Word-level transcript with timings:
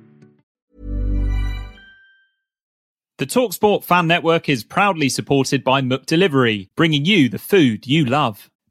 The 3.19 3.27
Talksport 3.27 3.83
Fan 3.83 4.07
Network 4.07 4.49
is 4.49 4.63
proudly 4.63 5.09
supported 5.09 5.63
by 5.63 5.81
McDelivery, 5.81 6.69
bringing 6.75 7.05
you 7.05 7.29
the 7.29 7.37
food 7.37 7.85
you 7.85 8.03
love. 8.03 8.49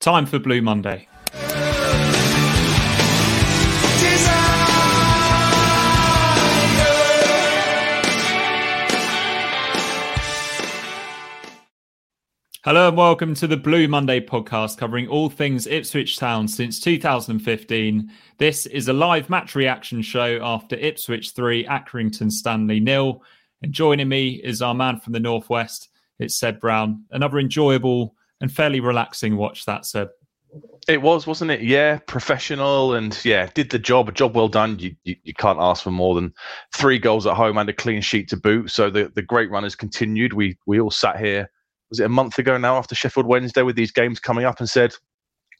Time 0.00 0.26
for 0.26 0.38
Blue 0.38 0.62
Monday. 0.62 1.08
Hello 12.64 12.86
and 12.86 12.96
welcome 12.96 13.34
to 13.34 13.48
the 13.48 13.56
Blue 13.56 13.88
Monday 13.88 14.20
podcast 14.20 14.78
covering 14.78 15.08
all 15.08 15.28
things 15.28 15.66
Ipswich 15.66 16.16
Town 16.16 16.46
since 16.46 16.78
2015. 16.78 18.08
This 18.38 18.66
is 18.66 18.86
a 18.86 18.92
live 18.92 19.28
match 19.28 19.56
reaction 19.56 20.00
show 20.02 20.38
after 20.40 20.76
Ipswich 20.76 21.32
3, 21.32 21.64
Accrington 21.64 22.30
Stanley 22.30 22.78
nil. 22.78 23.24
And 23.62 23.72
joining 23.72 24.08
me 24.08 24.40
is 24.44 24.62
our 24.62 24.74
man 24.74 25.00
from 25.00 25.12
the 25.12 25.18
Northwest, 25.18 25.88
it's 26.20 26.38
Seb 26.38 26.60
Brown. 26.60 27.04
Another 27.10 27.40
enjoyable 27.40 28.14
and 28.40 28.52
fairly 28.52 28.80
relaxing 28.80 29.36
watch, 29.36 29.64
that 29.66 29.84
Seb. 29.84 30.08
It 30.88 31.02
was, 31.02 31.26
wasn't 31.26 31.50
it? 31.50 31.60
Yeah, 31.60 31.98
professional 32.06 32.94
and 32.94 33.18
yeah, 33.24 33.50
did 33.52 33.70
the 33.70 33.78
job. 33.78 34.08
A 34.08 34.12
job 34.12 34.34
well 34.34 34.48
done. 34.48 34.78
You, 34.78 34.96
you, 35.04 35.16
you 35.22 35.34
can't 35.34 35.58
ask 35.60 35.82
for 35.82 35.90
more 35.90 36.14
than 36.14 36.32
three 36.74 36.98
goals 36.98 37.26
at 37.26 37.34
home 37.34 37.58
and 37.58 37.68
a 37.68 37.74
clean 37.74 38.00
sheet 38.00 38.28
to 38.30 38.36
boot. 38.38 38.70
So 38.70 38.88
the, 38.88 39.12
the 39.14 39.20
great 39.20 39.50
run 39.50 39.64
has 39.64 39.74
continued. 39.74 40.32
We 40.32 40.56
we 40.66 40.80
all 40.80 40.90
sat 40.90 41.18
here 41.18 41.50
was 41.90 42.00
it 42.00 42.04
a 42.04 42.08
month 42.08 42.38
ago 42.38 42.58
now 42.58 42.76
after 42.76 42.94
Sheffield 42.94 43.26
Wednesday 43.26 43.62
with 43.62 43.76
these 43.76 43.92
games 43.92 44.20
coming 44.20 44.44
up 44.44 44.60
and 44.60 44.68
said 44.68 44.94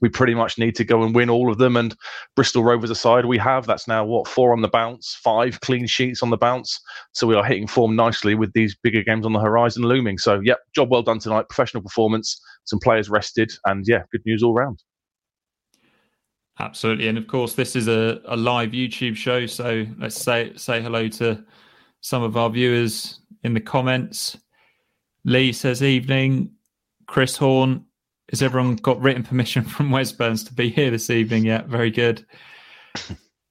we 0.00 0.08
pretty 0.08 0.34
much 0.34 0.58
need 0.58 0.74
to 0.76 0.84
go 0.84 1.02
and 1.02 1.14
win 1.14 1.30
all 1.30 1.50
of 1.50 1.58
them. 1.58 1.76
And 1.76 1.96
Bristol 2.36 2.64
Rovers 2.64 2.90
aside, 2.90 3.24
we 3.24 3.38
have. 3.38 3.66
That's 3.66 3.88
now 3.88 4.04
what 4.04 4.28
four 4.28 4.52
on 4.52 4.62
the 4.62 4.68
bounce, 4.68 5.18
five 5.22 5.60
clean 5.60 5.86
sheets 5.86 6.22
on 6.22 6.30
the 6.30 6.36
bounce. 6.36 6.80
So 7.12 7.26
we 7.26 7.34
are 7.34 7.44
hitting 7.44 7.66
form 7.66 7.96
nicely 7.96 8.34
with 8.34 8.52
these 8.52 8.76
bigger 8.76 9.02
games 9.02 9.26
on 9.26 9.32
the 9.32 9.40
horizon 9.40 9.82
looming. 9.82 10.18
So 10.18 10.40
yeah, 10.42 10.54
job 10.74 10.90
well 10.90 11.02
done 11.02 11.18
tonight. 11.18 11.48
Professional 11.48 11.82
performance. 11.82 12.40
Some 12.64 12.78
players 12.80 13.08
rested, 13.08 13.50
and 13.64 13.84
yeah, 13.86 14.02
good 14.12 14.22
news 14.26 14.42
all 14.42 14.54
round. 14.54 14.82
Absolutely, 16.60 17.08
and 17.08 17.16
of 17.16 17.26
course, 17.26 17.54
this 17.54 17.76
is 17.76 17.88
a, 17.88 18.20
a 18.26 18.36
live 18.36 18.70
YouTube 18.70 19.16
show. 19.16 19.46
So 19.46 19.86
let's 19.98 20.20
say 20.20 20.52
say 20.56 20.82
hello 20.82 21.08
to 21.08 21.44
some 22.00 22.22
of 22.22 22.36
our 22.36 22.50
viewers 22.50 23.20
in 23.42 23.54
the 23.54 23.60
comments. 23.60 24.36
Lee 25.24 25.52
says, 25.52 25.82
evening. 25.82 26.52
Chris 27.06 27.36
Horn, 27.36 27.84
has 28.30 28.42
everyone 28.42 28.76
got 28.76 29.00
written 29.00 29.22
permission 29.22 29.64
from 29.64 29.90
Wes 29.90 30.12
Burns 30.12 30.44
to 30.44 30.52
be 30.52 30.68
here 30.68 30.90
this 30.90 31.10
evening? 31.10 31.44
Yeah, 31.44 31.62
very 31.62 31.90
good. 31.90 32.24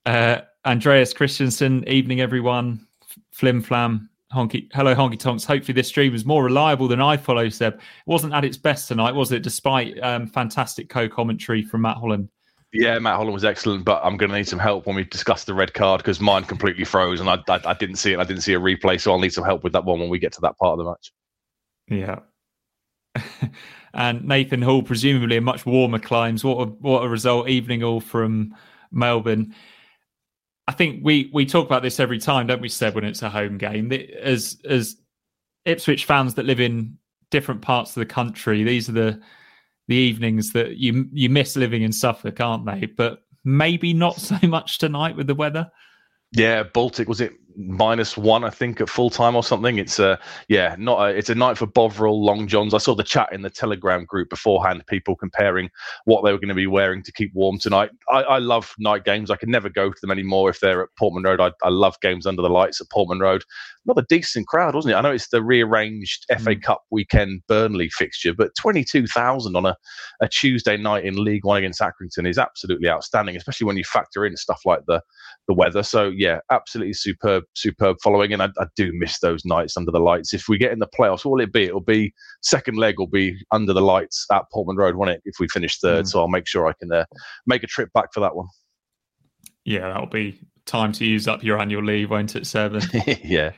Uh, 0.05 0.41
Andreas 0.65 1.13
Christensen, 1.13 1.87
evening, 1.87 2.21
everyone. 2.21 2.87
Flim 3.31 3.61
Flam, 3.61 4.09
Honky, 4.33 4.69
hello, 4.73 4.95
Honky 4.95 5.19
Tonks. 5.19 5.43
Hopefully, 5.43 5.73
this 5.73 5.87
stream 5.87 6.11
was 6.11 6.25
more 6.25 6.43
reliable 6.43 6.87
than 6.87 6.99
iFollow, 6.99 7.51
Seb. 7.51 7.75
It 7.75 7.81
wasn't 8.05 8.33
at 8.33 8.45
its 8.45 8.57
best 8.57 8.87
tonight, 8.87 9.13
was 9.13 9.31
it? 9.31 9.43
Despite 9.43 10.01
um, 10.01 10.27
fantastic 10.27 10.89
co 10.89 11.07
commentary 11.07 11.61
from 11.63 11.81
Matt 11.81 11.97
Holland. 11.97 12.29
Yeah, 12.73 12.99
Matt 12.99 13.15
Holland 13.15 13.33
was 13.33 13.45
excellent, 13.45 13.85
but 13.85 14.01
I'm 14.03 14.17
going 14.17 14.29
to 14.29 14.37
need 14.37 14.47
some 14.47 14.59
help 14.59 14.85
when 14.85 14.95
we 14.95 15.05
discuss 15.05 15.45
the 15.45 15.53
red 15.53 15.73
card 15.73 15.99
because 15.99 16.19
mine 16.19 16.43
completely 16.43 16.83
froze 16.83 17.21
and 17.21 17.29
I, 17.29 17.37
I, 17.47 17.61
I 17.65 17.73
didn't 17.73 17.95
see 17.95 18.11
it. 18.11 18.19
I 18.19 18.25
didn't 18.25 18.41
see 18.41 18.53
a 18.53 18.59
replay, 18.59 18.99
so 18.99 19.11
I'll 19.11 19.19
need 19.19 19.33
some 19.33 19.45
help 19.45 19.63
with 19.63 19.73
that 19.73 19.85
one 19.85 19.99
when 19.99 20.09
we 20.09 20.19
get 20.19 20.33
to 20.33 20.41
that 20.41 20.57
part 20.57 20.77
of 20.77 20.85
the 20.85 20.91
match. 20.91 21.13
Yeah. 21.89 22.19
and 23.97 24.23
Nathan 24.23 24.61
Hall, 24.61 24.83
presumably 24.83 25.37
in 25.37 25.43
much 25.43 25.65
warmer 25.65 25.99
climes. 25.99 26.43
What 26.43 26.67
a, 26.67 26.71
what 26.71 27.03
a 27.03 27.09
result! 27.09 27.49
Evening 27.49 27.83
all 27.83 27.99
from 27.99 28.55
Melbourne. 28.91 29.53
I 30.67 30.71
think 30.71 31.03
we 31.03 31.31
we 31.33 31.45
talk 31.45 31.65
about 31.65 31.81
this 31.81 31.99
every 31.99 32.19
time, 32.19 32.47
don't 32.47 32.61
we, 32.61 32.69
Seb? 32.69 32.95
When 32.95 33.03
it's 33.03 33.23
a 33.23 33.29
home 33.29 33.57
game, 33.57 33.91
as 33.91 34.57
as 34.69 34.95
Ipswich 35.65 36.05
fans 36.05 36.35
that 36.35 36.45
live 36.45 36.59
in 36.59 36.97
different 37.31 37.61
parts 37.61 37.91
of 37.91 38.01
the 38.01 38.05
country, 38.05 38.63
these 38.63 38.87
are 38.87 38.93
the 38.93 39.19
the 39.87 39.95
evenings 39.95 40.53
that 40.53 40.77
you 40.77 41.07
you 41.11 41.29
miss 41.29 41.55
living 41.55 41.81
in 41.81 41.91
Suffolk, 41.91 42.39
aren't 42.39 42.67
they? 42.67 42.85
But 42.85 43.23
maybe 43.43 43.93
not 43.93 44.15
so 44.21 44.37
much 44.43 44.77
tonight 44.77 45.17
with 45.17 45.25
the 45.25 45.35
weather. 45.35 45.71
Yeah, 46.33 46.63
Baltic 46.63 47.09
was 47.09 47.19
it 47.19 47.31
minus 47.57 48.15
one, 48.15 48.43
I 48.43 48.49
think, 48.49 48.79
at 48.79 48.89
full 48.89 49.09
time 49.09 49.35
or 49.35 49.43
something. 49.43 49.77
It's 49.77 49.99
a 49.99 50.19
yeah, 50.47 50.75
not 50.77 51.01
a, 51.01 51.17
it's 51.17 51.29
a 51.29 51.35
night 51.35 51.57
for 51.57 51.65
Bovril 51.65 52.23
Long 52.23 52.47
Johns. 52.47 52.73
I 52.73 52.77
saw 52.77 52.95
the 52.95 53.03
chat 53.03 53.29
in 53.33 53.41
the 53.41 53.49
Telegram 53.49 54.05
group 54.05 54.29
beforehand, 54.29 54.83
people 54.87 55.15
comparing 55.15 55.69
what 56.05 56.23
they 56.23 56.31
were 56.31 56.37
going 56.37 56.49
to 56.49 56.55
be 56.55 56.67
wearing 56.67 57.03
to 57.03 57.11
keep 57.11 57.33
warm 57.33 57.59
tonight. 57.59 57.89
I, 58.09 58.21
I 58.23 58.37
love 58.37 58.73
night 58.77 59.03
games. 59.03 59.31
I 59.31 59.35
can 59.35 59.49
never 59.49 59.69
go 59.69 59.89
to 59.89 59.97
them 60.01 60.11
anymore 60.11 60.49
if 60.49 60.59
they're 60.59 60.83
at 60.83 60.89
Portman 60.97 61.23
Road. 61.23 61.41
I, 61.41 61.51
I 61.63 61.69
love 61.69 61.99
games 62.01 62.25
under 62.25 62.41
the 62.41 62.49
lights 62.49 62.79
at 62.79 62.89
Portman 62.89 63.19
Road. 63.19 63.43
Not 63.87 63.97
a 63.97 64.05
decent 64.09 64.47
crowd, 64.47 64.75
wasn't 64.75 64.93
it? 64.93 64.97
I 64.97 65.01
know 65.01 65.11
it's 65.11 65.29
the 65.29 65.41
rearranged 65.41 66.25
mm. 66.29 66.41
FA 66.41 66.55
Cup 66.57 66.83
weekend 66.91 67.41
Burnley 67.47 67.89
fixture, 67.89 68.33
but 68.33 68.51
twenty 68.59 68.83
two 68.83 69.07
thousand 69.07 69.55
on 69.55 69.65
a, 69.65 69.77
a 70.21 70.27
Tuesday 70.27 70.75
night 70.75 71.05
in 71.05 71.23
League 71.23 71.45
One 71.45 71.57
against 71.57 71.79
Accrington 71.79 72.27
is 72.27 72.37
absolutely 72.37 72.89
outstanding, 72.89 73.37
especially 73.37 73.65
when 73.65 73.77
you 73.77 73.85
factor 73.85 74.25
in 74.25 74.35
stuff 74.35 74.61
like 74.65 74.81
the 74.87 75.01
the 75.47 75.53
weather. 75.53 75.83
So 75.83 76.11
yeah, 76.15 76.39
absolutely 76.51 76.93
superb 76.93 77.45
superb 77.53 77.97
following, 78.03 78.33
and 78.33 78.41
I, 78.41 78.49
I, 78.59 78.65
do 78.75 78.91
miss 78.93 79.19
those 79.19 79.45
nights 79.45 79.77
under 79.77 79.91
the 79.91 79.99
lights. 79.99 80.33
If 80.33 80.49
we 80.49 80.57
get 80.57 80.73
in 80.73 80.79
the 80.79 80.87
playoffs, 80.87 81.23
what 81.23 81.31
will 81.31 81.41
it 81.41 81.53
be? 81.53 81.63
It'll 81.63 81.79
be 81.79 82.13
second 82.41 82.77
leg 82.77 82.95
will 82.99 83.07
be 83.07 83.37
under 83.51 83.71
the 83.71 83.81
lights 83.81 84.25
at 84.31 84.43
Portman 84.51 84.75
Road, 84.75 84.95
won't 84.95 85.11
it? 85.11 85.21
If 85.23 85.35
we 85.39 85.47
finish 85.47 85.79
third, 85.79 86.05
mm. 86.05 86.07
so 86.09 86.19
I'll 86.19 86.27
make 86.27 86.47
sure 86.47 86.67
I 86.67 86.73
can 86.73 86.91
uh, 86.91 87.05
make 87.45 87.63
a 87.63 87.67
trip 87.67 87.89
back 87.93 88.13
for 88.13 88.19
that 88.19 88.35
one. 88.35 88.47
Yeah, 89.63 89.87
that'll 89.87 90.07
be 90.07 90.39
time 90.67 90.91
to 90.93 91.05
use 91.05 91.27
up 91.27 91.43
your 91.43 91.59
annual 91.59 91.83
leave, 91.83 92.09
won't 92.09 92.35
it, 92.35 92.45
Seven? 92.45 92.81
yeah. 93.23 93.51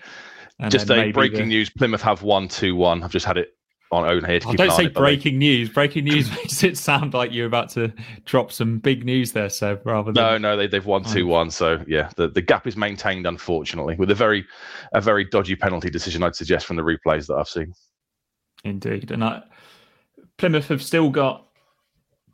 And 0.60 0.72
just 0.72 0.90
a 0.90 1.12
breaking 1.12 1.40
the... 1.40 1.46
news: 1.46 1.70
Plymouth 1.70 2.02
have 2.02 2.22
one 2.22 2.48
two 2.48 2.76
one. 2.76 3.04
I've 3.04 3.12
just 3.12 3.26
had 3.26 3.38
it 3.38 3.50
on 3.92 4.10
own 4.10 4.24
here. 4.24 4.40
Oh, 4.46 4.54
don't 4.54 4.72
say 4.72 4.88
breaking 4.88 5.38
news. 5.38 5.70
Breaking 5.70 6.04
news 6.04 6.30
makes 6.36 6.64
it 6.64 6.78
sound 6.78 7.14
like 7.14 7.32
you're 7.32 7.48
about 7.48 7.70
to 7.72 7.92
drop 8.26 8.52
some 8.52 8.80
big 8.80 9.06
news 9.06 9.32
there, 9.32 9.50
so 9.50 9.80
Rather 9.84 10.12
than 10.12 10.24
no, 10.24 10.38
no, 10.38 10.58
they, 10.58 10.68
they've 10.68 10.86
won 10.86 11.04
two 11.04 11.28
oh. 11.28 11.34
one. 11.34 11.52
So 11.52 11.84
yeah, 11.88 12.10
the, 12.16 12.28
the 12.28 12.42
gap 12.42 12.68
is 12.68 12.78
maintained, 12.78 13.26
unfortunately, 13.26 13.96
with 13.96 14.12
a 14.12 14.16
very 14.16 14.46
a 14.94 15.02
very 15.02 15.26
dodgy 15.26 15.56
penalty 15.56 15.90
decision. 15.90 16.24
I'd 16.24 16.36
suggest 16.36 16.66
from 16.66 16.76
the 16.76 16.84
replays 16.84 17.28
that 17.28 17.36
I've 17.36 17.48
seen. 17.48 17.74
Indeed, 18.64 19.12
and 19.12 19.24
I, 19.24 19.44
Plymouth 20.38 20.68
have 20.68 20.84
still 20.84 21.10
got 21.10 21.48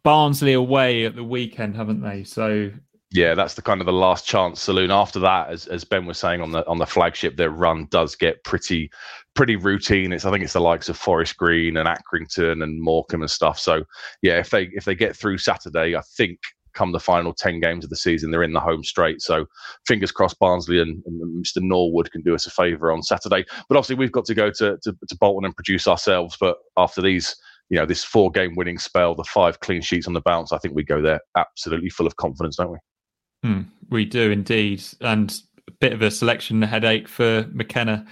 Barnsley 0.03 0.53
away 0.53 1.05
at 1.05 1.15
the 1.15 1.23
weekend, 1.23 1.75
haven't 1.75 2.01
they? 2.01 2.23
So 2.23 2.71
yeah, 3.15 3.33
that's 3.33 3.53
the 3.53 3.61
kind 3.61 3.79
of 3.79 3.85
the 3.85 3.93
last 3.93 4.27
chance 4.27 4.61
saloon. 4.61 4.91
After 4.91 5.19
that, 5.21 5.49
as, 5.49 5.67
as 5.67 5.85
Ben 5.85 6.05
was 6.05 6.17
saying 6.17 6.41
on 6.41 6.51
the 6.51 6.67
on 6.67 6.79
the 6.79 6.85
flagship, 6.85 7.37
their 7.37 7.49
run 7.49 7.87
does 7.89 8.13
get 8.13 8.43
pretty 8.43 8.91
pretty 9.35 9.55
routine. 9.55 10.11
It's 10.11 10.25
I 10.25 10.31
think 10.31 10.43
it's 10.43 10.51
the 10.51 10.59
likes 10.59 10.89
of 10.89 10.97
Forest 10.97 11.37
Green 11.37 11.77
and 11.77 11.87
Accrington 11.87 12.61
and 12.61 12.81
Morecambe 12.81 13.21
and 13.21 13.31
stuff. 13.31 13.57
So 13.57 13.85
yeah, 14.21 14.37
if 14.39 14.49
they 14.49 14.63
if 14.73 14.83
they 14.83 14.95
get 14.95 15.15
through 15.15 15.37
Saturday, 15.37 15.95
I 15.95 16.01
think 16.17 16.39
come 16.73 16.91
the 16.91 16.99
final 16.99 17.33
10 17.33 17.61
games 17.61 17.85
of 17.85 17.89
the 17.89 17.95
season. 17.95 18.31
They're 18.31 18.43
in 18.43 18.51
the 18.51 18.59
home 18.59 18.83
straight. 18.83 19.21
So 19.21 19.45
fingers 19.87 20.11
crossed 20.11 20.37
Barnsley 20.39 20.81
and, 20.81 21.01
and 21.05 21.45
Mr. 21.45 21.61
Norwood 21.61 22.11
can 22.11 22.21
do 22.21 22.35
us 22.35 22.47
a 22.47 22.49
favour 22.49 22.91
on 22.91 23.01
Saturday. 23.01 23.45
But 23.69 23.77
obviously, 23.77 23.95
we've 23.95 24.11
got 24.11 24.25
to 24.25 24.33
go 24.33 24.51
to, 24.51 24.77
to, 24.83 24.91
to 25.07 25.17
Bolton 25.17 25.45
and 25.45 25.55
produce 25.55 25.87
ourselves. 25.87 26.35
But 26.37 26.57
after 26.75 27.01
these, 27.01 27.33
you 27.69 27.79
know, 27.79 27.85
this 27.85 28.03
four 28.03 28.29
game 28.29 28.55
winning 28.57 28.77
spell, 28.77 29.15
the 29.15 29.23
five 29.23 29.61
clean 29.61 29.81
sheets 29.81 30.05
on 30.05 30.13
the 30.13 30.19
bounce, 30.19 30.51
I 30.51 30.57
think 30.57 30.75
we 30.75 30.83
go 30.83 31.01
there 31.01 31.21
absolutely 31.37 31.89
full 31.89 32.07
of 32.07 32.17
confidence, 32.17 32.57
don't 32.57 32.73
we? 32.73 32.77
Hmm, 33.45 33.61
we 33.91 34.05
do 34.05 34.31
indeed. 34.31 34.83
And 35.01 35.39
a 35.67 35.71
bit 35.79 35.93
of 35.93 36.01
a 36.01 36.09
selection 36.09 36.63
headache 36.63 37.07
for 37.07 37.47
McKenna 37.51 38.03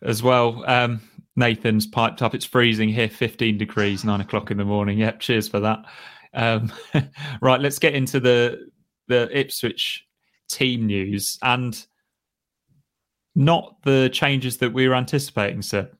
as 0.00 0.22
well. 0.22 0.64
Um, 0.66 1.02
Nathan's 1.36 1.86
piped 1.86 2.22
up. 2.22 2.34
It's 2.34 2.46
freezing 2.46 2.88
here, 2.88 3.10
15 3.10 3.58
degrees, 3.58 4.04
nine 4.04 4.22
o'clock 4.22 4.50
in 4.50 4.56
the 4.56 4.64
morning. 4.64 4.96
Yep, 4.96 5.20
cheers 5.20 5.48
for 5.48 5.60
that. 5.60 5.80
Um, 6.32 6.72
right, 7.42 7.60
let's 7.60 7.78
get 7.78 7.94
into 7.94 8.20
the 8.20 8.70
the 9.08 9.28
Ipswich 9.38 10.06
team 10.48 10.86
news 10.86 11.38
and 11.42 11.86
not 13.34 13.82
the 13.84 14.08
changes 14.10 14.56
that 14.58 14.72
we 14.72 14.88
were 14.88 14.94
anticipating, 14.94 15.60
sir. 15.60 15.90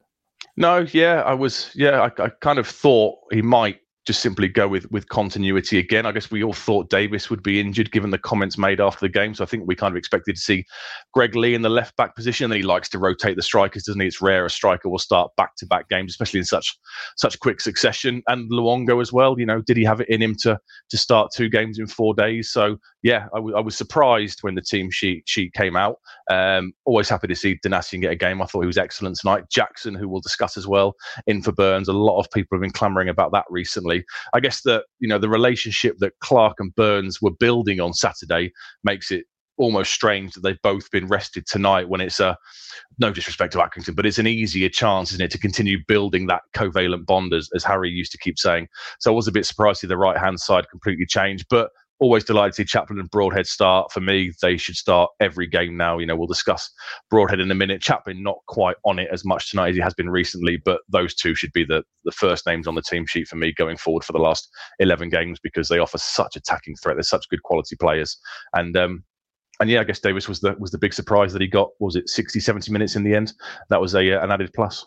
No, 0.57 0.87
yeah, 0.93 1.21
I 1.21 1.35
was. 1.35 1.71
Yeah, 1.75 2.01
I, 2.01 2.25
I 2.25 2.29
kind 2.41 2.59
of 2.59 2.67
thought 2.67 3.19
he 3.31 3.43
might 3.43 3.81
just 4.11 4.23
simply 4.23 4.49
go 4.49 4.67
with 4.67 4.91
with 4.91 5.09
continuity 5.09 5.79
again. 5.79 6.05
I 6.05 6.11
guess 6.11 6.33
we 6.33 6.43
all 6.43 6.53
thought 6.53 6.91
Davis 6.91 7.31
would 7.31 7.45
be 7.45 7.61
injured 7.61 7.93
given 7.93 8.11
the 8.11 8.19
comments 8.19 8.59
made 8.59 8.81
after 8.81 9.07
the 9.07 9.09
game. 9.09 9.35
So 9.35 9.45
I 9.45 9.47
think 9.47 9.69
we 9.69 9.77
kind 9.77 9.93
of 9.93 9.97
expected 9.97 10.35
to 10.35 10.41
see 10.41 10.65
Greg 11.15 11.37
Leigh 11.37 11.55
in 11.55 11.63
the 11.63 11.69
left 11.69 11.97
back 11.97 12.17
position. 12.17 12.47
And 12.47 12.55
he 12.55 12.63
likes 12.63 12.89
to 12.89 12.99
rotate 12.99 13.37
the 13.37 13.43
strikers, 13.43 13.85
doesn't 13.85 14.01
he? 14.01 14.09
It's 14.09 14.21
rare 14.21 14.45
a 14.45 14.51
striker 14.51 14.89
will 14.89 14.99
start 14.99 15.31
back 15.37 15.55
to 15.59 15.67
back 15.67 15.89
games, 15.89 16.11
especially 16.11 16.41
in 16.41 16.45
such 16.45 16.77
such 17.17 17.39
quick 17.39 17.61
succession. 17.61 18.21
And 18.27 18.51
Luongo 18.51 19.01
as 19.01 19.13
well. 19.13 19.39
You 19.39 19.47
know, 19.47 19.63
did 19.63 19.77
he 19.77 19.85
have 19.85 20.01
it 20.01 20.09
in 20.09 20.21
him 20.21 20.35
to 20.41 20.59
to 20.89 20.99
start 20.99 21.31
two 21.33 21.49
games 21.49 21.79
in 21.79 21.87
four 21.87 22.13
days? 22.13 22.51
So 22.51 22.79
yeah, 23.05 23.27
I, 23.33 23.37
w- 23.39 23.57
I 23.57 23.61
was 23.61 23.77
surprised 23.77 24.41
when 24.43 24.57
the 24.57 24.63
team 24.63 24.91
sheet 24.91 25.23
sheet 25.27 25.53
came 25.55 25.77
out. 25.77 25.99
Um, 26.31 26.73
always 26.85 27.09
happy 27.09 27.29
to 27.29 27.37
see 27.37 27.61
Donacien 27.65 28.01
get 28.01 28.11
a 28.11 28.17
game. 28.17 28.43
I 28.43 28.47
thought 28.47 28.63
he 28.63 28.67
was 28.67 28.77
excellent 28.77 29.17
tonight. 29.17 29.45
Jackson, 29.53 29.95
who 29.95 30.09
we'll 30.09 30.21
discuss 30.21 30.57
as 30.57 30.67
well, 30.67 30.95
in 31.29 31.43
for 31.43 31.53
Burns. 31.53 31.89
A 31.89 31.93
lot 31.93 32.19
of 32.19 32.31
people 32.33 32.57
have 32.57 32.63
been 32.63 32.73
clamouring 32.73 33.09
about 33.09 33.31
that 33.33 33.45
recently. 33.51 34.00
I 34.33 34.41
guess 34.41 34.63
that 34.63 34.85
you 34.99 35.09
know 35.09 35.19
the 35.19 35.29
relationship 35.29 35.97
that 35.99 36.19
Clarke 36.21 36.57
and 36.59 36.75
Burns 36.75 37.21
were 37.21 37.33
building 37.39 37.81
on 37.81 37.93
Saturday 37.93 38.53
makes 38.85 39.11
it 39.11 39.25
almost 39.61 39.93
strange 39.93 40.33
that 40.33 40.41
they've 40.41 40.63
both 40.63 40.91
been 40.91 41.07
rested 41.07 41.47
tonight 41.47 41.89
when 41.89 42.01
it's 42.01 42.19
a 42.19 42.37
no 42.99 43.13
disrespect 43.13 43.53
to 43.53 43.59
Accrington, 43.59 43.95
but 43.95 44.07
it's 44.07 44.19
an 44.19 44.27
easier 44.27 44.71
chance, 44.71 45.13
isn't 45.13 45.25
it, 45.25 45.31
to 45.31 45.39
continue 45.39 45.79
building 45.87 46.27
that 46.27 46.43
covalent 46.55 47.05
bond 47.05 47.35
as, 47.35 47.49
as 47.55 47.63
Harry 47.63 47.91
used 47.91 48.13
to 48.13 48.19
keep 48.19 48.39
saying. 48.39 48.69
So 49.01 49.13
I 49.13 49.15
was 49.15 49.29
a 49.29 49.33
bit 49.33 49.45
surprised 49.45 49.81
to 49.81 49.87
see 49.87 49.89
the 49.89 49.99
right 49.99 50.19
hand 50.19 50.41
side 50.41 50.71
completely 50.71 51.05
change, 51.07 51.45
but 51.51 51.71
always 52.01 52.25
delighted 52.25 52.53
to 52.53 52.57
see 52.57 52.65
Chaplin 52.65 52.99
and 52.99 53.11
Broadhead 53.11 53.47
start. 53.47 53.93
For 53.93 54.01
me, 54.01 54.33
they 54.41 54.57
should 54.57 54.77
start 54.77 55.11
every 55.21 55.47
game 55.47 55.77
now. 55.77 55.99
You 55.99 56.07
know, 56.07 56.17
we'll 56.17 56.27
discuss 56.27 56.71
Broadhead 57.11 57.41
in 57.41 57.51
a 57.51 57.55
minute. 57.55 57.83
Chaplin 57.83 58.23
not 58.23 58.39
quite 58.49 58.77
on 58.85 58.99
it 58.99 59.09
as 59.13 59.25
much 59.25 59.51
tonight 59.51 59.71
as 59.71 59.77
he 59.77 59.83
has 59.83 59.95
been 59.95 60.09
recently, 60.09 60.57
but 60.57 60.81
those 60.89 61.15
two 61.15 61.35
should 61.35 61.53
be 61.53 61.65
the, 61.65 61.85
the 62.05 62.13
first 62.13 62.47
names 62.47 62.67
on 62.67 62.75
the 62.75 62.83
team 62.83 63.07
sheet 63.07 63.29
for 63.29 63.37
me 63.37 63.53
going 63.53 63.77
forward 63.77 64.03
for 64.03 64.13
the 64.13 64.19
last 64.19 64.51
11 64.79 65.11
games 65.11 65.39
because 65.43 65.69
they 65.69 65.79
offer 65.79 65.99
such 65.99 66.37
attacking 66.37 66.75
threat. 66.77 66.97
They're 66.97 67.03
such 67.03 67.29
good 67.29 67.43
quality 67.43 67.77
players. 67.77 68.19
And, 68.55 68.77
um, 68.77 69.05
and 69.61 69.69
yeah, 69.69 69.81
I 69.81 69.85
guess 69.85 70.01
Davis 70.01 70.27
was 70.27 70.41
the 70.41 70.57
was 70.59 70.71
the 70.71 70.79
big 70.79 70.95
surprise 70.95 71.35
that 71.35 71.43
he 71.43 71.49
got. 71.49 71.69
was 71.81 71.95
it 71.95 72.09
60, 72.09 72.41
70 72.41 72.73
minutes 72.73 72.97
in 72.97 73.05
the 73.05 73.15
end? 73.15 73.35
That 73.69 73.81
was 73.81 73.95
a 73.95 74.13
uh, 74.13 74.25
an 74.25 74.31
added 74.31 74.53
plus. 74.55 74.87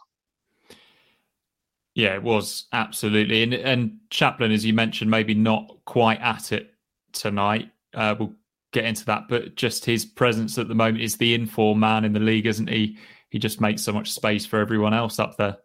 Yeah, 1.93 2.15
it 2.15 2.23
was 2.23 2.65
absolutely, 2.73 3.43
and 3.43 3.53
and 3.53 3.97
Chaplin, 4.09 4.51
as 4.51 4.65
you 4.65 4.73
mentioned, 4.73 5.11
maybe 5.11 5.35
not 5.35 5.77
quite 5.85 6.19
at 6.21 6.51
it 6.51 6.72
tonight. 7.13 7.71
Uh, 7.93 8.15
we'll 8.19 8.33
get 8.71 8.85
into 8.85 9.05
that, 9.05 9.27
but 9.29 9.55
just 9.55 9.85
his 9.85 10.05
presence 10.05 10.57
at 10.57 10.67
the 10.67 10.75
moment 10.75 11.01
is 11.01 11.15
the 11.15 11.33
inform 11.33 11.79
man 11.79 12.03
in 12.03 12.13
the 12.13 12.19
league, 12.19 12.45
isn't 12.45 12.69
he? 12.69 12.97
He 13.29 13.39
just 13.39 13.61
makes 13.61 13.81
so 13.81 13.93
much 13.93 14.11
space 14.11 14.45
for 14.45 14.59
everyone 14.59 14.93
else 14.93 15.19
up 15.19 15.37
there. 15.37 15.57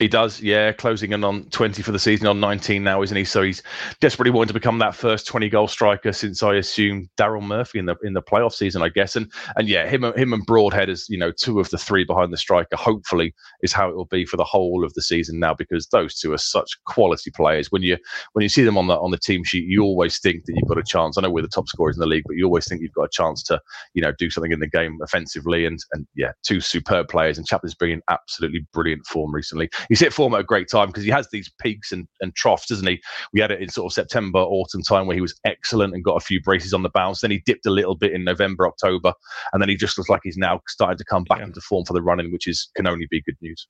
He 0.00 0.08
does, 0.08 0.40
yeah. 0.40 0.72
Closing 0.72 1.12
in 1.12 1.22
on 1.22 1.44
20 1.50 1.80
for 1.80 1.92
the 1.92 2.00
season, 2.00 2.26
on 2.26 2.40
19 2.40 2.82
now, 2.82 3.02
isn't 3.02 3.16
he? 3.16 3.24
So 3.24 3.42
he's 3.42 3.62
desperately 4.00 4.32
wanting 4.32 4.48
to 4.48 4.54
become 4.54 4.78
that 4.80 4.96
first 4.96 5.24
20 5.24 5.48
goal 5.48 5.68
striker 5.68 6.12
since 6.12 6.42
I 6.42 6.56
assume 6.56 7.08
Daryl 7.16 7.42
Murphy 7.42 7.78
in 7.78 7.86
the 7.86 7.94
in 8.02 8.12
the 8.12 8.20
playoff 8.20 8.54
season, 8.54 8.82
I 8.82 8.88
guess. 8.88 9.14
And 9.14 9.30
and 9.54 9.68
yeah, 9.68 9.88
him 9.88 10.02
him 10.02 10.32
and 10.32 10.44
Broadhead 10.46 10.90
as 10.90 11.08
you 11.08 11.16
know 11.16 11.30
two 11.30 11.60
of 11.60 11.70
the 11.70 11.78
three 11.78 12.02
behind 12.02 12.32
the 12.32 12.36
striker. 12.36 12.74
Hopefully, 12.74 13.32
is 13.62 13.72
how 13.72 13.88
it 13.88 13.94
will 13.94 14.06
be 14.06 14.24
for 14.24 14.36
the 14.36 14.42
whole 14.42 14.84
of 14.84 14.92
the 14.94 15.02
season 15.02 15.38
now 15.38 15.54
because 15.54 15.86
those 15.92 16.18
two 16.18 16.32
are 16.32 16.38
such 16.38 16.72
quality 16.86 17.30
players. 17.30 17.70
When 17.70 17.82
you 17.82 17.96
when 18.32 18.42
you 18.42 18.48
see 18.48 18.64
them 18.64 18.76
on 18.76 18.88
the 18.88 18.98
on 18.98 19.12
the 19.12 19.18
team 19.18 19.44
sheet, 19.44 19.68
you 19.68 19.84
always 19.84 20.18
think 20.18 20.44
that 20.46 20.54
you've 20.56 20.68
got 20.68 20.78
a 20.78 20.82
chance. 20.82 21.16
I 21.16 21.20
know 21.20 21.30
we're 21.30 21.42
the 21.42 21.48
top 21.48 21.68
scorers 21.68 21.94
in 21.94 22.00
the 22.00 22.06
league, 22.06 22.24
but 22.26 22.36
you 22.36 22.46
always 22.46 22.66
think 22.66 22.82
you've 22.82 22.94
got 22.94 23.04
a 23.04 23.10
chance 23.12 23.44
to 23.44 23.60
you 23.94 24.02
know 24.02 24.10
do 24.18 24.28
something 24.28 24.50
in 24.50 24.58
the 24.58 24.66
game 24.66 24.98
offensively. 25.04 25.66
And 25.66 25.78
and 25.92 26.04
yeah, 26.16 26.32
two 26.42 26.58
superb 26.58 27.06
players. 27.06 27.38
And 27.38 27.46
Chaplin's 27.46 27.76
bringing 27.76 28.02
absolutely 28.10 28.66
brilliant 28.72 29.06
form 29.06 29.32
recently 29.32 29.70
he's 29.88 30.00
hit 30.00 30.12
form 30.12 30.34
at 30.34 30.40
a 30.40 30.44
great 30.44 30.68
time 30.68 30.88
because 30.88 31.04
he 31.04 31.10
has 31.10 31.28
these 31.30 31.50
peaks 31.60 31.92
and, 31.92 32.06
and 32.20 32.34
troughs, 32.34 32.66
doesn't 32.66 32.86
he? 32.86 33.00
We 33.32 33.40
had 33.40 33.50
it 33.50 33.60
in 33.60 33.68
sort 33.68 33.90
of 33.90 33.92
September, 33.92 34.38
autumn 34.38 34.82
time 34.82 35.06
where 35.06 35.14
he 35.14 35.20
was 35.20 35.38
excellent 35.44 35.94
and 35.94 36.04
got 36.04 36.16
a 36.16 36.24
few 36.24 36.40
braces 36.40 36.74
on 36.74 36.82
the 36.82 36.90
bounce. 36.90 37.20
Then 37.20 37.30
he 37.30 37.42
dipped 37.44 37.66
a 37.66 37.70
little 37.70 37.94
bit 37.94 38.12
in 38.12 38.24
November, 38.24 38.66
October, 38.66 39.12
and 39.52 39.60
then 39.60 39.68
he 39.68 39.76
just 39.76 39.98
looks 39.98 40.10
like 40.10 40.20
he's 40.24 40.36
now 40.36 40.60
starting 40.68 40.98
to 40.98 41.04
come 41.04 41.24
back 41.24 41.38
yeah. 41.38 41.46
into 41.46 41.60
form 41.60 41.84
for 41.84 41.92
the 41.92 42.02
running, 42.02 42.32
which 42.32 42.46
is 42.46 42.70
can 42.76 42.86
only 42.86 43.06
be 43.10 43.22
good 43.22 43.36
news. 43.40 43.66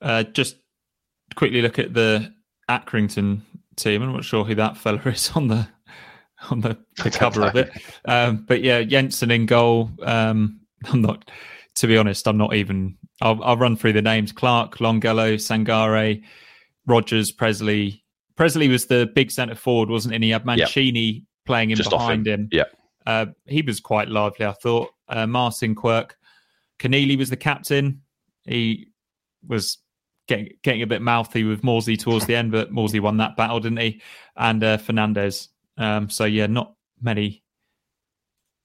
Uh, 0.00 0.22
just 0.22 0.56
quickly 1.34 1.62
look 1.62 1.78
at 1.78 1.94
the 1.94 2.32
Accrington 2.68 3.40
team. 3.76 4.02
I'm 4.02 4.12
not 4.12 4.24
sure 4.24 4.44
who 4.44 4.54
that 4.56 4.76
fella 4.76 5.00
is 5.06 5.30
on 5.34 5.48
the 5.48 5.68
on 6.50 6.60
the, 6.60 6.76
the 7.02 7.10
cover 7.10 7.46
of 7.46 7.56
it, 7.56 7.72
um, 8.04 8.44
but 8.46 8.62
yeah, 8.62 8.82
Jensen 8.82 9.30
in 9.30 9.46
goal. 9.46 9.90
Um, 10.02 10.60
I'm 10.84 11.00
not 11.00 11.30
to 11.76 11.86
be 11.86 11.96
honest, 11.96 12.26
I'm 12.26 12.38
not 12.38 12.54
even. 12.54 12.96
I'll, 13.20 13.42
I'll 13.42 13.56
run 13.56 13.76
through 13.76 13.94
the 13.94 14.02
names: 14.02 14.32
Clark, 14.32 14.78
Longelo, 14.78 15.34
Sangare, 15.34 16.22
Rodgers, 16.86 17.32
Pressley. 17.32 18.02
Pressley 18.36 18.68
was 18.68 18.86
the 18.86 19.10
big 19.14 19.30
centre 19.30 19.54
forward, 19.54 19.88
wasn't 19.88 20.14
he? 20.14 20.20
he 20.20 20.30
had 20.30 20.44
Mancini 20.44 21.00
yep. 21.00 21.22
playing 21.46 21.70
in 21.70 21.76
Just 21.76 21.90
behind 21.90 22.26
him. 22.26 22.40
him. 22.40 22.48
Yeah, 22.52 22.64
uh, 23.06 23.26
he 23.46 23.62
was 23.62 23.80
quite 23.80 24.08
lively. 24.08 24.46
I 24.46 24.52
thought. 24.52 24.90
Uh, 25.08 25.24
Marcin 25.24 25.76
Quirke, 25.76 26.16
Conneely 26.78 27.16
was 27.16 27.30
the 27.30 27.36
captain. 27.36 28.02
He 28.44 28.88
was 29.46 29.78
getting 30.28 30.50
getting 30.62 30.82
a 30.82 30.86
bit 30.86 31.02
mouthy 31.02 31.44
with 31.44 31.62
Morsy 31.62 31.98
towards 31.98 32.26
the 32.26 32.34
end, 32.34 32.52
but 32.52 32.72
Morsy 32.72 33.00
won 33.00 33.16
that 33.18 33.36
battle, 33.36 33.60
didn't 33.60 33.78
he? 33.78 34.02
And 34.36 34.62
uh, 34.62 34.76
Fernandez. 34.76 35.48
Um, 35.78 36.08
so 36.10 36.24
yeah, 36.24 36.46
not 36.46 36.74
many 37.00 37.44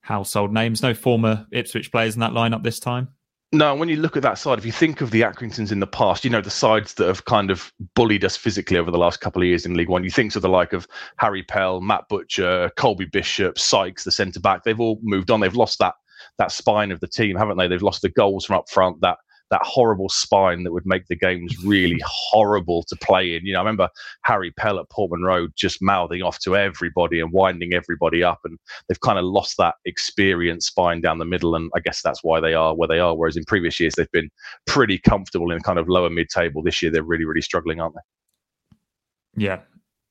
household 0.00 0.52
names. 0.52 0.82
No 0.82 0.94
former 0.94 1.46
Ipswich 1.52 1.90
players 1.90 2.14
in 2.14 2.20
that 2.20 2.32
lineup 2.32 2.62
this 2.62 2.80
time. 2.80 3.08
No, 3.54 3.74
when 3.74 3.90
you 3.90 3.96
look 3.96 4.16
at 4.16 4.22
that 4.22 4.38
side, 4.38 4.56
if 4.58 4.64
you 4.64 4.72
think 4.72 5.02
of 5.02 5.10
the 5.10 5.20
Accringtons 5.20 5.70
in 5.72 5.80
the 5.80 5.86
past, 5.86 6.24
you 6.24 6.30
know, 6.30 6.40
the 6.40 6.48
sides 6.48 6.94
that 6.94 7.06
have 7.06 7.26
kind 7.26 7.50
of 7.50 7.70
bullied 7.94 8.24
us 8.24 8.34
physically 8.34 8.78
over 8.78 8.90
the 8.90 8.96
last 8.96 9.20
couple 9.20 9.42
of 9.42 9.46
years 9.46 9.66
in 9.66 9.74
League 9.74 9.90
One, 9.90 10.04
you 10.04 10.10
think 10.10 10.34
of 10.34 10.40
the 10.40 10.48
like 10.48 10.72
of 10.72 10.88
Harry 11.18 11.42
Pell, 11.42 11.82
Matt 11.82 12.08
Butcher, 12.08 12.70
Colby 12.76 13.04
Bishop, 13.04 13.58
Sykes, 13.58 14.04
the 14.04 14.10
centre 14.10 14.40
back. 14.40 14.64
They've 14.64 14.80
all 14.80 14.98
moved 15.02 15.30
on. 15.30 15.40
They've 15.40 15.54
lost 15.54 15.78
that 15.80 15.94
that 16.38 16.50
spine 16.50 16.90
of 16.92 17.00
the 17.00 17.08
team, 17.08 17.36
haven't 17.36 17.58
they? 17.58 17.68
They've 17.68 17.82
lost 17.82 18.00
the 18.00 18.08
goals 18.08 18.46
from 18.46 18.56
up 18.56 18.70
front, 18.70 19.02
that 19.02 19.18
that 19.52 19.62
horrible 19.62 20.08
spine 20.08 20.64
that 20.64 20.72
would 20.72 20.86
make 20.86 21.06
the 21.06 21.14
games 21.14 21.62
really 21.62 22.00
horrible 22.06 22.82
to 22.84 22.96
play 22.96 23.36
in. 23.36 23.44
You 23.44 23.52
know, 23.52 23.58
I 23.58 23.62
remember 23.62 23.88
Harry 24.24 24.50
Pell 24.52 24.80
at 24.80 24.88
Portman 24.88 25.22
Road 25.22 25.52
just 25.54 25.82
mouthing 25.82 26.22
off 26.22 26.38
to 26.40 26.56
everybody 26.56 27.20
and 27.20 27.30
winding 27.30 27.74
everybody 27.74 28.24
up, 28.24 28.40
and 28.44 28.58
they've 28.88 29.00
kind 29.00 29.18
of 29.18 29.26
lost 29.26 29.58
that 29.58 29.74
experienced 29.84 30.68
spine 30.68 31.02
down 31.02 31.18
the 31.18 31.26
middle, 31.26 31.54
and 31.54 31.70
I 31.76 31.80
guess 31.80 32.00
that's 32.00 32.24
why 32.24 32.40
they 32.40 32.54
are 32.54 32.74
where 32.74 32.88
they 32.88 32.98
are. 32.98 33.14
Whereas 33.14 33.36
in 33.36 33.44
previous 33.44 33.78
years 33.78 33.94
they've 33.94 34.10
been 34.10 34.30
pretty 34.66 34.98
comfortable 34.98 35.52
in 35.52 35.60
kind 35.60 35.78
of 35.78 35.88
lower 35.88 36.10
mid 36.10 36.30
table. 36.30 36.62
This 36.62 36.80
year 36.80 36.90
they're 36.90 37.02
really 37.02 37.26
really 37.26 37.42
struggling, 37.42 37.78
aren't 37.78 37.94
they? 37.94 39.44
Yeah, 39.44 39.60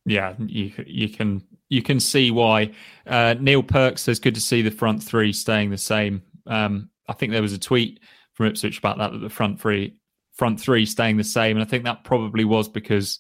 yeah, 0.06 0.36
you 0.38 0.72
you 0.86 1.10
can 1.10 1.44
you 1.68 1.82
can 1.82 2.00
see 2.00 2.30
why. 2.30 2.74
Uh, 3.08 3.34
Neil 3.40 3.64
Perks 3.64 4.04
says, 4.04 4.20
"Good 4.20 4.36
to 4.36 4.42
see 4.42 4.62
the 4.62 4.70
front 4.70 5.02
three 5.02 5.34
staying 5.34 5.72
the 5.72 5.80
same." 5.80 6.22
Um, 6.46 6.92
I 7.08 7.14
think 7.14 7.32
there 7.32 7.42
was 7.42 7.54
a 7.54 7.60
tweet 7.60 8.00
from 8.42 8.50
Ipswich 8.50 8.80
about 8.80 8.98
that, 8.98 9.12
that 9.12 9.20
the 9.20 9.30
front 9.30 9.62
three 9.62 9.96
front 10.34 10.60
three 10.60 10.86
staying 10.86 11.18
the 11.18 11.24
same. 11.24 11.58
And 11.58 11.64
I 11.64 11.70
think 11.70 11.84
that 11.84 12.04
probably 12.04 12.44
was 12.44 12.68
because 12.68 13.20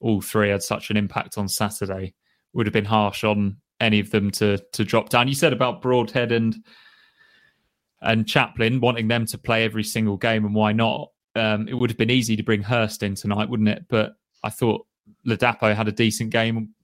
all 0.00 0.22
three 0.22 0.48
had 0.48 0.62
such 0.62 0.90
an 0.90 0.96
impact 0.96 1.36
on 1.36 1.48
Saturday. 1.48 2.14
Would 2.54 2.66
have 2.66 2.72
been 2.72 2.84
harsh 2.84 3.24
on 3.24 3.58
any 3.80 4.00
of 4.00 4.10
them 4.10 4.30
to 4.32 4.58
to 4.72 4.84
drop 4.84 5.10
down. 5.10 5.28
You 5.28 5.34
said 5.34 5.52
about 5.52 5.82
Broadhead 5.82 6.32
and 6.32 6.56
and 8.00 8.26
Chaplin 8.26 8.80
wanting 8.80 9.08
them 9.08 9.26
to 9.26 9.38
play 9.38 9.64
every 9.64 9.84
single 9.84 10.16
game, 10.16 10.44
and 10.44 10.54
why 10.54 10.72
not? 10.72 11.10
Um, 11.34 11.68
it 11.68 11.74
would 11.74 11.90
have 11.90 11.98
been 11.98 12.10
easy 12.10 12.36
to 12.36 12.42
bring 12.42 12.62
Hirst 12.62 13.02
in 13.02 13.14
tonight, 13.14 13.48
wouldn't 13.48 13.68
it? 13.68 13.84
But 13.88 14.12
I 14.42 14.50
thought 14.50 14.86
Ladapo 15.26 15.74
had 15.74 15.88
a 15.88 15.92
decent 15.92 16.30
game 16.30 16.74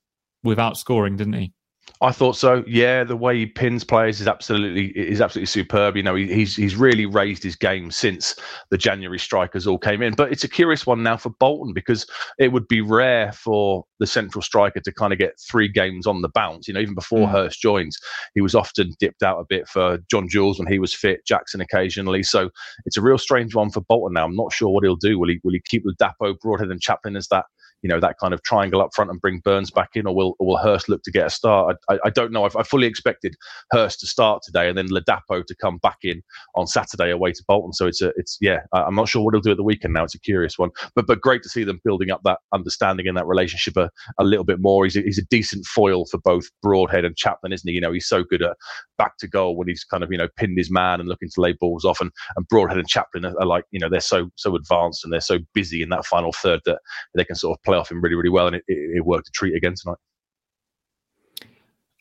without 0.42 0.76
scoring, 0.76 1.16
didn't 1.16 1.34
he? 1.34 1.52
I 2.00 2.12
thought 2.12 2.36
so. 2.36 2.62
Yeah, 2.66 3.02
the 3.02 3.16
way 3.16 3.36
he 3.38 3.46
pins 3.46 3.82
players 3.82 4.20
is 4.20 4.28
absolutely 4.28 4.86
is 4.96 5.20
absolutely 5.20 5.46
superb. 5.46 5.96
You 5.96 6.04
know, 6.04 6.14
he, 6.14 6.32
he's 6.32 6.54
he's 6.54 6.76
really 6.76 7.06
raised 7.06 7.42
his 7.42 7.56
game 7.56 7.90
since 7.90 8.36
the 8.70 8.78
January 8.78 9.18
strikers 9.18 9.66
all 9.66 9.78
came 9.78 10.00
in. 10.00 10.14
But 10.14 10.30
it's 10.30 10.44
a 10.44 10.48
curious 10.48 10.86
one 10.86 11.02
now 11.02 11.16
for 11.16 11.30
Bolton 11.40 11.74
because 11.74 12.06
it 12.38 12.52
would 12.52 12.68
be 12.68 12.80
rare 12.80 13.32
for 13.32 13.84
the 13.98 14.06
central 14.06 14.42
striker 14.42 14.80
to 14.80 14.92
kind 14.92 15.12
of 15.12 15.18
get 15.18 15.32
three 15.50 15.66
games 15.66 16.06
on 16.06 16.22
the 16.22 16.28
bounce. 16.28 16.68
You 16.68 16.74
know, 16.74 16.80
even 16.80 16.94
before 16.94 17.26
mm. 17.26 17.32
Hirst 17.32 17.60
joins, 17.60 17.98
he 18.32 18.40
was 18.40 18.54
often 18.54 18.94
dipped 19.00 19.24
out 19.24 19.40
a 19.40 19.46
bit 19.48 19.66
for 19.66 19.98
John 20.08 20.28
Jules 20.28 20.60
when 20.60 20.70
he 20.70 20.78
was 20.78 20.94
fit, 20.94 21.26
Jackson 21.26 21.60
occasionally. 21.60 22.22
So 22.22 22.50
it's 22.84 22.96
a 22.96 23.02
real 23.02 23.18
strange 23.18 23.56
one 23.56 23.70
for 23.70 23.80
Bolton 23.80 24.14
now. 24.14 24.24
I'm 24.24 24.36
not 24.36 24.52
sure 24.52 24.68
what 24.68 24.84
he'll 24.84 24.94
do. 24.94 25.18
Will 25.18 25.30
he 25.30 25.40
will 25.42 25.52
he 25.52 25.62
keep 25.68 25.84
Ladapo, 25.84 26.38
Broadhead, 26.38 26.70
and 26.70 26.80
Chaplin 26.80 27.16
as 27.16 27.26
that 27.28 27.46
you 27.82 27.88
know 27.88 28.00
that 28.00 28.16
kind 28.18 28.34
of 28.34 28.42
triangle 28.42 28.80
up 28.80 28.90
front 28.94 29.10
and 29.10 29.20
bring 29.20 29.40
Burns 29.40 29.70
back 29.70 29.90
in, 29.94 30.06
or 30.06 30.14
will 30.14 30.34
or 30.38 30.46
will 30.46 30.56
Hirst 30.58 30.88
look 30.88 31.02
to 31.04 31.10
get 31.10 31.26
a 31.26 31.30
start? 31.30 31.76
I, 31.88 31.98
I 32.04 32.10
don't 32.10 32.32
know. 32.32 32.44
I've, 32.44 32.56
I 32.56 32.62
fully 32.62 32.86
expected 32.86 33.36
Hirst 33.70 34.00
to 34.00 34.06
start 34.06 34.42
today, 34.42 34.68
and 34.68 34.76
then 34.76 34.88
Ladapo 34.88 35.44
to 35.44 35.54
come 35.60 35.78
back 35.78 35.98
in 36.02 36.22
on 36.54 36.66
Saturday 36.66 37.10
away 37.10 37.32
to 37.32 37.44
Bolton. 37.46 37.72
So 37.72 37.86
it's 37.86 38.02
a 38.02 38.12
it's 38.16 38.38
yeah. 38.40 38.60
I'm 38.72 38.94
not 38.94 39.08
sure 39.08 39.22
what 39.22 39.34
he'll 39.34 39.40
do 39.40 39.50
at 39.50 39.56
the 39.56 39.62
weekend 39.62 39.94
now. 39.94 40.04
It's 40.04 40.14
a 40.14 40.20
curious 40.20 40.58
one, 40.58 40.70
but 40.94 41.06
but 41.06 41.20
great 41.20 41.42
to 41.42 41.48
see 41.48 41.64
them 41.64 41.80
building 41.84 42.10
up 42.10 42.22
that 42.24 42.38
understanding 42.52 43.06
and 43.06 43.16
that 43.16 43.26
relationship 43.26 43.76
a, 43.76 43.90
a 44.18 44.24
little 44.24 44.44
bit 44.44 44.60
more. 44.60 44.84
He's 44.84 44.96
a, 44.96 45.00
he's 45.02 45.18
a 45.18 45.24
decent 45.26 45.66
foil 45.66 46.04
for 46.06 46.18
both 46.18 46.46
Broadhead 46.62 47.04
and 47.04 47.16
Chaplin, 47.16 47.52
isn't 47.52 47.68
he? 47.68 47.74
You 47.74 47.80
know, 47.80 47.92
he's 47.92 48.08
so 48.08 48.24
good 48.24 48.42
at 48.42 48.56
back 48.96 49.16
to 49.18 49.28
goal 49.28 49.56
when 49.56 49.68
he's 49.68 49.84
kind 49.84 50.02
of 50.02 50.10
you 50.10 50.18
know 50.18 50.28
pinned 50.36 50.58
his 50.58 50.70
man 50.70 51.00
and 51.00 51.08
looking 51.08 51.28
to 51.30 51.40
lay 51.40 51.52
balls 51.52 51.84
off, 51.84 52.00
and 52.00 52.10
and 52.36 52.48
Broadhead 52.48 52.78
and 52.78 52.88
Chaplin 52.88 53.24
are, 53.24 53.38
are 53.40 53.46
like 53.46 53.64
you 53.70 53.78
know 53.78 53.88
they're 53.88 54.00
so 54.00 54.30
so 54.36 54.56
advanced 54.56 55.04
and 55.04 55.12
they're 55.12 55.20
so 55.20 55.38
busy 55.54 55.82
in 55.82 55.88
that 55.90 56.04
final 56.04 56.32
third 56.32 56.60
that 56.64 56.80
they 57.14 57.24
can 57.24 57.36
sort 57.36 57.58
of 57.58 57.62
play 57.68 57.78
off 57.78 57.90
him 57.90 58.00
really 58.00 58.16
really 58.16 58.30
well 58.30 58.46
and 58.46 58.56
it, 58.56 58.64
it, 58.66 59.04
worked 59.04 59.28
a 59.28 59.32
treat 59.32 59.54
again 59.54 59.74
tonight. 59.80 59.98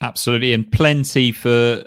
Absolutely, 0.02 0.54
and 0.54 0.72
plenty 0.72 1.32
for. 1.32 1.84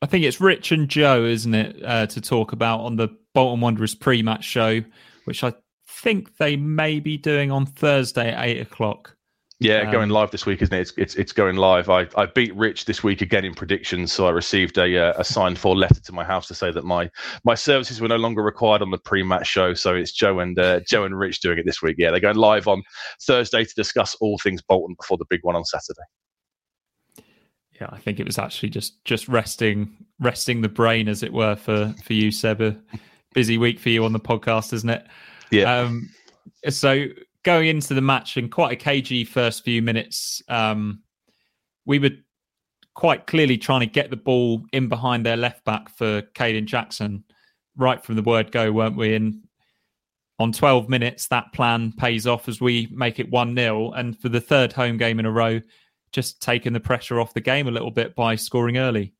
I 0.00 0.06
think 0.06 0.24
it's 0.24 0.40
Rich 0.40 0.72
and 0.72 0.88
Joe, 0.88 1.24
isn't 1.24 1.54
it, 1.54 1.84
uh, 1.84 2.06
to 2.06 2.20
talk 2.20 2.52
about 2.52 2.80
on 2.80 2.96
the 2.96 3.08
Bolton 3.34 3.60
Wanderers 3.60 3.94
pre-match 3.94 4.42
show, 4.42 4.82
which 5.26 5.44
I 5.44 5.54
think 5.86 6.36
they 6.38 6.56
may 6.56 6.98
be 6.98 7.16
doing 7.16 7.52
on 7.52 7.66
Thursday 7.66 8.32
at 8.32 8.44
eight 8.44 8.60
o'clock. 8.60 9.16
Yeah, 9.64 9.82
um, 9.82 9.92
going 9.92 10.10
live 10.10 10.30
this 10.30 10.46
week, 10.46 10.62
isn't 10.62 10.74
it? 10.74 10.80
It's 10.80 10.92
it's, 10.96 11.14
it's 11.14 11.32
going 11.32 11.56
live. 11.56 11.88
I, 11.88 12.06
I 12.16 12.26
beat 12.26 12.54
Rich 12.54 12.84
this 12.84 13.02
week 13.02 13.20
again 13.20 13.44
in 13.44 13.54
predictions, 13.54 14.12
so 14.12 14.26
I 14.26 14.30
received 14.30 14.78
a 14.78 14.98
uh, 14.98 15.14
a 15.16 15.24
signed 15.24 15.58
for 15.58 15.76
letter 15.76 16.00
to 16.00 16.12
my 16.12 16.24
house 16.24 16.48
to 16.48 16.54
say 16.54 16.70
that 16.72 16.84
my 16.84 17.10
my 17.44 17.54
services 17.54 18.00
were 18.00 18.08
no 18.08 18.16
longer 18.16 18.42
required 18.42 18.82
on 18.82 18.90
the 18.90 18.98
pre-match 18.98 19.46
show. 19.46 19.74
So 19.74 19.94
it's 19.94 20.12
Joe 20.12 20.40
and 20.40 20.58
uh, 20.58 20.80
Joe 20.88 21.04
and 21.04 21.18
Rich 21.18 21.40
doing 21.40 21.58
it 21.58 21.66
this 21.66 21.82
week. 21.82 21.96
Yeah, 21.98 22.10
they're 22.10 22.20
going 22.20 22.36
live 22.36 22.68
on 22.68 22.82
Thursday 23.22 23.64
to 23.64 23.74
discuss 23.74 24.14
all 24.16 24.38
things 24.38 24.62
Bolton 24.62 24.96
before 24.98 25.18
the 25.18 25.26
big 25.28 25.40
one 25.42 25.56
on 25.56 25.64
Saturday. 25.64 26.02
Yeah, 27.80 27.88
I 27.90 27.98
think 27.98 28.20
it 28.20 28.26
was 28.26 28.38
actually 28.38 28.70
just 28.70 29.04
just 29.04 29.28
resting 29.28 29.96
resting 30.20 30.60
the 30.60 30.68
brain, 30.68 31.08
as 31.08 31.22
it 31.22 31.32
were, 31.32 31.56
for 31.56 31.94
for 32.04 32.12
you, 32.12 32.30
Seb. 32.30 32.60
A 32.60 32.76
busy 33.34 33.58
week 33.58 33.80
for 33.80 33.88
you 33.88 34.04
on 34.04 34.12
the 34.12 34.20
podcast, 34.20 34.72
isn't 34.72 34.90
it? 34.90 35.06
Yeah. 35.50 35.74
Um, 35.74 36.10
so 36.68 37.06
going 37.44 37.68
into 37.68 37.94
the 37.94 38.00
match 38.00 38.36
and 38.36 38.50
quite 38.50 38.72
a 38.72 38.76
cagey 38.76 39.24
first 39.24 39.64
few 39.64 39.82
minutes. 39.82 40.42
Um, 40.48 41.02
we 41.84 41.98
were 41.98 42.10
quite 42.94 43.26
clearly 43.26 43.58
trying 43.58 43.80
to 43.80 43.86
get 43.86 44.10
the 44.10 44.16
ball 44.16 44.64
in 44.72 44.88
behind 44.88 45.26
their 45.26 45.36
left 45.36 45.64
back 45.64 45.88
for 45.88 46.22
Kayden 46.22 46.66
Jackson 46.66 47.24
right 47.76 48.04
from 48.04 48.16
the 48.16 48.22
word 48.22 48.52
go, 48.52 48.70
weren't 48.70 48.96
we? 48.96 49.14
And 49.14 49.42
on 50.38 50.52
12 50.52 50.88
minutes, 50.88 51.28
that 51.28 51.52
plan 51.52 51.92
pays 51.92 52.26
off 52.26 52.48
as 52.48 52.60
we 52.60 52.88
make 52.92 53.18
it 53.18 53.30
1 53.30 53.54
0. 53.54 53.92
And 53.92 54.18
for 54.20 54.28
the 54.28 54.40
third 54.40 54.72
home 54.72 54.96
game 54.96 55.18
in 55.18 55.26
a 55.26 55.30
row, 55.30 55.60
just 56.12 56.42
taking 56.42 56.72
the 56.72 56.80
pressure 56.80 57.20
off 57.20 57.34
the 57.34 57.40
game 57.40 57.68
a 57.68 57.70
little 57.70 57.90
bit 57.90 58.14
by 58.14 58.36
scoring 58.36 58.76
early 58.76 59.14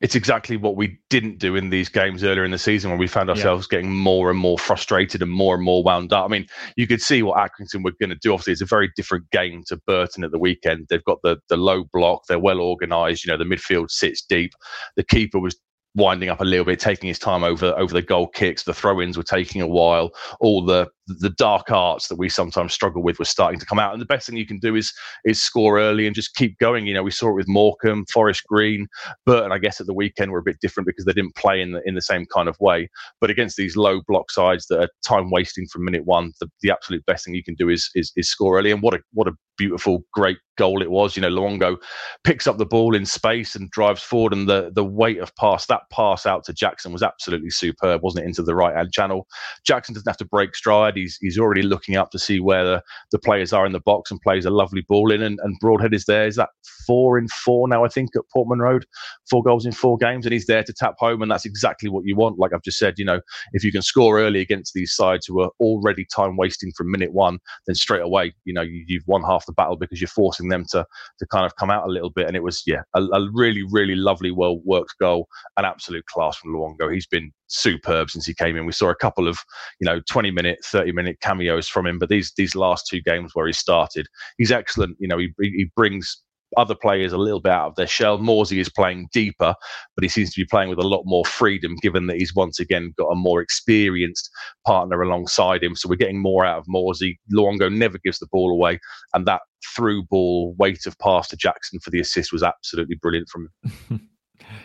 it's 0.00 0.14
exactly 0.14 0.56
what 0.56 0.76
we 0.76 0.98
didn't 1.08 1.38
do 1.38 1.56
in 1.56 1.70
these 1.70 1.88
games 1.88 2.24
earlier 2.24 2.44
in 2.44 2.50
the 2.50 2.58
season 2.58 2.90
when 2.90 2.98
we 2.98 3.06
found 3.06 3.30
ourselves 3.30 3.68
yeah. 3.70 3.78
getting 3.78 3.94
more 3.94 4.30
and 4.30 4.38
more 4.38 4.58
frustrated 4.58 5.22
and 5.22 5.30
more 5.30 5.54
and 5.54 5.64
more 5.64 5.82
wound 5.82 6.12
up. 6.12 6.24
I 6.24 6.28
mean, 6.28 6.46
you 6.76 6.86
could 6.86 7.02
see 7.02 7.22
what 7.22 7.38
Accrington 7.38 7.84
were 7.84 7.92
going 8.00 8.10
to 8.10 8.16
do. 8.16 8.32
Obviously, 8.32 8.52
it's 8.52 8.62
a 8.62 8.66
very 8.66 8.90
different 8.96 9.30
game 9.30 9.62
to 9.68 9.76
Burton 9.86 10.24
at 10.24 10.32
the 10.32 10.38
weekend. 10.38 10.86
They've 10.88 11.04
got 11.04 11.18
the 11.22 11.38
the 11.48 11.56
low 11.56 11.84
block, 11.92 12.22
they're 12.28 12.38
well 12.38 12.60
organised. 12.60 13.24
You 13.24 13.32
know, 13.32 13.38
the 13.38 13.44
midfield 13.44 13.90
sits 13.90 14.22
deep. 14.22 14.52
The 14.96 15.04
keeper 15.04 15.38
was 15.38 15.56
winding 15.94 16.28
up 16.28 16.40
a 16.40 16.44
little 16.44 16.64
bit, 16.64 16.78
taking 16.78 17.08
his 17.08 17.18
time 17.18 17.42
over 17.42 17.74
over 17.76 17.92
the 17.92 18.02
goal 18.02 18.28
kicks. 18.28 18.62
The 18.62 18.74
throw-ins 18.74 19.16
were 19.16 19.22
taking 19.22 19.60
a 19.60 19.66
while. 19.66 20.10
All 20.40 20.64
the 20.64 20.88
the 21.18 21.30
dark 21.30 21.70
arts 21.70 22.08
that 22.08 22.18
we 22.18 22.28
sometimes 22.28 22.72
struggle 22.72 23.02
with 23.02 23.18
were 23.18 23.24
starting 23.24 23.58
to 23.60 23.66
come 23.66 23.78
out. 23.78 23.92
And 23.92 24.00
the 24.00 24.06
best 24.06 24.26
thing 24.26 24.36
you 24.36 24.46
can 24.46 24.58
do 24.58 24.76
is 24.76 24.92
is 25.24 25.42
score 25.42 25.78
early 25.78 26.06
and 26.06 26.14
just 26.14 26.34
keep 26.34 26.58
going. 26.58 26.86
You 26.86 26.94
know, 26.94 27.02
we 27.02 27.10
saw 27.10 27.30
it 27.30 27.34
with 27.34 27.48
Morecambe, 27.48 28.06
Forest 28.12 28.44
Green, 28.48 28.86
Burton. 29.26 29.52
I 29.52 29.58
guess 29.58 29.80
at 29.80 29.86
the 29.86 29.94
weekend 29.94 30.30
were 30.30 30.38
a 30.38 30.42
bit 30.42 30.60
different 30.60 30.86
because 30.86 31.04
they 31.04 31.12
didn't 31.12 31.36
play 31.36 31.60
in 31.60 31.72
the 31.72 31.82
in 31.84 31.94
the 31.94 32.02
same 32.02 32.26
kind 32.26 32.48
of 32.48 32.56
way. 32.60 32.88
But 33.20 33.30
against 33.30 33.56
these 33.56 33.76
low 33.76 34.00
block 34.06 34.30
sides 34.30 34.66
that 34.66 34.80
are 34.80 34.88
time 35.06 35.30
wasting 35.30 35.66
from 35.66 35.84
minute 35.84 36.04
one, 36.04 36.32
the, 36.40 36.48
the 36.62 36.70
absolute 36.70 37.04
best 37.06 37.24
thing 37.24 37.34
you 37.34 37.44
can 37.44 37.54
do 37.54 37.68
is, 37.68 37.90
is 37.94 38.12
is 38.16 38.30
score 38.30 38.58
early. 38.58 38.70
And 38.70 38.82
what 38.82 38.94
a 38.94 39.00
what 39.12 39.28
a 39.28 39.32
beautiful, 39.60 40.02
great 40.14 40.38
goal 40.56 40.80
it 40.80 40.90
was. 40.90 41.14
You 41.14 41.20
know, 41.20 41.28
Luongo 41.28 41.76
picks 42.24 42.46
up 42.46 42.56
the 42.56 42.64
ball 42.64 42.96
in 42.96 43.04
space 43.04 43.54
and 43.54 43.70
drives 43.70 44.02
forward, 44.02 44.32
and 44.32 44.48
the 44.48 44.72
the 44.74 44.84
weight 44.84 45.18
of 45.18 45.34
pass 45.36 45.66
that 45.66 45.82
pass 45.92 46.24
out 46.24 46.44
to 46.44 46.54
Jackson 46.54 46.92
was 46.92 47.02
absolutely 47.02 47.50
superb, 47.50 48.02
wasn't 48.02 48.24
it? 48.24 48.28
Into 48.28 48.42
the 48.42 48.54
right 48.54 48.74
hand 48.74 48.92
channel. 48.92 49.26
Jackson 49.64 49.94
doesn't 49.94 50.08
have 50.08 50.16
to 50.16 50.24
break 50.24 50.54
stride 50.54 50.96
he's 51.00 51.18
he's 51.20 51.38
already 51.38 51.62
looking 51.62 51.96
up 51.96 52.10
to 52.10 52.18
see 52.18 52.40
where 52.40 52.64
the, 52.64 52.82
the 53.12 53.18
players 53.18 53.52
are 53.52 53.66
in 53.66 53.72
the 53.72 53.80
box 53.80 54.10
and 54.10 54.20
plays 54.20 54.44
a 54.44 54.50
lovely 54.50 54.84
ball 54.88 55.10
in. 55.10 55.22
And, 55.22 55.38
and 55.42 55.58
Broadhead 55.60 55.94
is 55.94 56.04
there. 56.04 56.26
Is 56.26 56.36
that 56.36 56.50
four 56.86 57.18
in 57.18 57.28
four 57.28 57.68
now? 57.68 57.84
I 57.84 57.88
think 57.88 58.10
at 58.16 58.22
Portman 58.32 58.60
Road, 58.60 58.86
four 59.28 59.42
goals 59.42 59.66
in 59.66 59.72
four 59.72 59.96
games, 59.96 60.26
and 60.26 60.32
he's 60.32 60.46
there 60.46 60.62
to 60.62 60.72
tap 60.72 60.94
home. 60.98 61.22
And 61.22 61.30
that's 61.30 61.46
exactly 61.46 61.88
what 61.88 62.04
you 62.04 62.16
want. 62.16 62.38
Like 62.38 62.52
I've 62.54 62.62
just 62.62 62.78
said, 62.78 62.94
you 62.98 63.04
know, 63.04 63.20
if 63.52 63.64
you 63.64 63.72
can 63.72 63.82
score 63.82 64.20
early 64.20 64.40
against 64.40 64.74
these 64.74 64.94
sides 64.94 65.26
who 65.26 65.40
are 65.40 65.50
already 65.60 66.04
time 66.04 66.36
wasting 66.36 66.72
from 66.76 66.90
minute 66.90 67.12
one, 67.12 67.38
then 67.66 67.74
straight 67.74 68.02
away, 68.02 68.34
you 68.44 68.52
know, 68.52 68.62
you, 68.62 68.98
have 68.98 69.06
won 69.06 69.22
half 69.22 69.46
the 69.46 69.52
battle 69.52 69.76
because 69.76 70.00
you're 70.00 70.08
forcing 70.08 70.48
them 70.48 70.64
to 70.70 70.84
to 71.18 71.26
kind 71.26 71.46
of 71.46 71.56
come 71.56 71.70
out 71.70 71.86
a 71.86 71.92
little 71.92 72.10
bit. 72.10 72.26
And 72.26 72.36
it 72.36 72.42
was 72.42 72.62
yeah, 72.66 72.82
a, 72.94 73.02
a 73.02 73.28
really 73.32 73.64
really 73.70 73.96
lovely, 73.96 74.30
well 74.30 74.60
worked 74.64 74.94
goal, 75.00 75.28
an 75.56 75.64
absolute 75.64 76.04
class 76.06 76.36
from 76.36 76.52
Luongo. 76.52 76.92
He's 76.92 77.06
been 77.06 77.32
superb 77.50 78.10
since 78.10 78.26
he 78.26 78.34
came 78.34 78.56
in. 78.56 78.66
We 78.66 78.72
saw 78.72 78.90
a 78.90 78.96
couple 78.96 79.28
of, 79.28 79.38
you 79.80 79.86
know, 79.86 80.00
20 80.08 80.30
minute, 80.30 80.58
30 80.64 80.92
minute 80.92 81.20
cameos 81.20 81.68
from 81.68 81.86
him, 81.86 81.98
but 81.98 82.08
these 82.08 82.32
these 82.36 82.54
last 82.54 82.86
two 82.88 83.00
games 83.00 83.32
where 83.34 83.46
he 83.46 83.52
started, 83.52 84.06
he's 84.38 84.52
excellent. 84.52 84.96
You 84.98 85.08
know, 85.08 85.18
he 85.18 85.32
he 85.38 85.70
brings 85.76 86.22
other 86.56 86.74
players 86.74 87.12
a 87.12 87.18
little 87.18 87.40
bit 87.40 87.52
out 87.52 87.68
of 87.68 87.74
their 87.76 87.86
shell. 87.86 88.18
Morsy 88.18 88.58
is 88.60 88.68
playing 88.68 89.08
deeper, 89.12 89.54
but 89.94 90.02
he 90.02 90.08
seems 90.08 90.32
to 90.32 90.40
be 90.40 90.46
playing 90.46 90.68
with 90.68 90.78
a 90.78 90.86
lot 90.86 91.02
more 91.04 91.24
freedom, 91.24 91.76
given 91.80 92.06
that 92.06 92.16
he's 92.16 92.34
once 92.34 92.58
again 92.58 92.92
got 92.98 93.08
a 93.08 93.14
more 93.14 93.40
experienced 93.40 94.30
partner 94.66 95.00
alongside 95.02 95.62
him. 95.62 95.76
So 95.76 95.88
we're 95.88 95.96
getting 95.96 96.20
more 96.20 96.44
out 96.44 96.58
of 96.58 96.66
Morsy. 96.66 97.18
Luongo 97.32 97.72
never 97.72 97.98
gives 98.04 98.18
the 98.18 98.28
ball 98.32 98.50
away, 98.50 98.78
and 99.14 99.26
that 99.26 99.42
through 99.76 100.04
ball 100.04 100.54
weight 100.58 100.86
of 100.86 100.98
pass 100.98 101.28
to 101.28 101.36
Jackson 101.36 101.78
for 101.80 101.90
the 101.90 102.00
assist 102.00 102.32
was 102.32 102.42
absolutely 102.42 102.96
brilliant 102.96 103.28
from 103.28 103.48
him. 103.88 104.08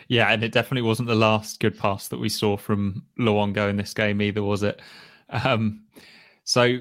Yeah, 0.07 0.31
and 0.31 0.43
it 0.43 0.51
definitely 0.51 0.87
wasn't 0.87 1.07
the 1.07 1.15
last 1.15 1.59
good 1.59 1.77
pass 1.77 2.07
that 2.09 2.19
we 2.19 2.29
saw 2.29 2.57
from 2.57 3.03
Luongo 3.19 3.69
in 3.69 3.77
this 3.77 3.93
game 3.93 4.21
either, 4.21 4.43
was 4.43 4.63
it? 4.63 4.81
Um, 5.29 5.83
so, 6.43 6.77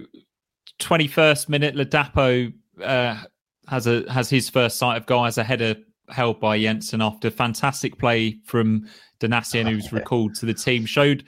twenty 0.79 1.09
first 1.09 1.49
minute, 1.49 1.75
Ladapo 1.75 2.53
uh, 2.83 3.23
has 3.69 3.87
a 3.87 4.11
has 4.13 4.29
his 4.29 4.51
first 4.51 4.77
sight 4.77 4.97
of 4.97 5.07
goal 5.07 5.25
as 5.25 5.39
a 5.39 5.45
header 5.45 5.77
held 6.11 6.39
by 6.39 6.61
Jensen 6.61 7.01
after 7.01 7.31
fantastic 7.31 7.99
play 7.99 8.39
from 8.45 8.87
Donacien, 9.21 9.69
who's 9.69 9.93
recalled 9.93 10.35
to 10.37 10.47
the 10.47 10.55
team. 10.55 10.85
showed 10.85 11.25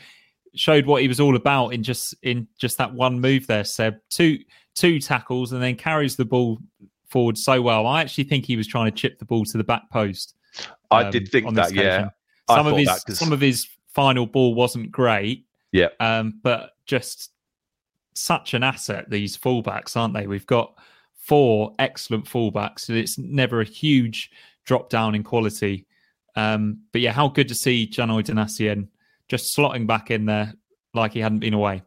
showed 0.55 0.87
what 0.87 1.03
he 1.03 1.09
was 1.09 1.21
all 1.21 1.37
about 1.37 1.69
in 1.69 1.83
just 1.83 2.15
in 2.23 2.47
just 2.59 2.79
that 2.79 2.93
one 2.93 3.21
move 3.21 3.47
there. 3.47 3.65
Seb 3.65 3.97
two 4.11 4.38
two 4.75 5.00
tackles 5.00 5.53
and 5.53 5.62
then 5.62 5.76
carries 5.76 6.17
the 6.17 6.25
ball 6.25 6.59
forward 7.09 7.38
so 7.38 7.62
well. 7.62 7.87
I 7.87 8.03
actually 8.03 8.25
think 8.25 8.45
he 8.45 8.57
was 8.57 8.67
trying 8.67 8.91
to 8.91 8.97
chip 8.97 9.19
the 9.19 9.25
ball 9.25 9.45
to 9.47 9.59
the 9.59 9.65
back 9.65 9.88
post. 9.91 10.35
I 10.91 11.05
um, 11.05 11.11
did 11.11 11.29
think 11.31 11.55
that, 11.55 11.75
yeah. 11.75 12.11
Some 12.49 12.67
of 12.67 12.77
his 12.77 13.19
some 13.19 13.33
of 13.33 13.41
his 13.41 13.67
final 13.89 14.27
ball 14.27 14.55
wasn't 14.55 14.93
great. 14.93 15.47
Yeah. 15.73 15.89
Um, 15.99 16.39
but 16.43 16.73
just 16.87 17.33
such 18.15 18.55
an 18.55 18.63
asset, 18.63 19.11
these 19.11 19.37
fullbacks, 19.37 19.97
aren't 19.97 20.15
they? 20.15 20.27
We've 20.27 20.47
got 20.47 20.75
four 21.15 21.75
excellent 21.79 22.27
fullbacks, 22.27 22.89
and 22.89 22.97
it's 22.97 23.19
never 23.19 23.61
a 23.61 23.65
huge 23.65 24.31
drop 24.65 24.89
down 24.91 25.15
in 25.15 25.23
quality. 25.23 25.87
Um, 26.37 26.83
but 26.93 27.01
yeah, 27.01 27.13
how 27.13 27.29
good 27.29 27.49
to 27.49 27.55
see 27.55 27.89
Janoi 27.89 28.25
Donacien 28.25 28.89
just 29.29 29.57
slotting 29.57 29.87
back 29.87 30.11
in 30.11 30.27
there 30.27 30.55
like 30.95 31.13
he 31.13 31.21
hadn't 31.21 31.41
been 31.41 31.55
away. 31.55 31.83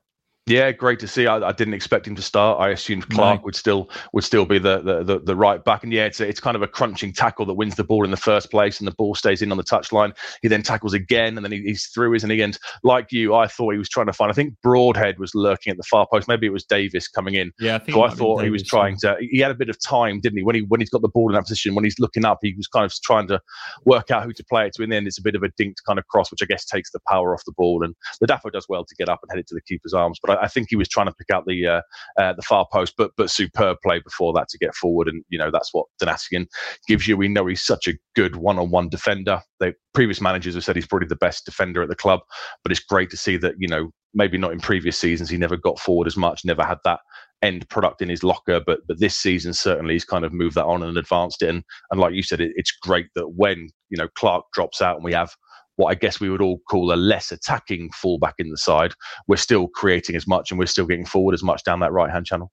Yeah, 0.49 0.71
great 0.71 0.99
to 1.01 1.07
see. 1.07 1.27
I, 1.27 1.37
I, 1.37 1.51
didn't 1.51 1.75
expect 1.75 2.07
him 2.07 2.15
to 2.15 2.23
start. 2.23 2.59
I 2.59 2.69
assumed 2.69 3.07
Clarke 3.09 3.41
no. 3.41 3.45
would 3.45 3.55
still 3.55 3.87
would 4.13 4.23
still 4.23 4.45
be 4.45 4.57
the, 4.57 4.81
the, 4.81 5.03
the 5.03 5.19
the 5.19 5.35
right 5.35 5.63
back. 5.63 5.83
And 5.83 5.93
yeah, 5.93 6.05
it's 6.05 6.19
a, 6.19 6.27
it's 6.27 6.39
kind 6.39 6.55
of 6.55 6.63
a 6.63 6.67
crunching 6.67 7.13
tackle 7.13 7.45
that 7.45 7.53
wins 7.53 7.75
the 7.75 7.83
ball 7.83 8.03
in 8.03 8.09
the 8.09 8.17
first 8.17 8.49
place, 8.49 8.79
and 8.79 8.87
the 8.87 8.93
ball 8.93 9.13
stays 9.13 9.43
in 9.43 9.51
on 9.51 9.57
the 9.57 9.63
touchline. 9.63 10.17
He 10.41 10.47
then 10.47 10.63
tackles 10.63 10.95
again, 10.95 11.37
and 11.37 11.45
then 11.45 11.51
he, 11.51 11.61
he's 11.61 11.85
through, 11.85 12.15
isn't 12.15 12.29
he? 12.31 12.41
And 12.41 12.57
like 12.83 13.11
you, 13.11 13.35
I 13.35 13.45
thought 13.45 13.73
he 13.73 13.77
was 13.77 13.89
trying 13.89 14.07
to 14.07 14.13
find. 14.13 14.31
I 14.31 14.33
think 14.33 14.55
Broadhead 14.63 15.19
was 15.19 15.35
lurking 15.35 15.69
at 15.69 15.77
the 15.77 15.83
far 15.83 16.07
post. 16.11 16.27
Maybe 16.27 16.47
it 16.47 16.51
was 16.51 16.65
Davis 16.65 17.07
coming 17.07 17.35
in. 17.35 17.51
Yeah, 17.59 17.75
I 17.75 17.79
think 17.79 17.95
so. 17.95 18.03
I 18.03 18.09
thought 18.09 18.43
he 18.43 18.49
was 18.49 18.63
trying 18.63 18.97
to. 19.01 19.17
He 19.19 19.37
had 19.37 19.51
a 19.51 19.55
bit 19.55 19.69
of 19.69 19.79
time, 19.79 20.19
didn't 20.19 20.39
he? 20.39 20.43
When 20.43 20.55
he 20.55 20.63
when 20.63 20.79
he's 20.79 20.89
got 20.89 21.03
the 21.03 21.09
ball 21.09 21.29
in 21.29 21.35
that 21.35 21.43
position, 21.43 21.75
when 21.75 21.83
he's 21.83 21.99
looking 21.99 22.25
up, 22.25 22.39
he 22.41 22.55
was 22.57 22.65
kind 22.65 22.85
of 22.85 22.93
trying 23.03 23.27
to 23.27 23.39
work 23.85 24.09
out 24.09 24.23
who 24.23 24.33
to 24.33 24.43
play 24.45 24.65
it 24.65 24.73
to. 24.77 24.83
In 24.83 24.89
the 24.89 24.95
end, 24.95 25.05
it's 25.05 25.19
a 25.19 25.23
bit 25.23 25.35
of 25.35 25.43
a 25.43 25.49
dinked 25.49 25.83
kind 25.85 25.99
of 25.99 26.07
cross, 26.07 26.31
which 26.31 26.41
I 26.41 26.45
guess 26.45 26.65
takes 26.65 26.89
the 26.91 26.99
power 27.07 27.35
off 27.35 27.45
the 27.45 27.51
ball. 27.51 27.83
And 27.83 27.93
the 28.19 28.25
Ladapo 28.25 28.51
does 28.51 28.65
well 28.67 28.83
to 28.83 28.95
get 28.95 29.09
up 29.09 29.19
and 29.21 29.29
head 29.31 29.39
it 29.39 29.47
to 29.49 29.53
the 29.53 29.61
keeper's 29.61 29.93
arms, 29.93 30.17
but 30.19 30.38
I, 30.38 30.38
I 30.41 30.47
think 30.47 30.67
he 30.69 30.75
was 30.75 30.89
trying 30.89 31.07
to 31.07 31.13
pick 31.13 31.29
out 31.29 31.45
the 31.45 31.67
uh, 31.67 31.81
uh, 32.17 32.33
the 32.33 32.41
far 32.41 32.67
post, 32.71 32.93
but 32.97 33.11
but 33.17 33.29
superb 33.29 33.77
play 33.83 33.99
before 33.99 34.33
that 34.33 34.49
to 34.49 34.57
get 34.57 34.75
forward, 34.75 35.07
and 35.07 35.23
you 35.29 35.37
know 35.37 35.51
that's 35.51 35.73
what 35.73 35.85
Donacien 36.01 36.47
gives 36.87 37.07
you. 37.07 37.17
We 37.17 37.27
know 37.27 37.45
he's 37.47 37.63
such 37.63 37.87
a 37.87 37.97
good 38.15 38.35
one-on-one 38.35 38.89
defender. 38.89 39.41
The 39.59 39.73
previous 39.93 40.21
managers 40.21 40.55
have 40.55 40.63
said 40.63 40.75
he's 40.75 40.87
probably 40.87 41.07
the 41.07 41.15
best 41.15 41.45
defender 41.45 41.81
at 41.81 41.89
the 41.89 41.95
club, 41.95 42.21
but 42.63 42.71
it's 42.71 42.81
great 42.81 43.09
to 43.11 43.17
see 43.17 43.37
that 43.37 43.55
you 43.57 43.67
know 43.67 43.91
maybe 44.13 44.37
not 44.37 44.51
in 44.51 44.59
previous 44.59 44.97
seasons 44.97 45.29
he 45.29 45.37
never 45.37 45.57
got 45.57 45.79
forward 45.79 46.07
as 46.07 46.17
much, 46.17 46.43
never 46.43 46.63
had 46.63 46.79
that 46.83 46.99
end 47.41 47.67
product 47.69 48.01
in 48.01 48.09
his 48.09 48.23
locker, 48.23 48.59
but 48.65 48.79
but 48.87 48.99
this 48.99 49.17
season 49.17 49.53
certainly 49.53 49.93
he's 49.93 50.05
kind 50.05 50.25
of 50.25 50.33
moved 50.33 50.55
that 50.55 50.65
on 50.65 50.83
and 50.83 50.97
advanced 50.97 51.41
it. 51.41 51.49
And 51.49 51.63
and 51.91 51.99
like 51.99 52.13
you 52.13 52.23
said, 52.23 52.41
it, 52.41 52.51
it's 52.55 52.71
great 52.71 53.07
that 53.15 53.29
when 53.29 53.69
you 53.89 53.97
know 53.97 54.07
Clarke 54.15 54.45
drops 54.53 54.81
out 54.81 54.95
and 54.95 55.05
we 55.05 55.13
have 55.13 55.31
what 55.79 55.91
I 55.91 55.95
guess 55.95 56.19
we 56.19 56.29
would 56.29 56.41
all 56.41 56.59
call 56.69 56.93
a 56.93 56.95
less 56.95 57.31
attacking 57.31 57.89
fullback 57.91 58.35
in 58.37 58.49
the 58.49 58.57
side, 58.57 58.93
we're 59.29 59.37
still 59.37 59.69
creating 59.69 60.17
as 60.17 60.27
much 60.27 60.51
and 60.51 60.59
we're 60.59 60.65
still 60.65 60.85
getting 60.85 61.05
forward 61.05 61.33
as 61.33 61.41
much 61.41 61.63
down 61.63 61.79
that 61.79 61.93
right 61.93 62.11
hand 62.11 62.25
channel. 62.25 62.51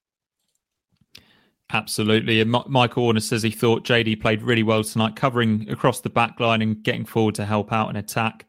Absolutely. 1.73 2.41
And 2.41 2.53
Michael 2.69 3.03
Warner 3.03 3.19
says 3.19 3.43
he 3.43 3.51
thought 3.51 3.85
JD 3.85 4.21
played 4.23 4.43
really 4.43 4.63
well 4.63 4.85
tonight, 4.85 5.17
covering 5.17 5.69
across 5.69 6.03
the 6.03 6.09
back 6.09 6.39
line 6.39 6.63
and 6.63 6.81
getting 6.85 7.05
forward 7.05 7.35
to 7.35 7.45
help 7.45 7.73
out 7.73 7.89
and 7.89 7.99
attack. 7.99 8.47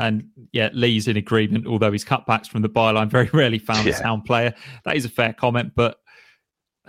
And 0.00 0.24
yeah, 0.50 0.70
Lee's 0.72 1.06
in 1.06 1.16
agreement, 1.16 1.68
although 1.68 1.92
his 1.92 2.04
cutbacks 2.04 2.48
from 2.48 2.62
the 2.62 2.68
byline 2.68 3.08
very 3.08 3.30
rarely 3.32 3.60
found 3.60 3.86
yeah. 3.86 3.92
a 3.92 3.96
sound 3.96 4.24
player. 4.24 4.52
That 4.84 4.96
is 4.96 5.04
a 5.04 5.08
fair 5.08 5.32
comment, 5.32 5.74
but 5.76 5.98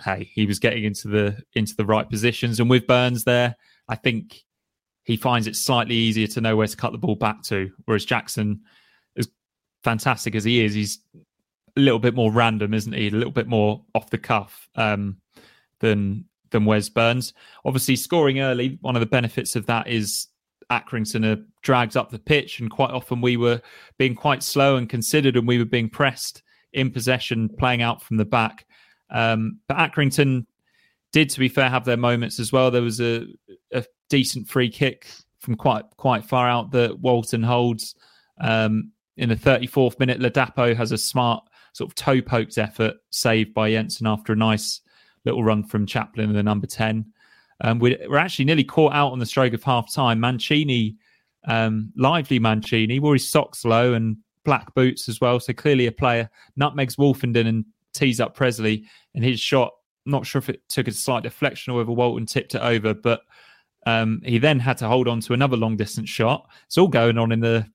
hey, 0.04 0.28
he 0.34 0.46
was 0.46 0.58
getting 0.58 0.82
into 0.82 1.06
the 1.06 1.40
into 1.54 1.76
the 1.76 1.84
right 1.84 2.10
positions. 2.10 2.58
And 2.58 2.68
with 2.68 2.88
Burns 2.88 3.22
there, 3.22 3.54
I 3.88 3.94
think 3.94 4.42
he 5.04 5.16
finds 5.16 5.46
it 5.46 5.56
slightly 5.56 5.94
easier 5.94 6.26
to 6.28 6.40
know 6.40 6.56
where 6.56 6.66
to 6.66 6.76
cut 6.76 6.92
the 6.92 6.98
ball 6.98 7.16
back 7.16 7.42
to. 7.44 7.70
Whereas 7.84 8.04
Jackson, 8.04 8.60
as 9.16 9.28
fantastic 9.82 10.34
as 10.34 10.44
he 10.44 10.64
is, 10.64 10.74
he's 10.74 10.98
a 11.76 11.80
little 11.80 11.98
bit 11.98 12.14
more 12.14 12.32
random, 12.32 12.74
isn't 12.74 12.92
he? 12.92 13.08
A 13.08 13.10
little 13.10 13.32
bit 13.32 13.48
more 13.48 13.82
off 13.94 14.10
the 14.10 14.18
cuff 14.18 14.68
um, 14.76 15.16
than 15.80 16.24
than 16.50 16.64
Wes 16.64 16.88
Burns. 16.88 17.32
Obviously, 17.64 17.96
scoring 17.96 18.40
early. 18.40 18.78
One 18.80 18.96
of 18.96 19.00
the 19.00 19.06
benefits 19.06 19.56
of 19.56 19.66
that 19.66 19.86
is 19.86 20.26
Accrington 20.70 21.24
are 21.24 21.42
dragged 21.62 21.96
up 21.96 22.10
the 22.10 22.18
pitch, 22.18 22.60
and 22.60 22.70
quite 22.70 22.90
often 22.90 23.20
we 23.20 23.36
were 23.36 23.60
being 23.98 24.14
quite 24.14 24.42
slow 24.42 24.76
and 24.76 24.88
considered, 24.88 25.36
and 25.36 25.46
we 25.46 25.58
were 25.58 25.64
being 25.64 25.88
pressed 25.88 26.42
in 26.72 26.90
possession, 26.90 27.48
playing 27.58 27.82
out 27.82 28.02
from 28.02 28.16
the 28.16 28.24
back. 28.24 28.66
Um, 29.10 29.58
but 29.66 29.76
Accrington 29.76 30.46
did, 31.12 31.30
to 31.30 31.40
be 31.40 31.48
fair, 31.48 31.68
have 31.68 31.84
their 31.84 31.96
moments 31.96 32.38
as 32.38 32.52
well. 32.52 32.70
There 32.70 32.82
was 32.82 33.00
a, 33.00 33.26
a 33.72 33.84
decent 34.08 34.48
free 34.48 34.70
kick 34.70 35.06
from 35.40 35.56
quite 35.56 35.84
quite 35.96 36.24
far 36.24 36.48
out 36.48 36.70
that 36.72 36.98
Walton 37.00 37.42
holds. 37.42 37.94
Um, 38.40 38.92
in 39.16 39.28
the 39.28 39.36
34th 39.36 39.98
minute, 39.98 40.20
Ladapo 40.20 40.74
has 40.74 40.92
a 40.92 40.98
smart 40.98 41.44
sort 41.72 41.90
of 41.90 41.94
toe 41.94 42.20
poked 42.20 42.58
effort 42.58 42.94
saved 43.10 43.52
by 43.52 43.70
Jensen 43.70 44.06
after 44.06 44.32
a 44.32 44.36
nice 44.36 44.80
little 45.24 45.44
run 45.44 45.62
from 45.62 45.86
Chaplin 45.86 46.30
in 46.30 46.36
the 46.36 46.42
number 46.42 46.66
10. 46.66 47.04
Um, 47.62 47.78
we're, 47.78 47.98
we're, 48.08 48.16
actually 48.16 48.46
nearly 48.46 48.64
caught 48.64 48.94
out 48.94 49.12
on 49.12 49.18
the 49.18 49.26
stroke 49.26 49.52
of 49.52 49.62
half 49.62 49.92
time. 49.92 50.18
Mancini, 50.20 50.96
um, 51.46 51.92
lively 51.96 52.38
Mancini, 52.38 52.98
wore 52.98 53.14
his 53.14 53.28
socks 53.28 53.64
low 53.64 53.92
and 53.92 54.16
black 54.44 54.74
boots 54.74 55.08
as 55.08 55.20
well. 55.20 55.38
So 55.38 55.52
clearly 55.52 55.86
a 55.86 55.92
player. 55.92 56.30
Nutmegs 56.56 56.96
Woolfenden 56.96 57.46
and 57.46 57.64
tees 57.92 58.20
up 58.20 58.34
Pressley, 58.34 58.86
And 59.14 59.22
his 59.22 59.40
shot, 59.40 59.72
not 60.06 60.26
sure 60.26 60.38
if 60.38 60.48
it 60.48 60.62
took 60.68 60.88
a 60.88 60.92
slight 60.92 61.22
deflection 61.22 61.72
or 61.72 61.76
whether 61.76 61.92
Walton 61.92 62.26
tipped 62.26 62.54
it 62.54 62.62
over, 62.62 62.94
but 62.94 63.22
um, 63.86 64.20
he 64.24 64.38
then 64.38 64.58
had 64.58 64.78
to 64.78 64.88
hold 64.88 65.08
on 65.08 65.20
to 65.20 65.32
another 65.32 65.56
long 65.56 65.76
distance 65.76 66.08
shot. 66.08 66.48
It's 66.66 66.78
all 66.78 66.88
going 66.88 67.18
on 67.18 67.32
in 67.32 67.40
the 67.40 67.66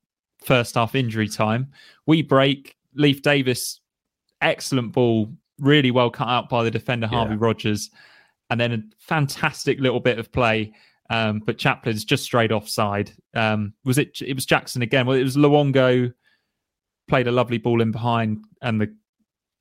first 0.43 0.75
half 0.75 0.95
injury 0.95 1.27
time. 1.27 1.71
We 2.05 2.21
break. 2.21 2.75
Leif 2.97 3.21
Davis, 3.21 3.81
excellent 4.41 4.93
ball, 4.93 5.29
really 5.59 5.91
well 5.91 6.09
cut 6.09 6.29
out 6.29 6.47
by 6.47 6.63
the 6.63 6.71
defender 6.71 7.07
Harvey 7.07 7.33
yeah. 7.33 7.39
Rodgers, 7.41 7.91
and 8.49 8.59
then 8.59 8.71
a 8.71 8.81
fantastic 8.99 9.79
little 9.79 9.99
bit 9.99 10.17
of 10.17 10.31
play. 10.31 10.71
Um, 11.09 11.41
but 11.45 11.57
Chaplin's 11.57 12.05
just 12.05 12.23
straight 12.23 12.51
offside. 12.51 13.11
Um, 13.33 13.73
was 13.83 13.97
it? 13.97 14.21
It 14.21 14.33
was 14.33 14.45
Jackson 14.45 14.81
again. 14.81 15.05
Well, 15.05 15.17
it 15.17 15.23
was 15.23 15.35
Luongo 15.35 16.13
played 17.07 17.27
a 17.27 17.31
lovely 17.31 17.57
ball 17.57 17.81
in 17.81 17.91
behind, 17.91 18.45
and 18.61 18.79
the 18.79 18.95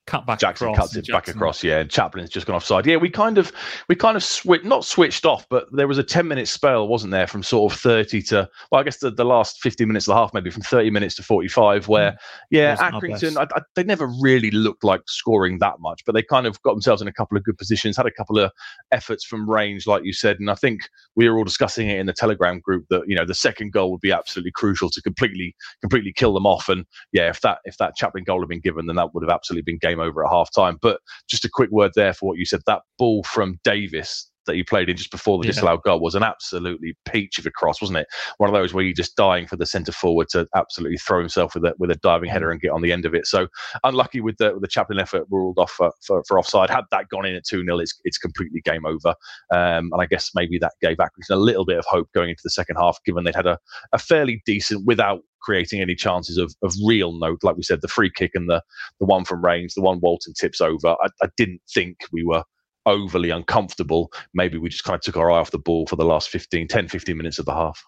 cut 0.06 0.26
back 0.26 0.38
Jackson 0.38 0.68
across 0.68 0.92
cuts 0.92 0.96
it 0.96 1.12
back 1.12 1.28
across, 1.28 1.62
yeah, 1.62 1.78
and 1.78 1.90
Chaplin's 1.90 2.30
just 2.30 2.46
gone 2.46 2.56
offside. 2.56 2.86
Yeah, 2.86 2.96
we 2.96 3.08
kind 3.08 3.38
of 3.38 3.52
we 3.88 3.96
kind 3.96 4.16
of 4.16 4.24
switched 4.24 4.64
not 4.64 4.84
switched 4.84 5.24
off, 5.24 5.46
but 5.48 5.66
there 5.72 5.88
was 5.88 5.98
a 5.98 6.02
10 6.02 6.28
minute 6.28 6.48
spell, 6.48 6.86
wasn't 6.88 7.10
there, 7.10 7.26
from 7.26 7.42
sort 7.42 7.72
of 7.72 7.78
30 7.78 8.22
to 8.22 8.48
well, 8.70 8.80
I 8.80 8.84
guess 8.84 8.98
the, 8.98 9.10
the 9.10 9.24
last 9.24 9.60
15 9.60 9.86
minutes 9.86 10.06
of 10.06 10.12
the 10.12 10.16
half, 10.16 10.34
maybe 10.34 10.50
from 10.50 10.62
30 10.62 10.90
minutes 10.90 11.14
to 11.16 11.22
45, 11.22 11.88
where 11.88 12.12
mm. 12.12 12.16
yeah, 12.50 12.76
Accrington, 12.76 13.36
I, 13.36 13.42
I, 13.56 13.62
they 13.74 13.84
never 13.84 14.06
really 14.20 14.50
looked 14.50 14.84
like 14.84 15.02
scoring 15.06 15.58
that 15.60 15.80
much, 15.80 16.04
but 16.04 16.14
they 16.14 16.22
kind 16.22 16.46
of 16.46 16.60
got 16.62 16.72
themselves 16.72 17.00
in 17.00 17.08
a 17.08 17.12
couple 17.12 17.36
of 17.38 17.44
good 17.44 17.56
positions, 17.56 17.96
had 17.96 18.06
a 18.06 18.10
couple 18.10 18.38
of 18.38 18.50
efforts 18.92 19.24
from 19.24 19.48
range, 19.48 19.86
like 19.86 20.04
you 20.04 20.12
said, 20.12 20.38
and 20.38 20.50
I 20.50 20.54
think 20.54 20.82
we 21.16 21.28
were 21.28 21.38
all 21.38 21.44
discussing 21.44 21.88
it 21.88 21.98
in 21.98 22.06
the 22.06 22.12
Telegram 22.12 22.60
group 22.60 22.86
that 22.90 23.02
you 23.06 23.16
know 23.16 23.24
the 23.24 23.34
second 23.34 23.72
goal 23.72 23.90
would 23.90 24.00
be 24.00 24.12
absolutely 24.12 24.52
crucial 24.52 24.90
to 24.90 25.00
completely 25.00 25.54
completely 25.80 26.12
kill 26.12 26.34
them 26.34 26.46
off, 26.46 26.68
and 26.68 26.84
yeah, 27.12 27.30
if 27.30 27.40
that 27.40 27.58
if 27.64 27.78
that 27.78 27.96
Chaplin 27.96 28.24
goal 28.24 28.40
had 28.40 28.48
been 28.48 28.60
given, 28.60 28.86
then 28.86 28.96
that 28.96 29.14
would 29.14 29.22
have 29.22 29.34
absolutely 29.34 29.62
been 29.62 29.78
game 29.78 29.93
over 30.00 30.24
at 30.24 30.30
half 30.30 30.50
time. 30.54 30.78
But 30.80 31.00
just 31.28 31.44
a 31.44 31.50
quick 31.52 31.70
word 31.70 31.92
there 31.94 32.14
for 32.14 32.28
what 32.28 32.38
you 32.38 32.46
said. 32.46 32.60
That 32.66 32.82
ball 32.98 33.22
from 33.24 33.58
Davis 33.64 34.30
that 34.46 34.56
he 34.56 34.62
played 34.62 34.88
in 34.88 34.96
just 34.96 35.10
before 35.10 35.38
the 35.38 35.46
yeah. 35.46 35.52
disallowed 35.52 35.82
goal 35.82 36.00
was 36.00 36.14
an 36.14 36.22
absolutely 36.22 36.96
peach 37.10 37.38
of 37.38 37.46
a 37.46 37.50
cross, 37.50 37.80
wasn't 37.80 37.98
it? 37.98 38.06
One 38.38 38.48
of 38.48 38.54
those 38.54 38.72
where 38.72 38.84
you're 38.84 38.94
just 38.94 39.16
dying 39.16 39.46
for 39.46 39.56
the 39.56 39.66
centre 39.66 39.92
forward 39.92 40.28
to 40.30 40.46
absolutely 40.54 40.98
throw 40.98 41.20
himself 41.20 41.54
with 41.54 41.64
a 41.64 41.74
with 41.78 41.90
a 41.90 41.96
diving 41.96 42.30
header 42.30 42.50
and 42.50 42.60
get 42.60 42.70
on 42.70 42.82
the 42.82 42.92
end 42.92 43.04
of 43.04 43.14
it. 43.14 43.26
So 43.26 43.48
unlucky 43.82 44.20
with 44.20 44.36
the 44.38 44.52
with 44.52 44.62
the 44.62 44.68
Chaplin 44.68 44.98
effort 44.98 45.26
ruled 45.30 45.58
off 45.58 45.72
for, 45.72 45.92
for, 46.06 46.22
for 46.26 46.38
offside. 46.38 46.70
Had 46.70 46.84
that 46.90 47.08
gone 47.08 47.26
in 47.26 47.34
at 47.34 47.44
two 47.44 47.64
0 47.64 47.78
it's 47.78 47.98
it's 48.04 48.18
completely 48.18 48.60
game 48.60 48.86
over. 48.86 49.14
Um, 49.52 49.90
and 49.92 50.00
I 50.00 50.06
guess 50.06 50.30
maybe 50.34 50.58
that 50.58 50.72
gave 50.80 50.98
Accrington 50.98 51.30
a 51.30 51.36
little 51.36 51.64
bit 51.64 51.78
of 51.78 51.84
hope 51.86 52.08
going 52.14 52.30
into 52.30 52.42
the 52.44 52.50
second 52.50 52.76
half, 52.76 52.98
given 53.04 53.24
they'd 53.24 53.34
had 53.34 53.46
a, 53.46 53.58
a 53.92 53.98
fairly 53.98 54.42
decent 54.46 54.84
without 54.86 55.20
creating 55.44 55.80
any 55.80 55.94
chances 55.94 56.38
of, 56.38 56.54
of 56.62 56.74
real 56.84 57.12
note. 57.18 57.38
Like 57.42 57.56
we 57.56 57.62
said, 57.62 57.82
the 57.82 57.88
free 57.88 58.10
kick 58.14 58.32
and 58.34 58.48
the 58.48 58.62
the 58.98 59.06
one 59.06 59.24
from 59.24 59.44
range, 59.44 59.74
the 59.74 59.82
one 59.82 60.00
Walton 60.00 60.32
tips 60.38 60.60
over. 60.60 60.88
I, 60.88 61.08
I 61.22 61.28
didn't 61.36 61.60
think 61.72 61.98
we 62.12 62.24
were 62.24 62.42
overly 62.86 63.30
uncomfortable. 63.30 64.12
Maybe 64.34 64.58
we 64.58 64.68
just 64.68 64.84
kind 64.84 64.94
of 64.96 65.02
took 65.02 65.16
our 65.16 65.30
eye 65.30 65.38
off 65.38 65.50
the 65.50 65.58
ball 65.58 65.86
for 65.86 65.96
the 65.96 66.04
last 66.04 66.28
15, 66.28 66.68
10, 66.68 66.88
15 66.88 67.16
minutes 67.16 67.38
of 67.38 67.46
the 67.46 67.54
half. 67.54 67.84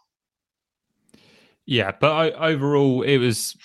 Yeah, 1.66 1.92
but 2.00 2.12
I, 2.12 2.30
overall, 2.50 3.02
it 3.02 3.18
was 3.18 3.56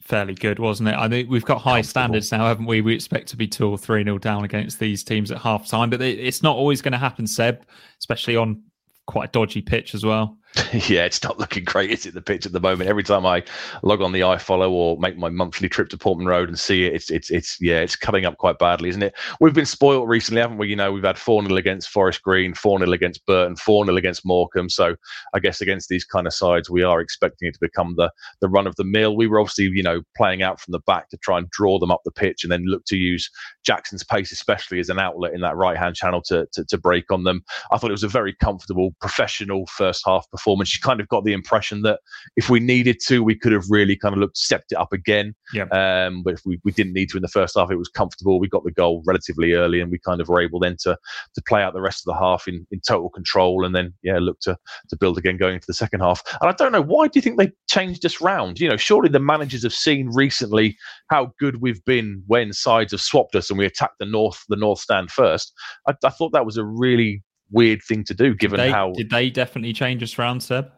fairly 0.00 0.34
good, 0.34 0.58
wasn't 0.58 0.88
it? 0.88 0.94
I 0.94 1.08
think 1.08 1.30
we've 1.30 1.44
got 1.44 1.60
high 1.60 1.82
standards 1.82 2.32
now, 2.32 2.46
haven't 2.46 2.66
we? 2.66 2.80
We 2.80 2.94
expect 2.94 3.28
to 3.28 3.36
be 3.36 3.46
two 3.46 3.68
or 3.68 3.78
three 3.78 4.04
nil 4.04 4.18
down 4.18 4.44
against 4.44 4.78
these 4.78 5.04
teams 5.04 5.30
at 5.30 5.38
half 5.38 5.68
time, 5.68 5.90
but 5.90 6.00
it's 6.00 6.42
not 6.42 6.56
always 6.56 6.82
going 6.82 6.92
to 6.92 6.98
happen, 6.98 7.26
Seb, 7.26 7.64
especially 7.98 8.36
on 8.36 8.62
quite 9.06 9.28
a 9.28 9.32
dodgy 9.32 9.62
pitch 9.62 9.94
as 9.94 10.04
well. 10.04 10.38
yeah, 10.72 11.04
it's 11.04 11.22
not 11.24 11.38
looking 11.38 11.64
great, 11.64 11.90
is 11.90 12.06
it? 12.06 12.14
The 12.14 12.22
pitch 12.22 12.46
at 12.46 12.52
the 12.52 12.60
moment. 12.60 12.88
Every 12.88 13.02
time 13.02 13.26
I 13.26 13.42
log 13.82 14.00
on 14.00 14.12
the 14.12 14.20
iFollow 14.20 14.70
or 14.70 14.96
make 14.98 15.16
my 15.16 15.28
monthly 15.28 15.68
trip 15.68 15.88
to 15.88 15.98
Portman 15.98 16.28
Road 16.28 16.48
and 16.48 16.56
see 16.56 16.86
it, 16.86 16.94
it's 16.94 17.10
it's 17.10 17.30
it's 17.30 17.56
yeah, 17.60 17.80
it's 17.80 17.96
cutting 17.96 18.24
up 18.24 18.36
quite 18.36 18.60
badly, 18.60 18.88
isn't 18.90 19.02
it? 19.02 19.14
We've 19.40 19.52
been 19.52 19.66
spoilt 19.66 20.06
recently, 20.06 20.42
haven't 20.42 20.58
we? 20.58 20.68
You 20.68 20.76
know, 20.76 20.92
we've 20.92 21.02
had 21.02 21.18
four 21.18 21.42
0 21.42 21.56
against 21.56 21.88
Forest 21.88 22.22
Green, 22.22 22.54
four 22.54 22.78
0 22.78 22.92
against 22.92 23.26
Burton, 23.26 23.56
four 23.56 23.84
0 23.84 23.96
against 23.96 24.24
Morecambe. 24.24 24.70
So 24.70 24.94
I 25.34 25.40
guess 25.40 25.60
against 25.60 25.88
these 25.88 26.04
kind 26.04 26.24
of 26.24 26.32
sides, 26.32 26.70
we 26.70 26.84
are 26.84 27.00
expecting 27.00 27.48
it 27.48 27.54
to 27.54 27.60
become 27.60 27.94
the 27.96 28.12
the 28.40 28.48
run 28.48 28.68
of 28.68 28.76
the 28.76 28.84
mill. 28.84 29.16
We 29.16 29.26
were 29.26 29.40
obviously 29.40 29.64
you 29.64 29.82
know 29.82 30.02
playing 30.16 30.42
out 30.42 30.60
from 30.60 30.70
the 30.70 30.80
back 30.86 31.08
to 31.10 31.16
try 31.16 31.38
and 31.38 31.50
draw 31.50 31.80
them 31.80 31.90
up 31.90 32.02
the 32.04 32.12
pitch, 32.12 32.44
and 32.44 32.52
then 32.52 32.64
look 32.66 32.84
to 32.86 32.96
use 32.96 33.28
Jackson's 33.64 34.04
pace, 34.04 34.30
especially 34.30 34.78
as 34.78 34.88
an 34.88 35.00
outlet 35.00 35.34
in 35.34 35.40
that 35.40 35.56
right 35.56 35.76
hand 35.76 35.96
channel 35.96 36.22
to, 36.26 36.46
to 36.52 36.64
to 36.64 36.78
break 36.78 37.10
on 37.10 37.24
them. 37.24 37.42
I 37.72 37.78
thought 37.78 37.90
it 37.90 37.92
was 37.92 38.04
a 38.04 38.08
very 38.08 38.36
comfortable, 38.40 38.94
professional 39.00 39.66
first 39.66 40.04
half 40.06 40.30
performance 40.30 40.43
performance. 40.44 40.74
You 40.74 40.80
kind 40.82 41.00
of 41.00 41.08
got 41.08 41.24
the 41.24 41.32
impression 41.32 41.82
that 41.82 42.00
if 42.36 42.50
we 42.50 42.60
needed 42.60 42.98
to, 43.06 43.22
we 43.22 43.34
could 43.34 43.52
have 43.52 43.64
really 43.70 43.96
kind 43.96 44.14
of 44.14 44.20
looked 44.20 44.36
stepped 44.36 44.72
it 44.72 44.76
up 44.76 44.92
again. 44.92 45.34
Yeah. 45.52 45.64
Um, 45.64 46.22
but 46.22 46.34
if 46.34 46.42
we, 46.44 46.60
we 46.64 46.72
didn't 46.72 46.92
need 46.92 47.08
to 47.10 47.16
in 47.16 47.22
the 47.22 47.28
first 47.28 47.56
half, 47.56 47.70
it 47.70 47.76
was 47.76 47.88
comfortable. 47.88 48.38
We 48.38 48.48
got 48.48 48.64
the 48.64 48.72
goal 48.72 49.02
relatively 49.06 49.54
early, 49.54 49.80
and 49.80 49.90
we 49.90 49.98
kind 49.98 50.20
of 50.20 50.28
were 50.28 50.40
able 50.40 50.60
then 50.60 50.76
to 50.82 50.96
to 51.34 51.42
play 51.42 51.62
out 51.62 51.72
the 51.72 51.80
rest 51.80 52.06
of 52.06 52.14
the 52.14 52.20
half 52.20 52.46
in, 52.46 52.66
in 52.70 52.80
total 52.86 53.10
control, 53.10 53.64
and 53.64 53.74
then 53.74 53.94
yeah, 54.02 54.18
look 54.18 54.38
to 54.40 54.56
to 54.90 54.96
build 54.96 55.18
again 55.18 55.36
going 55.36 55.54
into 55.54 55.66
the 55.66 55.74
second 55.74 56.00
half. 56.00 56.22
And 56.40 56.50
I 56.50 56.52
don't 56.52 56.72
know 56.72 56.82
why 56.82 57.08
do 57.08 57.18
you 57.18 57.22
think 57.22 57.38
they 57.38 57.52
changed 57.68 58.04
us 58.04 58.20
round? 58.20 58.60
You 58.60 58.68
know, 58.68 58.76
surely 58.76 59.08
the 59.08 59.20
managers 59.20 59.62
have 59.62 59.74
seen 59.74 60.10
recently 60.12 60.76
how 61.08 61.32
good 61.38 61.60
we've 61.60 61.84
been 61.84 62.22
when 62.26 62.52
sides 62.52 62.92
have 62.92 63.00
swapped 63.00 63.34
us 63.34 63.50
and 63.50 63.58
we 63.58 63.66
attacked 63.66 63.98
the 63.98 64.06
north 64.06 64.44
the 64.48 64.56
north 64.56 64.80
stand 64.80 65.10
first. 65.10 65.52
I, 65.88 65.94
I 66.04 66.10
thought 66.10 66.32
that 66.32 66.46
was 66.46 66.56
a 66.56 66.64
really 66.64 67.22
weird 67.54 67.80
thing 67.82 68.04
to 68.04 68.14
do, 68.14 68.34
given 68.34 68.58
Did 68.58 68.66
they, 68.66 68.70
how. 68.70 68.92
did 68.92 69.10
they 69.10 69.30
definitely 69.30 69.72
change 69.72 70.02
us 70.02 70.18
round, 70.18 70.42
Seb? 70.42 70.70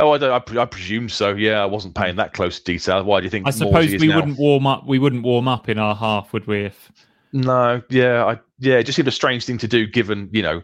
Oh, 0.00 0.10
I 0.10 0.18
don't. 0.18 0.56
I, 0.56 0.62
I 0.62 0.64
presume 0.66 1.08
so. 1.08 1.34
Yeah, 1.34 1.62
I 1.62 1.66
wasn't 1.66 1.94
paying 1.94 2.16
that 2.16 2.32
close 2.32 2.58
detail. 2.58 3.04
Why 3.04 3.20
do 3.20 3.24
you 3.24 3.30
think? 3.30 3.46
I 3.46 3.50
suppose 3.50 3.90
Morsy 3.90 4.00
we 4.00 4.14
wouldn't 4.14 4.38
warm 4.38 4.66
up. 4.66 4.86
We 4.86 4.98
wouldn't 4.98 5.22
warm 5.22 5.46
up 5.46 5.68
in 5.68 5.78
our 5.78 5.94
half, 5.94 6.32
would 6.32 6.46
we? 6.48 6.64
If 6.64 6.90
No, 7.32 7.80
yeah, 7.90 8.24
I, 8.24 8.40
yeah, 8.58 8.74
it 8.74 8.84
just 8.84 8.96
seemed 8.96 9.08
a 9.08 9.12
strange 9.12 9.44
thing 9.44 9.58
to 9.58 9.68
do, 9.68 9.86
given 9.86 10.28
you 10.32 10.42
know, 10.42 10.62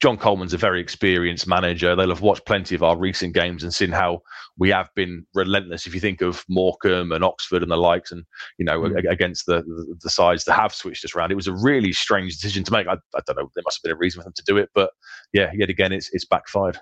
John 0.00 0.16
Coleman's 0.16 0.54
a 0.54 0.56
very 0.58 0.80
experienced 0.80 1.46
manager. 1.46 1.94
They'll 1.94 2.08
have 2.08 2.22
watched 2.22 2.46
plenty 2.46 2.74
of 2.74 2.82
our 2.82 2.96
recent 2.96 3.34
games 3.34 3.62
and 3.62 3.74
seen 3.74 3.90
how 3.90 4.22
we 4.56 4.70
have 4.70 4.88
been 4.94 5.26
relentless. 5.34 5.86
If 5.86 5.92
you 5.94 6.00
think 6.00 6.22
of 6.22 6.42
Morecambe 6.48 7.12
and 7.12 7.22
Oxford 7.22 7.62
and 7.62 7.70
the 7.70 7.76
likes, 7.76 8.10
and 8.10 8.24
you 8.58 8.64
know, 8.64 8.80
Mm. 8.80 9.04
a- 9.04 9.10
against 9.10 9.44
the, 9.44 9.60
the 9.62 9.96
the 10.02 10.08
sides 10.10 10.44
that 10.44 10.54
have 10.54 10.72
switched 10.74 11.04
us 11.04 11.14
around, 11.14 11.32
it 11.32 11.34
was 11.36 11.48
a 11.48 11.52
really 11.54 11.92
strange 11.92 12.34
decision 12.34 12.64
to 12.64 12.72
make. 12.72 12.86
I, 12.86 12.94
I 13.14 13.20
don't 13.26 13.36
know. 13.36 13.50
There 13.54 13.62
must 13.64 13.78
have 13.78 13.82
been 13.82 13.92
a 13.92 13.98
reason 13.98 14.20
for 14.20 14.24
them 14.24 14.32
to 14.36 14.44
do 14.46 14.56
it, 14.56 14.70
but 14.74 14.90
yeah, 15.34 15.50
yet 15.54 15.68
again, 15.68 15.92
it's 15.92 16.08
it's 16.14 16.24
backfired. 16.24 16.78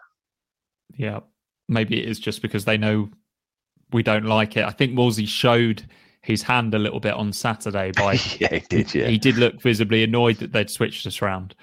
yeah, 0.97 1.21
maybe 1.69 2.01
it 2.01 2.09
is 2.09 2.19
just 2.21 2.41
because 2.41 2.65
they 2.65 2.77
know 2.79 3.11
we 3.93 4.03
don't 4.05 4.27
like 4.27 4.57
it. 4.57 4.65
I 4.65 4.71
think 4.71 4.97
Wolsey 4.97 5.27
showed 5.27 5.83
his 6.23 6.43
hand 6.43 6.75
a 6.75 6.79
little 6.79 7.01
bit 7.01 7.15
on 7.15 7.33
Saturday 7.33 7.91
by 7.97 8.13
yeah, 8.39 8.55
it 8.55 8.69
did. 8.69 8.95
Yeah, 8.95 9.09
he 9.09 9.19
did 9.19 9.37
look 9.39 9.61
visibly 9.61 10.05
annoyed 10.05 10.37
that 10.37 10.53
they'd 10.53 10.71
switched 10.71 11.07
us 11.07 11.21
round. 11.21 11.55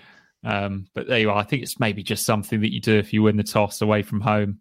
Um, 0.45 0.85
but 0.93 1.07
there 1.07 1.19
you 1.19 1.31
are. 1.31 1.37
I 1.37 1.43
think 1.43 1.63
it's 1.63 1.79
maybe 1.79 2.03
just 2.03 2.25
something 2.25 2.61
that 2.61 2.71
you 2.71 2.79
do 2.79 2.95
if 2.97 3.11
you 3.11 3.23
win 3.23 3.35
the 3.35 3.43
toss 3.43 3.81
away 3.81 4.03
from 4.03 4.21
home, 4.21 4.59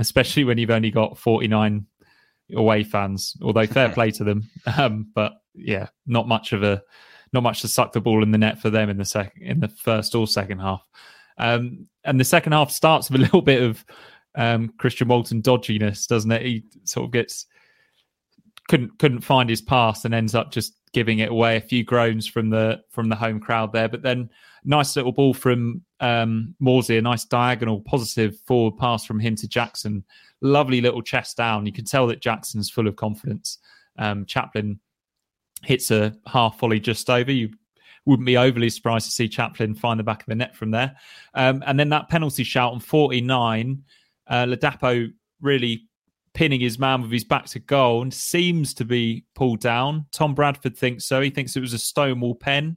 especially 0.00 0.42
when 0.42 0.58
you've 0.58 0.70
only 0.70 0.90
got 0.90 1.16
49 1.16 1.86
away 2.54 2.82
fans. 2.82 3.36
Although 3.40 3.66
fair 3.66 3.88
play 3.94 4.10
to 4.10 4.24
them, 4.24 4.50
um, 4.76 5.06
but 5.14 5.34
yeah, 5.54 5.86
not 6.06 6.26
much 6.26 6.52
of 6.52 6.64
a 6.64 6.82
not 7.32 7.44
much 7.44 7.62
to 7.62 7.68
suck 7.68 7.92
the 7.92 8.00
ball 8.00 8.22
in 8.22 8.32
the 8.32 8.38
net 8.38 8.60
for 8.60 8.70
them 8.70 8.90
in 8.90 8.96
the 8.96 9.04
second 9.04 9.42
in 9.42 9.60
the 9.60 9.68
first 9.68 10.16
or 10.16 10.26
second 10.26 10.58
half. 10.58 10.84
Um, 11.38 11.86
and 12.04 12.18
the 12.18 12.24
second 12.24 12.52
half 12.52 12.70
starts 12.72 13.08
with 13.08 13.20
a 13.20 13.24
little 13.24 13.42
bit 13.42 13.62
of 13.62 13.84
um, 14.34 14.72
Christian 14.78 15.08
Walton 15.08 15.42
dodginess, 15.42 16.08
doesn't 16.08 16.32
it? 16.32 16.42
He 16.42 16.64
sort 16.82 17.06
of 17.06 17.12
gets 17.12 17.46
couldn't 18.68 18.98
couldn't 18.98 19.20
find 19.20 19.48
his 19.48 19.62
pass 19.62 20.04
and 20.04 20.12
ends 20.12 20.34
up 20.34 20.50
just 20.50 20.74
giving 20.92 21.20
it 21.20 21.30
away. 21.30 21.56
A 21.56 21.60
few 21.60 21.84
groans 21.84 22.26
from 22.26 22.50
the 22.50 22.80
from 22.90 23.08
the 23.08 23.16
home 23.16 23.38
crowd 23.38 23.72
there, 23.72 23.88
but 23.88 24.02
then 24.02 24.28
nice 24.64 24.96
little 24.96 25.12
ball 25.12 25.34
from 25.34 25.82
um, 26.00 26.54
Morsy, 26.60 26.98
a 26.98 27.02
nice 27.02 27.24
diagonal 27.24 27.80
positive 27.80 28.38
forward 28.46 28.78
pass 28.78 29.04
from 29.04 29.20
him 29.20 29.36
to 29.36 29.48
Jackson. 29.48 30.04
Lovely 30.40 30.80
little 30.80 31.02
chest 31.02 31.36
down. 31.36 31.66
You 31.66 31.72
can 31.72 31.84
tell 31.84 32.06
that 32.08 32.20
Jackson's 32.20 32.70
full 32.70 32.86
of 32.86 32.96
confidence. 32.96 33.58
Um, 33.98 34.24
Chaplin 34.26 34.80
hits 35.62 35.90
a 35.90 36.14
half 36.26 36.58
volley 36.58 36.80
just 36.80 37.08
over. 37.10 37.30
You 37.30 37.50
wouldn't 38.06 38.26
be 38.26 38.36
overly 38.36 38.70
surprised 38.70 39.06
to 39.06 39.12
see 39.12 39.28
Chaplin 39.28 39.74
find 39.74 39.98
the 39.98 40.04
back 40.04 40.20
of 40.20 40.26
the 40.26 40.34
net 40.34 40.56
from 40.56 40.70
there. 40.70 40.96
Um, 41.34 41.62
and 41.66 41.78
then 41.78 41.88
that 41.90 42.08
penalty 42.08 42.44
shout 42.44 42.72
on 42.72 42.80
49, 42.80 43.82
uh, 44.26 44.44
Ladapo 44.44 45.10
really 45.40 45.86
pinning 46.34 46.60
his 46.60 46.78
man 46.78 47.00
with 47.00 47.12
his 47.12 47.24
back 47.24 47.46
to 47.46 47.60
goal 47.60 48.02
and 48.02 48.12
seems 48.12 48.74
to 48.74 48.84
be 48.84 49.24
pulled 49.34 49.60
down. 49.60 50.06
Tom 50.10 50.34
Bradford 50.34 50.76
thinks 50.76 51.04
so. 51.04 51.20
He 51.20 51.30
thinks 51.30 51.56
it 51.56 51.60
was 51.60 51.72
a 51.72 51.78
Stonewall 51.78 52.34
pen. 52.34 52.76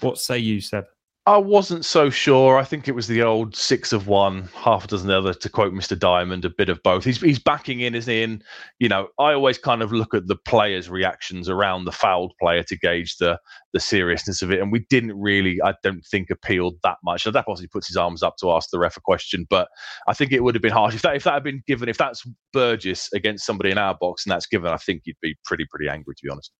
What 0.00 0.18
say 0.18 0.38
you, 0.38 0.60
Seb? 0.60 0.86
I 1.28 1.38
wasn't 1.38 1.84
so 1.84 2.08
sure. 2.08 2.56
I 2.56 2.62
think 2.62 2.86
it 2.86 2.94
was 2.94 3.08
the 3.08 3.22
old 3.22 3.56
six 3.56 3.92
of 3.92 4.06
one, 4.06 4.48
half 4.54 4.84
a 4.84 4.86
dozen 4.86 5.08
the 5.08 5.18
other, 5.18 5.34
to 5.34 5.48
quote 5.48 5.74
Mr. 5.74 5.98
Diamond, 5.98 6.44
a 6.44 6.50
bit 6.50 6.68
of 6.68 6.80
both. 6.84 7.04
He's 7.04 7.20
he's 7.20 7.40
backing 7.40 7.80
in, 7.80 7.96
isn't 7.96 8.12
he? 8.12 8.22
And, 8.22 8.44
you 8.78 8.88
know, 8.88 9.08
I 9.18 9.32
always 9.32 9.58
kind 9.58 9.82
of 9.82 9.92
look 9.92 10.14
at 10.14 10.28
the 10.28 10.36
players' 10.36 10.88
reactions 10.88 11.48
around 11.48 11.84
the 11.84 11.90
fouled 11.90 12.32
player 12.40 12.62
to 12.62 12.78
gauge 12.78 13.16
the 13.16 13.40
the 13.72 13.80
seriousness 13.80 14.40
of 14.40 14.52
it. 14.52 14.60
And 14.60 14.70
we 14.70 14.86
didn't 14.88 15.18
really, 15.18 15.60
I 15.60 15.74
don't 15.82 16.06
think, 16.06 16.30
appealed 16.30 16.76
that 16.84 16.98
much. 17.02 17.26
Now, 17.26 17.32
that 17.32 17.44
obviously 17.48 17.66
puts 17.66 17.88
his 17.88 17.96
arms 17.96 18.22
up 18.22 18.36
to 18.38 18.52
ask 18.52 18.70
the 18.70 18.78
ref 18.78 18.96
a 18.96 19.00
question, 19.00 19.46
but 19.50 19.66
I 20.06 20.14
think 20.14 20.30
it 20.30 20.44
would 20.44 20.54
have 20.54 20.62
been 20.62 20.70
harsh. 20.70 20.94
If 20.94 21.02
that 21.02 21.16
if 21.16 21.24
that 21.24 21.34
had 21.34 21.44
been 21.44 21.62
given, 21.66 21.88
if 21.88 21.98
that's 21.98 22.24
Burgess 22.52 23.12
against 23.12 23.44
somebody 23.44 23.72
in 23.72 23.78
our 23.78 23.96
box 24.00 24.24
and 24.24 24.30
that's 24.30 24.46
given, 24.46 24.72
I 24.72 24.76
think 24.76 25.02
you'd 25.06 25.16
be 25.22 25.34
pretty, 25.44 25.66
pretty 25.68 25.88
angry, 25.88 26.14
to 26.14 26.22
be 26.22 26.30
honest. 26.30 26.52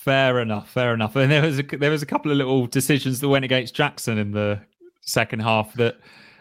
Fair 0.00 0.40
enough, 0.40 0.70
fair 0.70 0.94
enough. 0.94 1.14
And 1.14 1.30
there 1.30 1.42
was 1.42 1.58
a, 1.58 1.62
there 1.62 1.90
was 1.90 2.02
a 2.02 2.06
couple 2.06 2.30
of 2.30 2.38
little 2.38 2.66
decisions 2.66 3.20
that 3.20 3.28
went 3.28 3.44
against 3.44 3.74
Jackson 3.74 4.16
in 4.16 4.30
the 4.30 4.62
second 5.02 5.40
half 5.40 5.74
that 5.74 5.96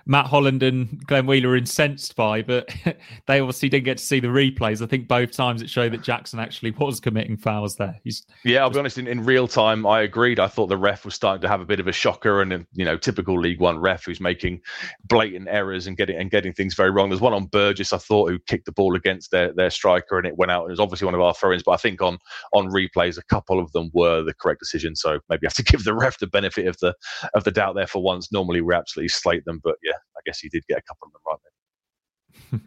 Matt 0.09 0.25
Holland 0.25 0.63
and 0.63 1.05
Glenn 1.05 1.27
Wheeler 1.27 1.55
incensed 1.55 2.15
by, 2.15 2.41
but 2.41 2.67
they 3.27 3.39
obviously 3.39 3.69
didn't 3.69 3.85
get 3.85 3.99
to 3.99 4.03
see 4.03 4.19
the 4.19 4.27
replays. 4.27 4.81
I 4.81 4.87
think 4.87 5.07
both 5.07 5.31
times 5.31 5.61
it 5.61 5.69
showed 5.69 5.93
that 5.93 6.01
Jackson 6.01 6.39
actually 6.39 6.71
was 6.71 6.99
committing 6.99 7.37
fouls 7.37 7.75
there. 7.75 7.95
He's 8.03 8.25
Yeah, 8.43 8.61
I'll 8.61 8.71
be 8.71 8.79
honest. 8.79 8.97
In, 8.97 9.05
in 9.05 9.23
real 9.23 9.47
time, 9.47 9.85
I 9.85 10.01
agreed. 10.01 10.39
I 10.39 10.47
thought 10.47 10.65
the 10.65 10.77
ref 10.77 11.05
was 11.05 11.13
starting 11.13 11.43
to 11.43 11.47
have 11.47 11.61
a 11.61 11.65
bit 11.65 11.79
of 11.79 11.87
a 11.87 11.91
shocker, 11.91 12.41
and 12.41 12.65
you 12.73 12.85
know, 12.85 12.97
typical 12.97 13.39
League 13.39 13.59
One 13.59 13.77
ref 13.77 14.05
who's 14.05 14.19
making 14.19 14.61
blatant 15.05 15.47
errors 15.47 15.85
and 15.85 15.95
getting 15.95 16.17
and 16.17 16.31
getting 16.31 16.53
things 16.53 16.73
very 16.73 16.89
wrong. 16.89 17.09
There's 17.09 17.21
one 17.21 17.33
on 17.33 17.45
Burgess, 17.45 17.93
I 17.93 17.99
thought, 17.99 18.31
who 18.31 18.39
kicked 18.39 18.65
the 18.65 18.71
ball 18.71 18.95
against 18.95 19.29
their 19.29 19.53
their 19.53 19.69
striker, 19.69 20.17
and 20.17 20.25
it 20.25 20.37
went 20.37 20.49
out. 20.49 20.65
It 20.65 20.71
was 20.71 20.79
obviously 20.79 21.05
one 21.05 21.13
of 21.13 21.21
our 21.21 21.35
throw-ins, 21.35 21.61
but 21.61 21.73
I 21.73 21.77
think 21.77 22.01
on 22.01 22.17
on 22.53 22.69
replays, 22.69 23.19
a 23.19 23.23
couple 23.25 23.59
of 23.59 23.71
them 23.73 23.91
were 23.93 24.23
the 24.23 24.33
correct 24.33 24.59
decision. 24.59 24.95
So 24.95 25.19
maybe 25.29 25.45
I 25.45 25.49
have 25.49 25.53
to 25.53 25.63
give 25.71 25.83
the 25.83 25.93
ref 25.93 26.17
the 26.17 26.25
benefit 26.25 26.65
of 26.65 26.79
the 26.79 26.95
of 27.35 27.43
the 27.43 27.51
doubt 27.51 27.75
there 27.75 27.85
for 27.85 28.01
once. 28.01 28.31
Normally, 28.31 28.61
we 28.61 28.73
absolutely 28.73 29.09
slate 29.09 29.45
them, 29.45 29.61
but 29.63 29.75
yeah, 29.83 29.98
I 30.17 30.19
guess 30.25 30.39
he 30.39 30.49
did 30.49 30.63
get 30.67 30.77
a 30.79 30.81
couple 30.81 31.07
of 31.07 31.13
them 31.13 31.21
right. 31.27 32.61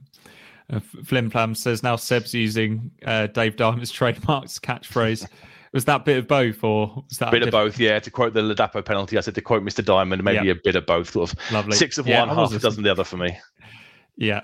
There. 0.70 0.76
Uh, 0.76 0.80
Flim 1.04 1.30
Flam 1.30 1.54
says 1.54 1.82
now 1.82 1.96
Seb's 1.96 2.34
using 2.34 2.90
uh, 3.04 3.26
Dave 3.28 3.56
Diamond's 3.56 3.90
trademarks 3.92 4.58
catchphrase. 4.58 5.26
was 5.72 5.84
that 5.86 6.04
bit 6.04 6.18
of 6.18 6.28
both, 6.28 6.62
or 6.62 7.04
was 7.08 7.18
that 7.18 7.30
bit 7.30 7.42
a 7.42 7.46
of 7.46 7.52
both, 7.52 7.78
yeah. 7.78 7.98
To 7.98 8.10
quote 8.10 8.34
the 8.34 8.40
Ladapo 8.42 8.84
penalty, 8.84 9.16
I 9.18 9.20
said 9.20 9.34
to 9.36 9.40
quote 9.42 9.62
Mr. 9.64 9.84
Diamond, 9.84 10.22
maybe 10.22 10.46
Yeah. 10.46 10.52
a 10.52 10.56
bit 10.62 10.76
of 10.76 10.86
both. 10.86 11.10
Sort 11.10 11.32
of 11.32 11.52
Lovely. 11.52 11.76
six 11.76 11.98
of 11.98 12.06
Yeah, 12.06 12.20
one, 12.20 12.30
I 12.30 12.34
half 12.34 12.52
a 12.52 12.58
dozen 12.58 12.82
the 12.82 12.90
other 12.90 13.04
for 13.04 13.16
me. 13.16 13.36
Yeah. 14.14 14.42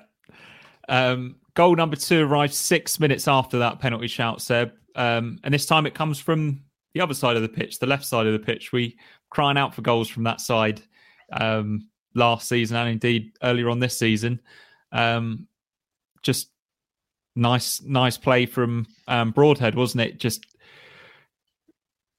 Um, 0.89 1.37
goal 1.53 1.77
number 1.77 1.95
two 1.95 2.25
arrives 2.27 2.57
six 2.57 2.99
minutes 2.99 3.29
after 3.29 3.59
that 3.59 3.81
penalty 3.81 4.07
shout, 4.07 4.41
Seb. 4.41 4.73
Um, 4.97 5.39
and 5.45 5.53
this 5.53 5.67
time 5.67 5.85
it 5.85 5.95
comes 5.95 6.19
from 6.19 6.63
the 6.95 7.03
other 7.03 7.13
side 7.13 7.37
of 7.37 7.43
the 7.43 7.51
pitch, 7.51 7.79
the 7.79 7.87
left 7.87 8.07
side 8.07 8.27
of 8.27 8.33
the 8.33 8.39
pitch. 8.39 8.73
We 8.73 8.97
crying 9.29 9.59
out 9.59 9.75
for 9.75 9.83
goals 9.83 10.09
from 10.09 10.23
that 10.25 10.41
side 10.41 10.81
um, 11.39 11.87
last 12.19 12.49
season 12.49 12.77
and 12.77 12.89
indeed 12.91 13.33
earlier 13.43 13.71
on 13.71 13.79
this 13.79 13.97
season. 13.99 14.41
Um, 14.93 15.47
just 16.23 16.51
nice, 17.37 17.81
nice 17.83 18.19
play 18.19 18.47
from 18.47 18.87
um, 19.07 19.31
Broadhead, 19.31 19.75
wasn't 19.75 20.03
it? 20.03 20.19
Just 20.19 20.45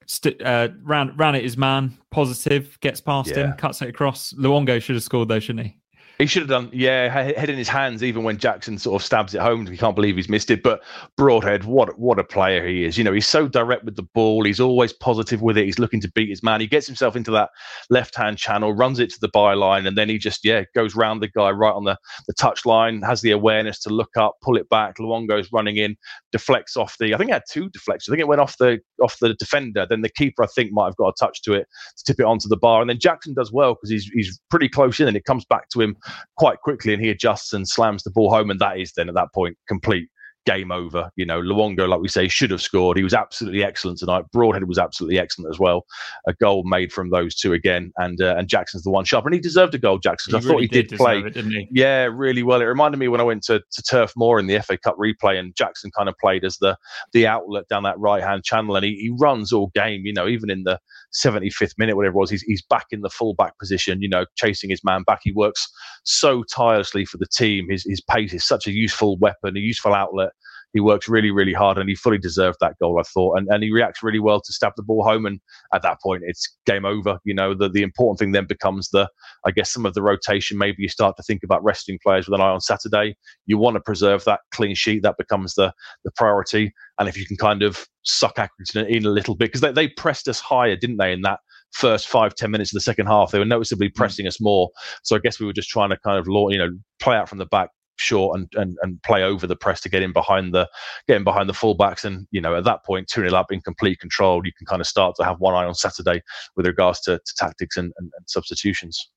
st- 0.06 0.42
uh, 0.42 0.70
ran 0.82 1.16
ran 1.18 1.36
at 1.36 1.44
his 1.44 1.58
man, 1.58 1.98
positive, 2.12 2.80
gets 2.82 3.02
past 3.02 3.30
him, 3.36 3.54
cuts 3.58 3.82
it 3.82 3.90
across. 3.90 4.34
Luongo 4.34 4.82
should 4.82 4.96
have 4.96 5.04
scored 5.04 5.28
though, 5.28 5.40
shouldn't 5.40 5.68
he? 5.68 5.79
He 6.20 6.26
should 6.26 6.42
have 6.42 6.50
done, 6.50 6.70
yeah, 6.74 7.28
he- 7.28 7.34
head 7.34 7.50
in 7.50 7.58
his 7.58 7.70
hands, 7.70 8.04
even 8.04 8.24
when 8.24 8.38
Jackson 8.38 8.78
sort 8.78 9.02
of 9.02 9.06
stabs 9.06 9.34
it 9.34 9.40
home. 9.40 9.64
We 9.64 9.78
can't 9.78 9.96
believe 9.96 10.18
he's 10.18 10.28
missed 10.28 10.52
it. 10.52 10.62
But 10.62 10.84
Broadhead, 11.16 11.64
what 11.64 11.98
what 11.98 12.20
a 12.20 12.26
player 12.26 12.68
he 12.68 12.84
is. 12.84 12.98
You 12.98 13.06
know, 13.06 13.14
he's 13.14 13.26
so 13.26 13.48
direct 13.48 13.86
with 13.86 13.96
the 13.96 14.04
ball. 14.04 14.44
He's 14.44 14.60
always 14.60 14.92
positive 14.92 15.42
with 15.42 15.58
it. 15.58 15.64
He's 15.64 15.80
looking 15.80 16.02
to 16.02 16.12
beat 16.12 16.28
his 16.28 16.44
man. 16.44 16.60
He 16.60 16.68
gets 16.68 16.86
himself 16.86 17.16
into 17.16 17.32
that 17.32 17.52
left 17.90 18.16
hand 18.18 18.38
channel, 18.38 18.74
runs 18.74 19.00
it 19.00 19.10
to 19.12 19.20
the 19.22 19.30
byline, 19.30 19.88
and 19.88 19.98
then 19.98 20.10
he 20.10 20.18
just, 20.18 20.44
yeah, 20.44 20.66
goes 20.76 20.94
round 20.94 21.22
the 21.22 21.30
guy 21.30 21.52
right 21.52 21.74
on 21.74 21.86
the, 21.86 21.98
the 22.28 22.34
touch 22.34 22.66
line, 22.66 23.02
has 23.02 23.22
the 23.22 23.32
awareness 23.32 23.80
to 23.80 23.90
look 23.90 24.18
up, 24.18 24.36
pull 24.42 24.58
it 24.58 24.68
back. 24.68 24.98
Luongo's 24.98 25.50
running 25.54 25.78
in, 25.78 25.96
deflects 26.34 26.76
off 26.76 26.98
the, 27.00 27.14
I 27.14 27.18
think 27.18 27.30
it 27.30 27.34
had 27.34 27.44
two 27.50 27.70
deflections. 27.70 28.10
I 28.10 28.12
think 28.12 28.20
it 28.22 28.28
went 28.28 28.42
off 28.42 28.58
the 28.58 28.80
off 29.02 29.18
the 29.22 29.36
defender. 29.36 29.88
Then 29.90 30.02
the 30.02 30.10
keeper, 30.10 30.44
I 30.44 30.48
think, 30.48 30.74
might 30.74 30.88
have 30.88 30.98
got 30.98 31.08
a 31.08 31.14
touch 31.18 31.42
to 31.44 31.54
it 31.54 31.66
to 31.96 32.04
tip 32.04 32.20
it 32.20 32.26
onto 32.26 32.50
the 32.50 32.58
bar. 32.58 32.82
And 32.82 32.90
then 32.90 33.00
Jackson 33.00 33.34
does 33.34 33.54
well 33.54 33.76
because 33.76 33.90
he's, 33.90 34.04
he's 34.14 34.38
pretty 34.50 34.68
close 34.68 35.00
in 35.00 35.08
and 35.08 35.16
it 35.16 35.24
comes 35.24 35.46
back 35.46 35.70
to 35.70 35.80
him 35.80 35.96
quite 36.38 36.60
quickly 36.62 36.94
and 36.94 37.04
he 37.04 37.10
adjusts 37.10 37.54
and 37.54 37.68
slams 37.68 38.04
the 38.04 38.12
ball 38.12 38.30
home. 38.30 38.50
And 38.50 38.60
that 38.60 38.80
is 38.80 38.94
then 38.94 39.10
at 39.10 39.16
that 39.16 39.34
point 39.34 39.58
complete 39.68 40.10
game 40.50 40.72
over. 40.72 41.12
You 41.16 41.26
know, 41.26 41.42
Luongo, 41.42 41.88
like 41.88 42.00
we 42.00 42.08
say, 42.08 42.28
should 42.28 42.52
have 42.52 42.62
scored. 42.62 42.98
He 42.98 43.04
was 43.04 43.14
absolutely 43.14 43.64
excellent 43.64 44.00
tonight. 44.00 44.26
Broadhead 44.32 44.68
was 44.68 44.80
absolutely 44.80 45.20
excellent 45.20 45.54
as 45.54 45.60
well. 45.60 45.86
A 46.28 46.34
goal 46.34 46.64
made 46.66 46.92
from 46.92 47.12
those 47.12 47.36
two 47.36 47.54
again, 47.54 47.92
and 47.98 48.20
uh, 48.22 48.36
and 48.38 48.48
Jackson's 48.48 48.84
the 48.84 48.90
one 48.90 49.06
shot, 49.06 49.26
and 49.26 49.34
he 49.34 49.40
deserved 49.40 49.76
a 49.76 49.78
goal. 49.78 50.00
Jackson, 50.00 50.34
I 50.34 50.40
really 50.40 50.50
thought 50.50 50.62
he 50.62 50.68
did, 50.68 50.88
did 50.88 50.98
play, 50.98 51.20
it, 51.20 51.34
didn't 51.34 51.52
he? 51.52 51.68
yeah, 51.72 52.10
really 52.12 52.44
well. 52.44 52.62
It 52.62 52.66
reminded 52.66 52.98
me 52.98 53.08
when 53.08 53.22
I 53.22 53.24
went 53.24 53.44
to, 53.44 53.60
to 53.60 53.84
Turf 53.84 54.14
Moor 54.18 54.40
in 54.40 54.48
the 54.48 54.60
FA 54.60 54.78
Cup 54.78 54.98
replay, 54.98 55.40
and 55.40 55.56
Jackson 55.56 55.92
kind 55.96 56.10
of 56.10 56.16
played 56.18 56.44
as 56.44 56.58
the 56.58 56.78
the 57.14 57.28
outlet 57.28 57.68
down 57.70 57.84
that 57.84 58.00
right 58.00 58.24
hand 58.24 58.44
channel, 58.44 58.76
and 58.76 58.86
he, 58.86 58.96
he 58.96 59.16
runs 59.20 59.54
all 59.54 59.72
game. 59.76 60.02
You 60.04 60.14
know, 60.14 60.28
even 60.28 60.50
in 60.50 60.64
the 60.64 60.80
75th 61.14 61.74
minute, 61.78 61.96
whatever 61.96 62.16
it 62.16 62.20
was, 62.20 62.32
he's 62.32 62.42
he's 62.44 62.64
back 62.64 62.88
in 62.92 63.02
the 63.02 63.10
full 63.10 63.36
back 63.36 63.58
position. 63.60 64.02
You 64.02 64.10
know, 64.10 64.26
chasing 64.36 64.70
his 64.70 64.84
man 64.84 65.04
back. 65.04 65.20
He 65.24 65.32
works 65.32 65.68
so 66.04 66.44
tirelessly 66.44 67.06
for 67.06 67.18
the 67.18 67.28
team. 67.28 67.68
His 67.70 67.84
his 67.84 68.02
pace 68.02 68.34
is 68.34 68.46
such 68.46 68.68
a 68.68 68.72
useful 68.72 69.18
weapon, 69.20 69.56
a 69.56 69.60
useful 69.60 69.94
outlet. 69.94 70.32
He 70.74 70.80
works 70.80 71.10
really, 71.10 71.32
really 71.32 71.54
hard, 71.54 71.78
and 71.78 71.90
he 71.90 71.96
fully 71.96 72.20
deserved 72.20 72.58
that 72.62 72.76
goal, 72.80 73.00
I 73.00 73.04
thought. 73.04 73.38
And 73.38 73.48
and 73.50 73.64
he 73.64 73.72
reacts 73.72 74.04
really 74.04 74.20
well 74.20 74.40
to 74.42 74.54
stab 74.54 74.74
the 74.76 74.84
ball 74.84 75.04
home. 75.04 75.26
And 75.26 75.40
at 75.74 75.82
that 75.82 75.98
point, 76.02 76.24
it's 76.26 76.48
game 76.66 76.86
over. 76.86 77.18
You 77.24 77.34
know, 77.34 77.54
the 77.54 77.70
the 77.70 77.82
important 77.82 78.20
thing 78.20 78.34
then 78.34 78.46
becomes 78.46 78.90
the, 78.90 79.10
I 79.46 79.52
guess, 79.52 79.72
some 79.72 79.86
of 79.86 79.94
the 79.94 80.02
rotation. 80.02 80.58
Maybe 80.58 80.78
you 80.80 80.90
start 80.90 81.16
to 81.18 81.24
think 81.24 81.42
about 81.44 81.64
resting 81.64 82.00
players 82.04 82.28
with 82.28 82.40
an 82.40 82.46
eye 82.46 82.50
on 82.50 82.62
Saturday. 82.62 83.16
You 83.46 83.58
want 83.58 83.76
to 83.76 83.82
preserve 83.82 84.24
that 84.26 84.42
clean 84.52 84.76
sheet. 84.76 85.04
That 85.04 85.18
becomes 85.18 85.56
the 85.56 85.74
the 86.04 86.12
priority. 86.16 86.74
And 87.00 87.08
if 87.10 87.18
you 87.18 87.26
can 87.26 87.38
kind 87.38 87.64
of 87.64 87.88
suck 88.04 88.36
Accrington 88.36 88.88
in 88.90 89.06
a 89.06 89.10
little 89.10 89.36
bit, 89.36 89.48
because 89.48 89.62
they, 89.62 89.72
they 89.72 89.88
pressed 89.88 90.28
us 90.28 90.40
higher, 90.40 90.76
didn't 90.76 90.98
they, 90.98 91.14
in 91.14 91.22
that 91.22 91.40
first 91.72 92.08
five 92.08 92.36
ten 92.36 92.52
minutes 92.52 92.72
of 92.72 92.76
the 92.76 92.82
second 92.82 93.08
half? 93.08 93.32
They 93.32 93.40
were 93.40 93.46
noticeably 93.46 93.90
mm. 93.90 93.96
pressing 93.96 94.28
us 94.28 94.42
more. 94.42 94.70
So 95.04 95.16
I 95.16 95.20
guess 95.20 95.40
we 95.40 95.46
were 95.46 95.54
just 95.54 95.70
trying 95.70 95.90
to 95.90 95.98
kind 95.98 96.20
of, 96.20 96.28
you 96.28 96.58
know, 96.58 96.70
play 97.00 97.16
out 97.16 97.30
from 97.30 97.38
the 97.38 97.46
back, 97.46 97.70
short 98.00 98.40
and, 98.40 98.50
and 98.56 98.78
and 98.82 99.02
play 99.04 99.24
over 99.24 99.46
the 99.46 99.56
press 99.56 99.82
to 99.82 99.90
get 99.90 100.02
in 100.02 100.14
behind 100.14 100.54
the 100.54 100.68
getting 101.08 101.24
behind 101.24 101.50
the 101.50 101.54
fullbacks 101.54 102.06
and 102.06 102.28
you 102.32 102.42
know 102.42 102.56
at 102.56 102.64
that 102.64 102.84
point 102.86 103.08
2 103.08 103.22
0 103.22 103.34
up 103.34 103.52
in 103.52 103.62
complete 103.62 104.00
control 104.00 104.46
you 104.46 104.52
can 104.58 104.66
kind 104.66 104.82
of 104.82 104.88
start 104.88 105.16
to 105.16 105.24
have 105.24 105.40
one 105.40 105.54
eye 105.54 105.66
on 105.66 105.76
Saturday 105.76 106.22
with 106.56 106.66
regards 106.66 107.00
to, 107.02 107.18
to 107.18 107.36
tactics 107.36 107.78
and, 107.78 107.92
and, 107.98 108.12
and 108.18 108.30
substitutions 108.30 109.10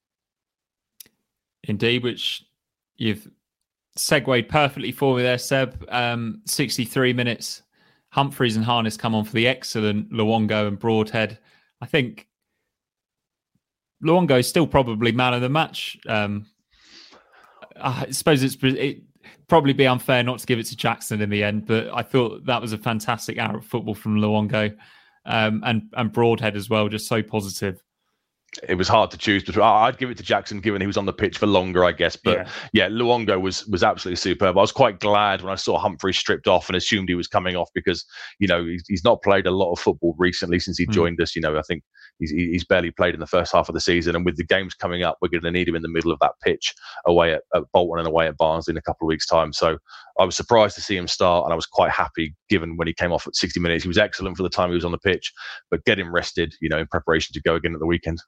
Indeed, 1.65 2.03
which 2.03 2.45
you've 2.97 3.31
segued 3.97 4.49
perfectly 4.49 4.93
for 4.93 5.17
me 5.17 5.23
there, 5.23 5.39
Seb. 5.39 5.85
Um, 5.89 6.43
63 6.47 7.13
minutes. 7.13 7.63
Humphreys 8.11 8.57
and 8.57 8.65
Harness 8.65 8.97
come 8.97 9.15
on 9.15 9.25
for 9.25 9.33
the 9.33 9.47
excellent 9.47 10.13
Luongo 10.13 10.69
and 10.69 10.79
Broadhead. 10.79 11.39
I 11.81 11.87
think 11.87 12.29
Luongo 14.05 14.39
is 14.39 14.49
still 14.49 14.67
probably 14.67 15.13
man 15.13 15.35
of 15.35 15.41
the 15.41 15.49
match. 15.49 15.97
Um, 16.07 16.47
I 17.81 18.11
suppose 18.11 18.43
it's 18.43 18.57
it 18.63 19.03
probably 19.49 19.73
be 19.73 19.87
unfair 19.87 20.23
not 20.23 20.39
to 20.41 20.47
give 20.47 20.59
it 20.59 20.67
to 20.67 20.77
Jackson 20.77 21.21
in 21.21 21.31
the 21.31 21.45
end, 21.45 21.67
but 21.67 21.89
I 21.95 22.03
thought 22.03 22.47
that 22.47 22.61
was 22.61 22.73
a 22.73 22.79
fantastic 22.79 23.39
hour 23.39 23.59
of 23.59 23.65
football 23.65 23.95
from 23.95 24.17
Luongo 24.19 24.75
um, 25.27 25.63
and 25.65 25.83
and 25.95 26.13
Broadhead 26.13 26.57
as 26.57 26.69
well, 26.69 26.89
just 26.89 27.07
so 27.07 27.23
positive 27.23 27.83
it 28.69 28.75
was 28.75 28.89
hard 28.89 29.11
to 29.11 29.17
choose 29.17 29.43
between. 29.43 29.65
I'd 29.65 29.97
give 29.97 30.11
it 30.11 30.17
to 30.19 30.23
Jackson, 30.23 30.61
given 30.61 30.81
he 30.81 30.87
was 30.87 30.99
on 30.99 31.07
the 31.07 31.13
pitch 31.13 31.39
for 31.39 31.47
longer, 31.47 31.85
I 31.85 31.93
guess. 31.93 32.17
But 32.17 32.39
yeah, 32.39 32.49
yeah 32.73 32.89
Luongo 32.89 33.41
was 33.41 33.67
was 33.67 33.83
absolutely 33.83 34.17
superb. 34.17 34.59
I 34.59 34.61
was 34.61 34.73
quite 34.73 35.01
glad 35.01 35.43
when 35.43 35.53
I 35.53 35.57
saw 35.57 35.79
Humphrey 35.79 36.13
stripped 36.13 36.47
off 36.47 36.69
and 36.69 36.77
assumed 36.77 37.09
he 37.09 37.15
was 37.15 37.29
coming 37.29 37.57
off 37.57 37.71
because 37.75 38.05
you 38.39 38.47
know 38.47 38.65
he's, 38.65 38.85
he's 38.89 39.05
not 39.05 39.23
played 39.23 39.47
a 39.47 39.51
lot 39.51 39.73
of 39.73 39.79
football 39.79 40.15
recently 40.19 40.59
since 40.59 40.77
he 40.77 40.87
mm. 40.87 40.93
joined 40.93 41.21
us. 41.21 41.35
You 41.35 41.43
know, 41.43 41.57
I 41.57 41.63
think 41.63 41.83
he's 42.19 42.31
he's 42.31 42.65
barely 42.65 42.91
played 42.91 43.15
in 43.15 43.21
the 43.21 43.27
first 43.27 43.53
half 43.53 43.71
of 43.71 43.75
the 43.75 43.81
season, 43.81 44.15
and 44.15 44.25
with 44.25 44.37
the 44.37 44.45
games 44.45 44.75
coming 44.75 45.03
up, 45.03 45.17
we're 45.23 45.29
going 45.29 45.43
to 45.43 45.51
need 45.51 45.69
him 45.69 45.77
in 45.77 45.83
the 45.83 45.89
middle 45.89 46.13
of 46.13 46.19
that 46.21 46.33
pitch 46.43 46.75
away 47.07 47.33
at, 47.33 47.43
at 47.55 47.63
Bolton 47.73 48.01
and 48.01 48.09
away 48.09 48.27
at 48.27 48.37
Barnsley 48.37 48.73
in 48.73 48.79
a 48.79 48.83
couple 48.83 49.07
of 49.07 49.09
weeks' 49.09 49.27
time. 49.27 49.55
So 49.55 49.79
I 50.21 50.25
was 50.25 50.37
surprised 50.37 50.75
to 50.75 50.83
see 50.83 50.97
him 50.97 51.09
start, 51.09 51.45
and 51.45 51.53
I 51.53 51.57
was 51.57 51.67
quite 51.67 51.91
happy 51.91 52.35
given 52.51 52.77
when 52.77 52.87
he 52.87 52.93
came 52.93 53.13
off 53.13 53.27
at 53.27 53.35
60 53.35 53.61
minutes. 53.61 53.85
He 53.85 53.89
was 53.89 53.99
excellent 53.99 54.37
for 54.37 54.43
the 54.43 54.51
time 54.51 54.69
he 54.69 54.75
was 54.75 54.85
on 54.85 54.93
the 54.93 54.99
pitch, 54.99 55.33
but 55.71 55.85
get 55.87 55.99
him 55.99 56.13
rested, 56.13 56.55
you 56.61 56.69
know, 56.69 56.79
in 56.79 56.87
preparation 56.87 57.33
to 57.33 57.41
go 57.41 57.55
again 57.55 57.73
at 57.73 57.81
the 57.81 57.87
weekend. 57.87 58.19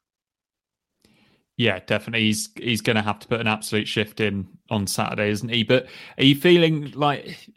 Yeah, 1.56 1.78
definitely. 1.86 2.26
He's 2.26 2.48
he's 2.56 2.80
going 2.80 2.96
to 2.96 3.02
have 3.02 3.20
to 3.20 3.28
put 3.28 3.40
an 3.40 3.46
absolute 3.46 3.86
shift 3.86 4.20
in 4.20 4.48
on 4.70 4.86
Saturday, 4.86 5.30
isn't 5.30 5.48
he? 5.48 5.62
But 5.62 5.86
are 6.18 6.24
you 6.24 6.34
feeling 6.34 6.90
like 6.92 7.48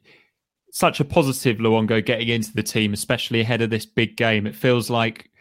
such 0.71 0.99
a 0.99 1.05
positive 1.05 1.57
Luongo 1.57 2.05
getting 2.05 2.27
into 2.29 2.53
the 2.53 2.63
team, 2.63 2.93
especially 2.93 3.41
ahead 3.41 3.62
of 3.62 3.69
this 3.69 3.86
big 3.86 4.15
game? 4.15 4.45
It 4.45 4.55
feels 4.55 4.89
like 4.89 5.31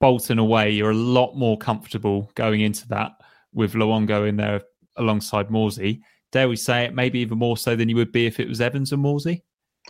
Bolton 0.00 0.38
away, 0.38 0.70
you're 0.70 0.90
a 0.90 0.94
lot 0.94 1.36
more 1.36 1.56
comfortable 1.56 2.30
going 2.34 2.60
into 2.60 2.86
that 2.88 3.12
with 3.54 3.72
Luongo 3.72 4.28
in 4.28 4.36
there 4.36 4.60
alongside 4.96 5.48
Morsy. 5.48 6.00
Dare 6.32 6.48
we 6.48 6.56
say 6.56 6.84
it? 6.84 6.94
Maybe 6.94 7.20
even 7.20 7.38
more 7.38 7.56
so 7.56 7.76
than 7.76 7.88
you 7.88 7.96
would 7.96 8.12
be 8.12 8.26
if 8.26 8.38
it 8.38 8.48
was 8.48 8.60
Evans 8.60 8.92
and 8.92 9.02
Morsy. 9.02 9.42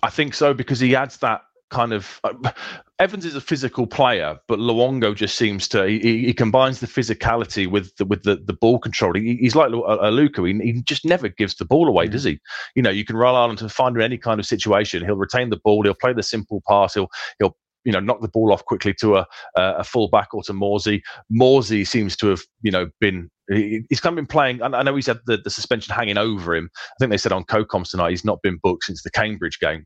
I 0.02 0.11
think 0.11 0.35
so 0.35 0.55
because 0.55 0.79
he 0.79 0.94
adds 0.94 1.16
that 1.18 1.42
kind 1.70 1.92
of 1.92 2.20
uh, 2.24 2.33
Evans 2.98 3.24
is 3.24 3.35
a 3.35 3.40
physical 3.40 3.87
player, 3.87 4.38
but 4.48 4.59
Luongo 4.59 5.14
just 5.14 5.37
seems 5.37 5.68
to 5.68 5.87
he, 5.87 6.26
he 6.26 6.33
combines 6.33 6.81
the 6.81 6.87
physicality 6.87 7.70
with 7.70 7.94
the, 7.96 8.05
with 8.05 8.22
the, 8.22 8.37
the 8.37 8.55
ball 8.55 8.79
control. 8.79 9.14
He, 9.14 9.37
he's 9.37 9.55
like 9.55 9.70
a, 9.70 9.76
a 9.76 10.11
Luca. 10.11 10.42
He, 10.44 10.55
he, 10.61 10.83
just 10.83 11.05
never 11.05 11.29
gives 11.29 11.57
the 11.57 11.64
ball 11.64 11.88
away, 11.88 12.09
mm. 12.09 12.12
does 12.12 12.24
he? 12.24 12.38
You 12.74 12.83
know, 12.83 12.90
you 12.90 13.05
can 13.05 13.16
rely 13.16 13.40
on 13.40 13.57
to 13.57 13.68
find 13.68 13.94
him 13.94 14.00
in 14.00 14.05
any 14.07 14.18
kind 14.18 14.40
of 14.40 14.46
situation. 14.46 15.05
He'll 15.05 15.16
retain 15.16 15.50
the 15.50 15.61
ball. 15.62 15.83
He'll 15.83 15.94
play 15.94 16.12
the 16.12 16.22
simple 16.22 16.62
pass. 16.66 16.94
He'll 16.94 17.09
he'll 17.38 17.57
you 17.85 17.92
know 17.92 18.00
knock 18.00 18.20
the 18.20 18.29
ball 18.29 18.52
off 18.52 18.64
quickly 18.64 18.94
to 18.94 19.16
a 19.16 19.26
a 19.55 19.85
full 19.85 20.09
back 20.09 20.35
or 20.35 20.42
to 20.44 20.52
Morsy. 20.52 21.02
Morsy 21.33 21.87
seems 21.87 22.16
to 22.16 22.29
have 22.29 22.40
you 22.62 22.70
know 22.70 22.88
been 23.00 23.31
he's 23.48 24.00
kind 24.00 24.12
of 24.12 24.16
been 24.16 24.26
playing. 24.26 24.62
I 24.62 24.83
know 24.83 24.96
he's 24.96 25.07
had 25.07 25.20
the, 25.26 25.37
the 25.37 25.50
suspension 25.50 25.94
hanging 25.94 26.18
over 26.18 26.55
him. 26.55 26.68
I 26.74 26.94
think 26.98 27.11
they 27.11 27.16
said 27.16 27.33
on 27.33 27.44
co-coms 27.44 27.90
tonight 27.90 28.11
he's 28.11 28.24
not 28.24 28.42
been 28.42 28.59
booked 28.62 28.85
since 28.85 29.02
the 29.02 29.11
Cambridge 29.11 29.61
game. 29.61 29.85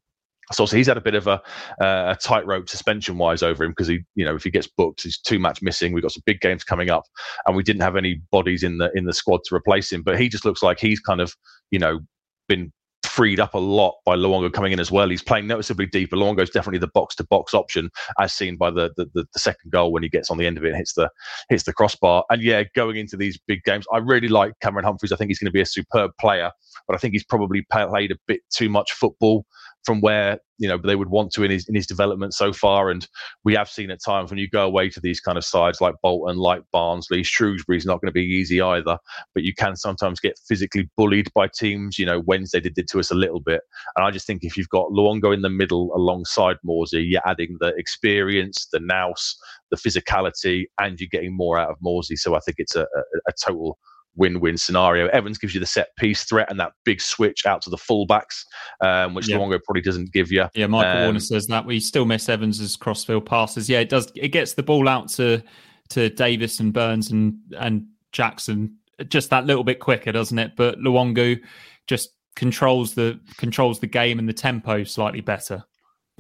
So, 0.52 0.66
so 0.66 0.76
he's 0.76 0.86
had 0.86 0.96
a 0.96 1.00
bit 1.00 1.14
of 1.14 1.26
a, 1.26 1.40
uh, 1.80 2.14
a 2.14 2.16
tightrope 2.20 2.68
suspension 2.68 3.18
wise 3.18 3.42
over 3.42 3.64
him 3.64 3.70
because 3.70 3.88
he, 3.88 4.00
you 4.14 4.24
know, 4.24 4.34
if 4.34 4.44
he 4.44 4.50
gets 4.50 4.66
booked, 4.66 5.02
he's 5.02 5.18
two 5.18 5.38
match 5.38 5.62
missing. 5.62 5.92
We've 5.92 6.02
got 6.02 6.12
some 6.12 6.22
big 6.26 6.40
games 6.40 6.64
coming 6.64 6.90
up, 6.90 7.04
and 7.46 7.56
we 7.56 7.62
didn't 7.62 7.82
have 7.82 7.96
any 7.96 8.20
bodies 8.30 8.62
in 8.62 8.78
the 8.78 8.90
in 8.94 9.04
the 9.04 9.12
squad 9.12 9.40
to 9.44 9.54
replace 9.54 9.92
him. 9.92 10.02
But 10.02 10.18
he 10.18 10.28
just 10.28 10.44
looks 10.44 10.62
like 10.62 10.80
he's 10.80 11.00
kind 11.00 11.20
of, 11.20 11.34
you 11.70 11.78
know, 11.78 12.00
been 12.48 12.72
freed 13.10 13.40
up 13.40 13.54
a 13.54 13.58
lot 13.58 13.96
by 14.04 14.14
Luongo 14.14 14.52
coming 14.52 14.72
in 14.72 14.80
as 14.80 14.90
well. 14.90 15.08
He's 15.08 15.22
playing 15.22 15.46
noticeably 15.46 15.86
deeper. 15.86 16.16
Luongo's 16.16 16.50
definitely 16.50 16.78
the 16.78 16.90
box 16.94 17.14
to 17.16 17.24
box 17.24 17.54
option, 17.54 17.90
as 18.20 18.32
seen 18.32 18.56
by 18.56 18.70
the, 18.70 18.90
the, 18.96 19.06
the 19.14 19.38
second 19.38 19.72
goal 19.72 19.92
when 19.92 20.02
he 20.02 20.08
gets 20.08 20.30
on 20.30 20.38
the 20.38 20.46
end 20.46 20.56
of 20.58 20.64
it 20.64 20.68
and 20.68 20.76
hits 20.76 20.94
the 20.94 21.10
hits 21.48 21.64
the 21.64 21.72
crossbar. 21.72 22.24
And 22.30 22.42
yeah, 22.42 22.64
going 22.74 22.96
into 22.96 23.16
these 23.16 23.38
big 23.46 23.62
games, 23.64 23.86
I 23.92 23.98
really 23.98 24.28
like 24.28 24.54
Cameron 24.62 24.84
Humphreys. 24.84 25.12
I 25.12 25.16
think 25.16 25.28
he's 25.28 25.38
going 25.38 25.46
to 25.46 25.52
be 25.52 25.60
a 25.60 25.66
superb 25.66 26.12
player, 26.20 26.50
but 26.86 26.94
I 26.94 26.98
think 26.98 27.12
he's 27.12 27.24
probably 27.24 27.66
played 27.70 28.10
a 28.10 28.16
bit 28.26 28.40
too 28.50 28.68
much 28.68 28.92
football 28.92 29.44
from 29.84 30.00
where 30.00 30.38
you 30.58 30.68
know 30.68 30.76
they 30.76 30.96
would 30.96 31.08
want 31.08 31.32
to 31.32 31.42
in 31.42 31.50
his 31.50 31.68
in 31.68 31.74
his 31.74 31.86
development 31.86 32.34
so 32.34 32.52
far. 32.52 32.90
And 32.90 33.06
we 33.44 33.54
have 33.54 33.68
seen 33.68 33.90
at 33.90 34.02
times 34.04 34.30
when 34.30 34.38
you 34.38 34.48
go 34.48 34.64
away 34.64 34.90
to 34.90 35.00
these 35.00 35.20
kind 35.20 35.38
of 35.38 35.44
sides 35.44 35.80
like 35.80 35.94
Bolton, 36.02 36.36
like 36.36 36.62
Barnsley, 36.72 37.22
Shrewsbury's 37.22 37.86
not 37.86 38.00
going 38.00 38.08
to 38.08 38.12
be 38.12 38.24
easy 38.24 38.60
either. 38.60 38.98
But 39.34 39.44
you 39.44 39.54
can 39.54 39.76
sometimes 39.76 40.20
get 40.20 40.38
physically 40.46 40.90
bullied 40.96 41.32
by 41.34 41.48
teams. 41.48 41.98
You 41.98 42.06
know, 42.06 42.20
Wednesday 42.26 42.60
did, 42.60 42.74
did 42.74 42.88
to 42.88 43.00
us 43.00 43.10
a 43.10 43.14
little 43.14 43.40
bit. 43.40 43.62
And 43.96 44.04
I 44.04 44.10
just 44.10 44.26
think 44.26 44.44
if 44.44 44.56
you've 44.56 44.68
got 44.68 44.90
Luongo 44.90 45.32
in 45.34 45.42
the 45.42 45.50
middle 45.50 45.90
alongside 45.94 46.56
Morsy, 46.66 47.04
you're 47.08 47.26
adding 47.26 47.56
the 47.60 47.74
experience, 47.76 48.68
the 48.72 48.80
nous, 48.80 49.36
the 49.70 49.76
physicality, 49.76 50.64
and 50.78 51.00
you're 51.00 51.08
getting 51.10 51.36
more 51.36 51.58
out 51.58 51.70
of 51.70 51.76
Morsy. 51.84 52.16
So 52.16 52.34
I 52.34 52.40
think 52.40 52.56
it's 52.58 52.76
a, 52.76 52.82
a, 52.82 53.02
a 53.28 53.32
total 53.42 53.78
win-win 54.16 54.58
scenario. 54.58 55.06
Evans 55.08 55.38
gives 55.38 55.54
you 55.54 55.60
the 55.60 55.66
set 55.66 55.88
piece 55.96 56.24
threat 56.24 56.50
and 56.50 56.58
that 56.60 56.72
big 56.84 57.00
switch 57.00 57.46
out 57.46 57.62
to 57.62 57.70
the 57.70 57.76
fullbacks, 57.76 58.44
um, 58.80 59.14
which 59.14 59.28
yeah. 59.28 59.36
Luongo 59.36 59.58
probably 59.64 59.82
doesn't 59.82 60.12
give 60.12 60.30
you. 60.30 60.46
Yeah, 60.54 60.66
Michael 60.66 60.98
um, 60.98 61.02
Warner 61.04 61.20
says 61.20 61.46
that 61.46 61.64
we 61.64 61.80
still 61.80 62.04
miss 62.04 62.28
Evans's 62.28 62.76
crossfield 62.76 63.26
passes. 63.26 63.68
Yeah, 63.68 63.80
it 63.80 63.88
does. 63.88 64.10
It 64.14 64.28
gets 64.28 64.54
the 64.54 64.62
ball 64.62 64.88
out 64.88 65.08
to 65.10 65.42
to 65.90 66.08
Davis 66.10 66.60
and 66.60 66.72
Burns 66.72 67.10
and 67.10 67.34
and 67.58 67.86
Jackson 68.12 68.76
just 69.08 69.30
that 69.30 69.46
little 69.46 69.64
bit 69.64 69.80
quicker, 69.80 70.12
doesn't 70.12 70.38
it? 70.38 70.52
But 70.56 70.78
Luongo 70.78 71.40
just 71.86 72.10
controls 72.36 72.94
the 72.94 73.20
controls 73.36 73.80
the 73.80 73.86
game 73.86 74.18
and 74.18 74.28
the 74.28 74.32
tempo 74.32 74.84
slightly 74.84 75.20
better. 75.20 75.64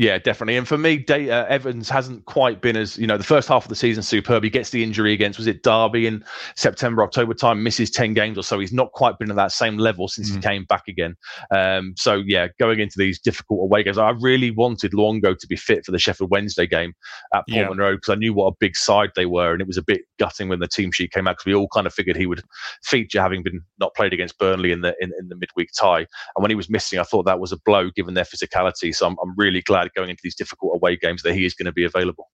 Yeah, 0.00 0.16
definitely. 0.16 0.56
And 0.56 0.66
for 0.66 0.78
me, 0.78 1.04
uh, 1.10 1.44
Evans 1.44 1.90
hasn't 1.90 2.24
quite 2.24 2.62
been 2.62 2.74
as 2.74 2.96
you 2.96 3.06
know 3.06 3.18
the 3.18 3.22
first 3.22 3.48
half 3.48 3.66
of 3.66 3.68
the 3.68 3.76
season 3.76 4.02
superb. 4.02 4.42
He 4.42 4.48
gets 4.48 4.70
the 4.70 4.82
injury 4.82 5.12
against 5.12 5.38
was 5.38 5.46
it 5.46 5.62
Derby 5.62 6.06
in 6.06 6.24
September 6.56 7.02
October 7.02 7.34
time, 7.34 7.62
misses 7.62 7.90
ten 7.90 8.14
games 8.14 8.38
or 8.38 8.42
so. 8.42 8.58
He's 8.58 8.72
not 8.72 8.92
quite 8.92 9.18
been 9.18 9.28
at 9.28 9.36
that 9.36 9.52
same 9.52 9.76
level 9.76 10.08
since 10.08 10.30
mm. 10.30 10.36
he 10.36 10.40
came 10.40 10.64
back 10.64 10.88
again. 10.88 11.16
Um, 11.50 11.92
so 11.98 12.22
yeah, 12.26 12.48
going 12.58 12.80
into 12.80 12.94
these 12.96 13.20
difficult 13.20 13.60
away 13.60 13.82
games, 13.82 13.98
I 13.98 14.12
really 14.18 14.50
wanted 14.50 14.92
Luongo 14.92 15.36
to 15.36 15.46
be 15.46 15.56
fit 15.56 15.84
for 15.84 15.92
the 15.92 15.98
Sheffield 15.98 16.30
Wednesday 16.30 16.66
game 16.66 16.94
at 17.34 17.44
Portman 17.46 17.76
yeah. 17.76 17.84
Road 17.84 17.96
because 17.96 18.14
I 18.14 18.18
knew 18.18 18.32
what 18.32 18.46
a 18.46 18.56
big 18.58 18.76
side 18.76 19.10
they 19.16 19.26
were, 19.26 19.52
and 19.52 19.60
it 19.60 19.66
was 19.66 19.76
a 19.76 19.82
bit 19.82 20.00
gutting 20.18 20.48
when 20.48 20.60
the 20.60 20.68
team 20.68 20.92
sheet 20.92 21.12
came 21.12 21.28
out 21.28 21.32
because 21.32 21.44
we 21.44 21.54
all 21.54 21.68
kind 21.68 21.86
of 21.86 21.92
figured 21.92 22.16
he 22.16 22.24
would 22.24 22.42
feature, 22.82 23.20
having 23.20 23.42
been 23.42 23.60
not 23.78 23.94
played 23.94 24.14
against 24.14 24.38
Burnley 24.38 24.72
in 24.72 24.80
the 24.80 24.96
in, 24.98 25.12
in 25.18 25.28
the 25.28 25.36
midweek 25.36 25.68
tie. 25.78 26.06
And 26.36 26.42
when 26.42 26.50
he 26.50 26.56
was 26.56 26.70
missing, 26.70 26.98
I 26.98 27.02
thought 27.02 27.26
that 27.26 27.38
was 27.38 27.52
a 27.52 27.58
blow 27.66 27.90
given 27.90 28.14
their 28.14 28.24
physicality. 28.24 28.94
So 28.94 29.06
I'm, 29.06 29.16
I'm 29.22 29.34
really 29.36 29.60
glad 29.60 29.89
going 29.94 30.10
into 30.10 30.20
these 30.22 30.34
difficult 30.34 30.74
away 30.74 30.96
games 30.96 31.22
that 31.22 31.34
he 31.34 31.44
is 31.44 31.54
going 31.54 31.66
to 31.66 31.72
be 31.72 31.84
available. 31.84 32.30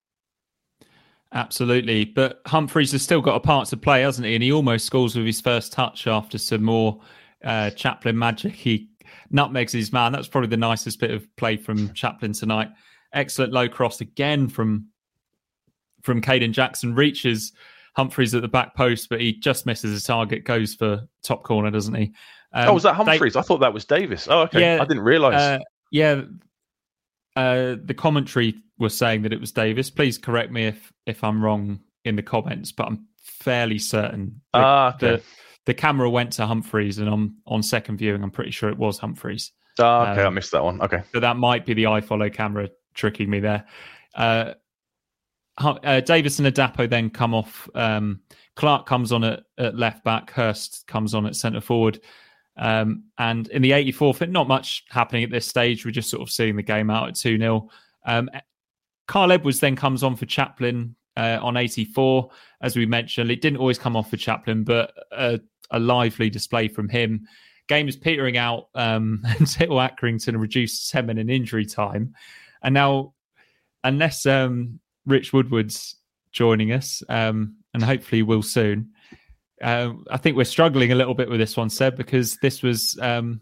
Absolutely. 1.32 2.04
But 2.04 2.40
Humphreys 2.46 2.92
has 2.92 3.02
still 3.02 3.20
got 3.20 3.34
a 3.34 3.40
part 3.40 3.68
to 3.68 3.76
play, 3.76 4.02
hasn't 4.02 4.26
he? 4.26 4.34
And 4.34 4.42
he 4.42 4.52
almost 4.52 4.86
scores 4.86 5.16
with 5.16 5.26
his 5.26 5.40
first 5.40 5.72
touch 5.72 6.06
after 6.06 6.38
some 6.38 6.62
more 6.62 7.00
uh, 7.44 7.70
Chaplin 7.70 8.18
magic. 8.18 8.54
He 8.54 8.88
nutmegs 9.30 9.72
his 9.72 9.92
man. 9.92 10.12
That's 10.12 10.28
probably 10.28 10.48
the 10.48 10.56
nicest 10.56 11.00
bit 11.00 11.10
of 11.10 11.26
play 11.36 11.56
from 11.56 11.92
Chaplin 11.94 12.32
tonight. 12.32 12.70
Excellent 13.12 13.52
low 13.52 13.68
cross 13.68 14.00
again 14.00 14.48
from 14.48 14.86
from 16.02 16.20
Kayden 16.20 16.52
Jackson. 16.52 16.94
Reaches 16.94 17.52
Humphreys 17.96 18.34
at 18.34 18.42
the 18.42 18.48
back 18.48 18.74
post, 18.74 19.08
but 19.08 19.20
he 19.20 19.32
just 19.32 19.66
misses 19.66 20.00
the 20.00 20.06
target. 20.06 20.44
Goes 20.44 20.74
for 20.74 21.06
top 21.22 21.42
corner, 21.42 21.70
doesn't 21.70 21.94
he? 21.94 22.12
Um, 22.52 22.68
oh, 22.68 22.74
was 22.74 22.84
that 22.84 22.94
Humphreys? 22.94 23.34
Dave, 23.34 23.36
I 23.36 23.42
thought 23.42 23.58
that 23.58 23.74
was 23.74 23.84
Davis. 23.84 24.28
Oh, 24.30 24.42
okay. 24.42 24.60
Yeah, 24.60 24.78
I 24.80 24.84
didn't 24.84 25.02
realise. 25.02 25.34
Uh, 25.34 25.58
yeah, 25.90 26.22
uh, 27.36 27.76
the 27.84 27.94
commentary 27.94 28.54
was 28.78 28.96
saying 28.96 29.22
that 29.22 29.32
it 29.32 29.40
was 29.40 29.52
Davis. 29.52 29.90
Please 29.90 30.18
correct 30.18 30.50
me 30.50 30.66
if 30.66 30.92
if 31.06 31.22
I'm 31.22 31.42
wrong 31.42 31.80
in 32.04 32.16
the 32.16 32.22
comments, 32.22 32.72
but 32.72 32.86
I'm 32.86 33.06
fairly 33.22 33.78
certain. 33.78 34.40
Ah, 34.54 34.94
okay. 34.94 35.16
the, 35.16 35.22
the 35.66 35.74
camera 35.74 36.08
went 36.10 36.32
to 36.34 36.46
Humphreys, 36.46 36.98
and 36.98 37.08
on 37.08 37.36
on 37.46 37.62
second 37.62 37.98
viewing, 37.98 38.22
I'm 38.22 38.30
pretty 38.30 38.50
sure 38.50 38.68
it 38.70 38.78
was 38.78 38.98
Humphreys. 38.98 39.52
Ah, 39.78 40.12
okay, 40.12 40.22
um, 40.22 40.28
I 40.28 40.30
missed 40.30 40.52
that 40.52 40.64
one. 40.64 40.80
Okay, 40.80 41.02
so 41.12 41.20
that 41.20 41.36
might 41.36 41.66
be 41.66 41.74
the 41.74 41.84
iFollow 41.84 42.32
camera 42.32 42.70
tricking 42.94 43.28
me 43.28 43.40
there. 43.40 43.66
Uh, 44.14 44.54
uh, 45.58 46.00
Davis 46.00 46.38
and 46.38 46.48
Ladapo 46.48 46.88
then 46.88 47.10
come 47.10 47.34
off. 47.34 47.68
Um, 47.74 48.20
Clarke 48.56 48.86
comes 48.86 49.12
on 49.12 49.24
at, 49.24 49.42
at, 49.58 49.76
left 49.76 50.04
back. 50.04 50.30
Hirst 50.30 50.86
comes 50.86 51.14
on 51.14 51.26
at 51.26 51.36
centre 51.36 51.60
forward. 51.60 52.00
Um, 52.56 53.04
and 53.18 53.48
in 53.48 53.62
the 53.62 53.72
84th, 53.72 54.28
not 54.30 54.48
much 54.48 54.84
happening 54.88 55.24
at 55.24 55.30
this 55.30 55.46
stage. 55.46 55.84
We're 55.84 55.90
just 55.90 56.10
sort 56.10 56.22
of 56.22 56.30
seeing 56.30 56.56
the 56.56 56.62
game 56.62 56.90
out 56.90 57.08
at 57.08 57.16
2 57.16 57.38
0. 57.38 57.68
Um, 58.04 58.30
Kyle 59.06 59.30
Edwards 59.30 59.60
then 59.60 59.76
comes 59.76 60.02
on 60.02 60.16
for 60.16 60.26
Chaplin 60.26 60.96
uh, 61.16 61.38
on 61.42 61.56
84. 61.56 62.30
As 62.60 62.76
we 62.76 62.86
mentioned, 62.86 63.30
it 63.30 63.40
didn't 63.40 63.58
always 63.58 63.78
come 63.78 63.96
off 63.96 64.10
for 64.10 64.16
Chaplin, 64.16 64.64
but 64.64 64.92
a, 65.12 65.40
a 65.70 65.78
lively 65.78 66.30
display 66.30 66.68
from 66.68 66.88
him. 66.88 67.26
Game 67.68 67.88
is 67.88 67.96
petering 67.96 68.36
out 68.36 68.68
um, 68.74 69.22
until 69.38 69.70
Accrington 69.70 70.40
reduced 70.40 70.90
10 70.90 71.06
minute 71.06 71.30
injury 71.30 71.66
time. 71.66 72.14
And 72.62 72.74
now, 72.74 73.14
unless 73.84 74.26
um, 74.26 74.80
Rich 75.04 75.32
Woodward's 75.32 75.96
joining 76.32 76.72
us, 76.72 77.02
um, 77.08 77.56
and 77.74 77.82
hopefully 77.82 78.22
will 78.22 78.42
soon, 78.42 78.90
uh, 79.62 79.92
I 80.10 80.16
think 80.16 80.36
we're 80.36 80.44
struggling 80.44 80.92
a 80.92 80.94
little 80.94 81.14
bit 81.14 81.30
with 81.30 81.40
this 81.40 81.56
one, 81.56 81.70
Seb, 81.70 81.96
because 81.96 82.36
this 82.36 82.62
was 82.62 82.98
um, 83.00 83.40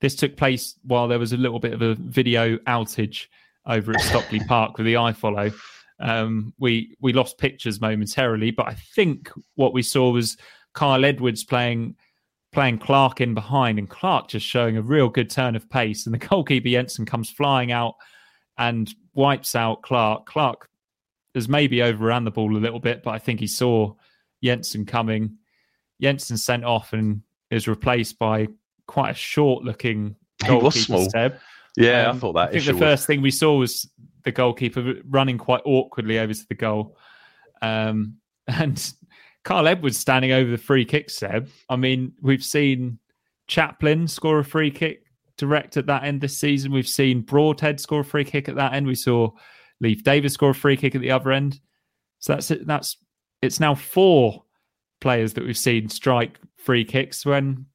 this 0.00 0.16
took 0.16 0.36
place 0.36 0.76
while 0.82 1.08
there 1.08 1.18
was 1.18 1.32
a 1.32 1.36
little 1.36 1.60
bit 1.60 1.72
of 1.72 1.82
a 1.82 1.94
video 1.94 2.56
outage 2.58 3.26
over 3.66 3.92
at 3.92 4.00
Stockley 4.00 4.40
Park 4.48 4.76
with 4.76 4.86
the 4.86 4.94
iFollow. 4.94 5.54
Um, 6.00 6.52
we 6.58 6.96
we 7.00 7.12
lost 7.12 7.38
pictures 7.38 7.80
momentarily, 7.80 8.50
but 8.50 8.66
I 8.66 8.74
think 8.94 9.30
what 9.54 9.72
we 9.72 9.82
saw 9.82 10.10
was 10.10 10.36
Kyle 10.74 11.04
Edwards 11.04 11.44
playing 11.44 11.94
playing 12.52 12.78
Clarke 12.78 13.20
in 13.20 13.32
behind, 13.32 13.78
and 13.78 13.88
Clarke 13.88 14.28
just 14.28 14.46
showing 14.46 14.76
a 14.76 14.82
real 14.82 15.08
good 15.08 15.30
turn 15.30 15.54
of 15.54 15.70
pace, 15.70 16.06
and 16.06 16.14
the 16.14 16.18
goalkeeper 16.18 16.68
Jensen 16.68 17.06
comes 17.06 17.30
flying 17.30 17.70
out 17.70 17.94
and 18.58 18.92
wipes 19.14 19.54
out 19.54 19.82
Clarke. 19.82 20.26
Clarke 20.26 20.68
has 21.36 21.48
maybe 21.48 21.82
overran 21.82 22.24
the 22.24 22.30
ball 22.30 22.56
a 22.56 22.58
little 22.58 22.80
bit, 22.80 23.02
but 23.04 23.12
I 23.12 23.18
think 23.18 23.38
he 23.38 23.46
saw 23.46 23.94
Jensen 24.42 24.84
coming 24.84 25.38
Jensen 26.02 26.36
sent 26.36 26.64
off 26.64 26.92
and 26.92 27.22
is 27.50 27.68
replaced 27.68 28.18
by 28.18 28.48
quite 28.86 29.10
a 29.10 29.14
short 29.14 29.64
looking 29.64 30.16
goalkeeper. 30.44 31.04
Seb. 31.10 31.38
Yeah, 31.76 32.08
um, 32.08 32.16
I 32.16 32.18
thought 32.18 32.32
that. 32.34 32.48
I 32.48 32.52
think 32.52 32.64
the 32.64 32.74
first 32.74 33.06
thing 33.06 33.22
we 33.22 33.30
saw 33.30 33.56
was 33.56 33.88
the 34.24 34.32
goalkeeper 34.32 34.96
running 35.08 35.38
quite 35.38 35.62
awkwardly 35.64 36.18
over 36.18 36.34
to 36.34 36.48
the 36.48 36.54
goal. 36.54 36.96
Um, 37.62 38.16
and 38.46 38.92
Kyle 39.44 39.66
Edwards 39.66 39.98
standing 39.98 40.32
over 40.32 40.50
the 40.50 40.58
free 40.58 40.84
kick, 40.84 41.10
Seb. 41.10 41.48
I 41.68 41.76
mean, 41.76 42.12
we've 42.20 42.44
seen 42.44 42.98
Chaplin 43.46 44.08
score 44.08 44.40
a 44.40 44.44
free 44.44 44.70
kick 44.70 45.04
direct 45.38 45.76
at 45.76 45.86
that 45.86 46.04
end 46.04 46.20
this 46.20 46.38
season. 46.38 46.72
We've 46.72 46.86
seen 46.86 47.22
Broadhead 47.22 47.80
score 47.80 48.00
a 48.00 48.04
free 48.04 48.24
kick 48.24 48.48
at 48.48 48.56
that 48.56 48.74
end. 48.74 48.86
We 48.86 48.94
saw 48.94 49.30
Leif 49.80 50.02
Davis 50.04 50.34
score 50.34 50.50
a 50.50 50.54
free 50.54 50.76
kick 50.76 50.94
at 50.94 51.00
the 51.00 51.10
other 51.10 51.32
end. 51.32 51.60
So 52.18 52.34
that's 52.34 52.50
it. 52.50 52.66
That's 52.66 52.96
it's 53.40 53.58
now 53.58 53.74
four 53.74 54.44
players 55.02 55.34
that 55.34 55.44
we've 55.44 55.58
seen 55.58 55.90
strike 55.90 56.38
free 56.56 56.84
kicks 56.84 57.26
when 57.26 57.66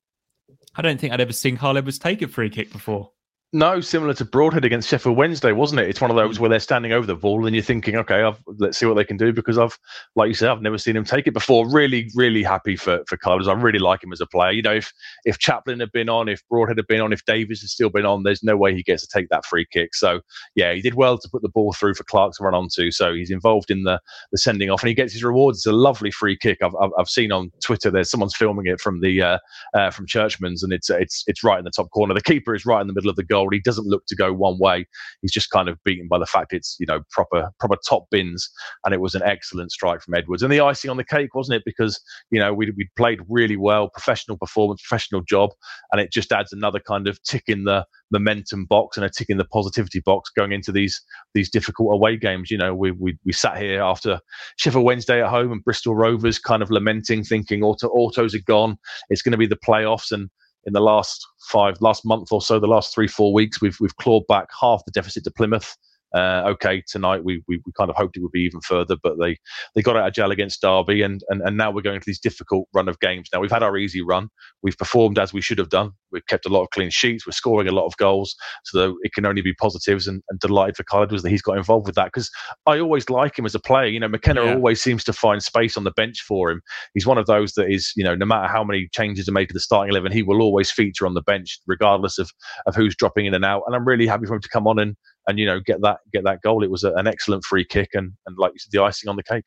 I 0.75 0.81
don't 0.81 0.99
think 0.99 1.13
I'd 1.13 1.21
ever 1.21 1.33
seen 1.33 1.57
Edwards 1.77 1.99
take 1.99 2.21
a 2.23 2.27
free 2.27 2.49
kick 2.49 2.71
before. 2.71 3.11
No, 3.53 3.79
similar 3.79 4.13
to 4.15 4.25
Broadhead 4.25 4.65
against 4.65 4.89
Sheffield 4.89 5.15
Wednesday, 5.15 5.53
wasn't 5.53 5.79
it? 5.79 5.87
It's 5.87 6.01
one 6.01 6.11
of 6.11 6.17
those 6.17 6.37
mm. 6.37 6.41
where 6.41 6.49
they're 6.49 6.59
standing 6.59 6.91
over 6.91 7.07
the 7.07 7.15
ball 7.15 7.45
and 7.45 7.55
you're 7.55 7.63
thinking, 7.63 7.95
okay, 7.95 8.21
I've, 8.21 8.37
let's 8.45 8.77
see 8.77 8.85
what 8.85 8.95
they 8.95 9.05
can 9.05 9.15
do 9.15 9.31
because 9.31 9.57
I've, 9.57 9.79
like 10.17 10.27
you 10.27 10.33
said, 10.33 10.49
I've 10.49 10.61
never 10.61 10.77
seen 10.77 10.97
him 10.97 11.05
take 11.05 11.27
it 11.27 11.33
before. 11.33 11.65
Really, 11.71 12.11
really 12.13 12.43
happy 12.43 12.75
for 12.75 13.03
for 13.07 13.15
Carlos. 13.15 13.47
I 13.47 13.53
really 13.53 13.79
like 13.79 14.03
him 14.03 14.11
as 14.11 14.19
a 14.19 14.25
player. 14.25 14.51
You 14.51 14.63
know, 14.63 14.73
if 14.73 14.91
if 15.23 15.39
Chaplin 15.39 15.79
had 15.79 15.93
been 15.93 16.09
on, 16.09 16.27
if 16.27 16.45
Broadhead 16.49 16.77
had 16.77 16.87
been 16.87 16.99
on, 16.99 17.13
if 17.13 17.23
Davis 17.23 17.61
had 17.61 17.69
still 17.69 17.89
been 17.89 18.05
on, 18.05 18.23
there's 18.23 18.43
no 18.43 18.57
way 18.57 18.75
he 18.75 18.83
gets 18.83 19.07
to 19.07 19.17
take 19.17 19.29
that 19.29 19.45
free 19.45 19.65
kick. 19.71 19.95
So 19.95 20.19
yeah, 20.55 20.73
he 20.73 20.81
did 20.81 20.95
well 20.95 21.17
to 21.17 21.29
put 21.29 21.41
the 21.41 21.47
ball 21.47 21.71
through 21.71 21.93
for 21.93 22.03
Clarke 22.03 22.33
to 22.33 22.43
run 22.43 22.53
onto. 22.53 22.91
So 22.91 23.13
he's 23.13 23.31
involved 23.31 23.71
in 23.71 23.83
the 23.83 24.01
the 24.33 24.37
sending 24.37 24.69
off 24.69 24.81
and 24.81 24.89
he 24.89 24.93
gets 24.93 25.13
his 25.13 25.23
rewards. 25.23 25.59
It's 25.59 25.65
a 25.67 25.71
lovely 25.71 26.11
free 26.11 26.37
kick. 26.37 26.57
I've 26.61 26.75
I've, 26.81 26.91
I've 26.99 27.09
seen 27.09 27.31
on 27.31 27.53
Twitter 27.63 27.89
there's 27.89 28.11
someone's 28.11 28.35
filming 28.35 28.65
it 28.65 28.81
from 28.81 28.99
the 28.99 29.21
uh, 29.21 29.37
uh, 29.73 29.89
from 29.89 30.05
Churchman's 30.05 30.63
and 30.63 30.73
it's 30.73 30.89
it's 30.89 31.23
it's 31.27 31.45
right 31.45 31.59
in 31.59 31.63
the 31.63 31.71
top 31.71 31.91
corner. 31.91 32.13
The 32.13 32.21
keeper 32.21 32.53
is 32.53 32.65
right 32.65 32.81
in 32.81 32.87
the 32.87 32.93
middle 32.93 33.09
of 33.09 33.15
the 33.15 33.23
goal. 33.23 33.46
He 33.53 33.61
doesn't 33.61 33.87
look 33.87 34.05
to 34.07 34.15
go 34.15 34.33
one 34.33 34.57
way. 34.59 34.85
He's 35.21 35.31
just 35.31 35.49
kind 35.49 35.69
of 35.69 35.77
beaten 35.83 36.07
by 36.07 36.19
the 36.19 36.25
fact 36.25 36.53
it's 36.53 36.75
you 36.79 36.85
know 36.85 37.01
proper 37.11 37.49
proper 37.59 37.77
top 37.87 38.05
bins, 38.11 38.49
and 38.85 38.93
it 38.93 39.01
was 39.01 39.15
an 39.15 39.23
excellent 39.23 39.71
strike 39.71 40.01
from 40.01 40.15
Edwards. 40.15 40.43
And 40.43 40.51
the 40.51 40.61
icing 40.61 40.89
on 40.89 40.97
the 40.97 41.03
cake, 41.03 41.35
wasn't 41.35 41.57
it? 41.57 41.63
Because 41.65 41.99
you 42.31 42.39
know 42.39 42.53
we 42.53 42.71
we 42.77 42.89
played 42.95 43.19
really 43.29 43.57
well, 43.57 43.89
professional 43.89 44.37
performance, 44.37 44.81
professional 44.81 45.21
job, 45.21 45.51
and 45.91 46.01
it 46.01 46.11
just 46.11 46.31
adds 46.31 46.53
another 46.53 46.79
kind 46.79 47.07
of 47.07 47.21
tick 47.23 47.43
in 47.47 47.63
the 47.63 47.85
momentum 48.11 48.65
box 48.65 48.97
and 48.97 49.05
a 49.05 49.09
tick 49.09 49.29
in 49.29 49.37
the 49.37 49.45
positivity 49.45 49.99
box 49.99 50.29
going 50.35 50.51
into 50.51 50.71
these 50.71 51.01
these 51.33 51.49
difficult 51.49 51.93
away 51.93 52.17
games. 52.17 52.49
You 52.51 52.57
know, 52.57 52.73
we 52.73 52.91
we, 52.91 53.17
we 53.25 53.33
sat 53.33 53.57
here 53.57 53.81
after 53.81 54.19
Sheffield 54.57 54.85
Wednesday 54.85 55.21
at 55.21 55.29
home 55.29 55.51
and 55.51 55.63
Bristol 55.63 55.95
Rovers, 55.95 56.39
kind 56.39 56.61
of 56.61 56.71
lamenting, 56.71 57.23
thinking 57.23 57.63
auto 57.63 57.87
autos 57.89 58.35
are 58.35 58.39
gone. 58.45 58.77
It's 59.09 59.21
going 59.21 59.31
to 59.31 59.37
be 59.37 59.47
the 59.47 59.57
playoffs 59.57 60.11
and 60.11 60.29
in 60.67 60.73
the 60.73 60.81
last 60.81 61.25
five, 61.39 61.81
last 61.81 62.05
month 62.05 62.27
or 62.31 62.41
so, 62.41 62.59
the 62.59 62.67
last 62.67 62.93
three, 62.93 63.07
four 63.07 63.33
weeks, 63.33 63.61
we've 63.61 63.77
we've 63.79 63.95
clawed 63.95 64.27
back 64.27 64.49
half 64.61 64.83
the 64.85 64.91
deficit 64.91 65.23
to 65.23 65.31
Plymouth. 65.31 65.75
Uh, 66.15 66.43
okay, 66.45 66.81
tonight 66.87 67.23
we, 67.23 67.43
we, 67.47 67.61
we 67.65 67.71
kind 67.77 67.89
of 67.89 67.95
hoped 67.95 68.15
it 68.15 68.21
would 68.21 68.31
be 68.31 68.41
even 68.41 68.61
further, 68.61 68.95
but 69.03 69.19
they, 69.19 69.37
they 69.75 69.81
got 69.81 69.97
out 69.97 70.07
of 70.07 70.13
jail 70.13 70.31
against 70.31 70.61
Derby, 70.61 71.01
and, 71.01 71.21
and, 71.29 71.41
and 71.41 71.57
now 71.57 71.69
we're 71.69 71.81
going 71.81 71.99
to 71.99 72.05
these 72.05 72.19
difficult 72.19 72.67
run 72.73 72.87
of 72.87 72.99
games. 72.99 73.29
Now 73.33 73.41
we've 73.41 73.51
had 73.51 73.63
our 73.63 73.77
easy 73.77 74.01
run, 74.01 74.29
we've 74.63 74.77
performed 74.77 75.19
as 75.19 75.33
we 75.33 75.41
should 75.41 75.57
have 75.57 75.69
done. 75.69 75.91
We've 76.09 76.25
kept 76.27 76.45
a 76.45 76.49
lot 76.49 76.63
of 76.63 76.69
clean 76.69 76.89
sheets, 76.89 77.27
we're 77.27 77.33
scoring 77.33 77.67
a 77.67 77.73
lot 77.73 77.85
of 77.85 77.97
goals, 77.97 78.35
so 78.63 78.95
it 79.03 79.13
can 79.13 79.25
only 79.25 79.41
be 79.41 79.53
positives. 79.53 80.07
And, 80.07 80.23
and 80.29 80.39
delighted 80.39 80.77
for 80.77 80.83
Kyle 80.83 81.07
was 81.07 81.23
that 81.23 81.29
he's 81.29 81.41
got 81.41 81.57
involved 81.57 81.85
with 81.85 81.95
that 81.95 82.05
because 82.05 82.29
I 82.65 82.79
always 82.79 83.09
like 83.09 83.37
him 83.37 83.45
as 83.45 83.55
a 83.55 83.59
player. 83.59 83.87
You 83.87 83.99
know, 83.99 84.07
McKenna 84.07 84.45
yeah. 84.45 84.53
always 84.53 84.81
seems 84.81 85.03
to 85.05 85.13
find 85.13 85.43
space 85.43 85.75
on 85.75 85.83
the 85.83 85.91
bench 85.91 86.21
for 86.21 86.49
him. 86.49 86.61
He's 86.93 87.05
one 87.05 87.17
of 87.17 87.25
those 87.25 87.53
that 87.53 87.69
is, 87.69 87.91
you 87.97 88.03
know, 88.03 88.15
no 88.15 88.25
matter 88.25 88.47
how 88.47 88.63
many 88.63 88.87
changes 88.93 89.27
are 89.27 89.33
made 89.33 89.47
to 89.47 89.53
the 89.53 89.59
starting 89.59 89.91
eleven, 89.91 90.11
he 90.11 90.23
will 90.23 90.41
always 90.41 90.71
feature 90.71 91.05
on 91.05 91.13
the 91.13 91.21
bench 91.21 91.59
regardless 91.67 92.17
of 92.17 92.31
of 92.65 92.75
who's 92.75 92.95
dropping 92.95 93.25
in 93.25 93.33
and 93.33 93.43
out. 93.43 93.63
And 93.67 93.75
I'm 93.75 93.85
really 93.85 94.07
happy 94.07 94.25
for 94.25 94.35
him 94.35 94.41
to 94.41 94.49
come 94.49 94.67
on 94.67 94.79
and 94.79 94.95
and 95.27 95.37
you 95.37 95.45
know 95.45 95.59
get 95.59 95.81
that 95.81 95.99
get 96.11 96.23
that 96.23 96.41
goal. 96.41 96.63
It 96.63 96.71
was 96.71 96.83
a, 96.83 96.93
an 96.93 97.07
excellent 97.07 97.43
free 97.43 97.65
kick 97.65 97.89
and 97.93 98.13
and 98.25 98.37
like 98.37 98.53
you 98.53 98.59
said, 98.59 98.71
the 98.71 98.83
icing 98.83 99.09
on 99.09 99.15
the 99.15 99.23
cake. 99.23 99.45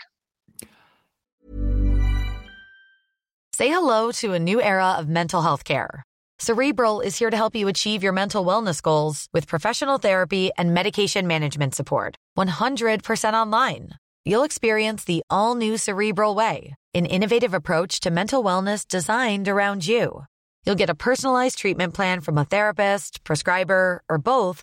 Say 3.54 3.68
hello 3.68 4.10
to 4.12 4.32
a 4.32 4.38
new 4.38 4.62
era 4.62 4.92
of 4.98 5.08
mental 5.08 5.42
health 5.42 5.64
care. 5.64 6.02
Cerebral 6.38 7.02
is 7.02 7.18
here 7.18 7.28
to 7.28 7.36
help 7.36 7.54
you 7.54 7.68
achieve 7.68 8.02
your 8.02 8.14
mental 8.14 8.46
wellness 8.46 8.80
goals 8.80 9.28
with 9.34 9.46
professional 9.46 9.98
therapy 9.98 10.50
and 10.56 10.72
medication 10.72 11.26
management 11.26 11.74
support. 11.74 12.16
100% 12.38 13.34
online. 13.34 13.90
You'll 14.24 14.44
experience 14.44 15.04
the 15.04 15.22
all 15.28 15.54
new 15.54 15.76
Cerebral 15.76 16.34
Way, 16.34 16.74
an 16.94 17.04
innovative 17.04 17.52
approach 17.52 18.00
to 18.00 18.10
mental 18.10 18.42
wellness 18.42 18.88
designed 18.88 19.48
around 19.48 19.86
you. 19.86 20.24
You'll 20.64 20.80
get 20.80 20.88
a 20.88 20.94
personalized 20.94 21.58
treatment 21.58 21.92
plan 21.92 22.22
from 22.22 22.38
a 22.38 22.46
therapist, 22.46 23.22
prescriber, 23.24 24.02
or 24.08 24.16
both 24.16 24.62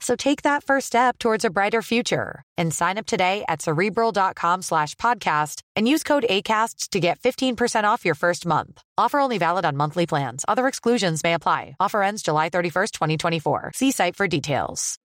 So 0.00 0.14
take 0.14 0.42
that 0.42 0.62
first 0.62 0.86
step 0.86 1.18
towards 1.18 1.44
a 1.44 1.50
brighter 1.50 1.82
future 1.82 2.42
and 2.56 2.72
sign 2.72 2.98
up 2.98 3.06
today 3.06 3.44
at 3.48 3.62
cerebral.com 3.62 4.62
slash 4.62 4.94
podcast 4.94 5.62
and 5.74 5.88
use 5.88 6.02
code 6.04 6.26
ACasts 6.30 6.90
to 6.90 7.00
get 7.00 7.18
15% 7.18 7.84
off 7.84 8.04
your 8.04 8.14
first 8.14 8.46
month. 8.46 8.80
Offer 8.96 9.18
only 9.18 9.38
valid 9.38 9.64
on 9.64 9.76
monthly 9.76 10.06
plans. 10.06 10.44
Other 10.46 10.68
exclusions 10.68 11.24
may 11.24 11.34
apply. 11.34 11.74
Offer 11.80 12.02
ends 12.02 12.22
July 12.22 12.48
31st, 12.50 12.92
2024. 12.92 13.72
See 13.74 13.90
site 13.90 14.14
for 14.14 14.28
details. 14.28 14.98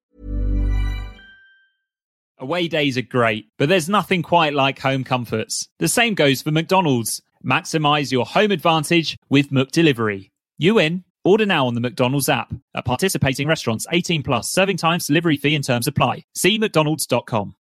Away 2.39 2.67
days 2.67 2.97
are 2.97 3.03
great, 3.03 3.47
but 3.57 3.69
there's 3.69 3.87
nothing 3.87 4.21
quite 4.21 4.53
like 4.53 4.79
home 4.79 5.03
comforts. 5.03 5.69
The 5.79 5.87
same 5.87 6.13
goes 6.13 6.41
for 6.41 6.51
McDonald's. 6.51 7.21
Maximize 7.45 8.11
your 8.11 8.25
home 8.25 8.51
advantage 8.51 9.17
with 9.29 9.49
McDelivery. 9.49 10.31
You 10.57 10.79
in? 10.79 11.03
Order 11.25 11.45
now 11.45 11.67
on 11.67 11.73
the 11.73 11.79
McDonald's 11.79 12.27
app. 12.27 12.53
At 12.75 12.83
participating 12.83 13.47
restaurants, 13.47 13.87
18 13.91 14.23
plus, 14.23 14.49
serving 14.49 14.77
times, 14.77 15.07
delivery 15.07 15.37
fee 15.37 15.55
and 15.55 15.63
terms 15.63 15.87
apply. 15.87 16.25
See 16.35 16.57
McDonald's.com. 16.57 17.55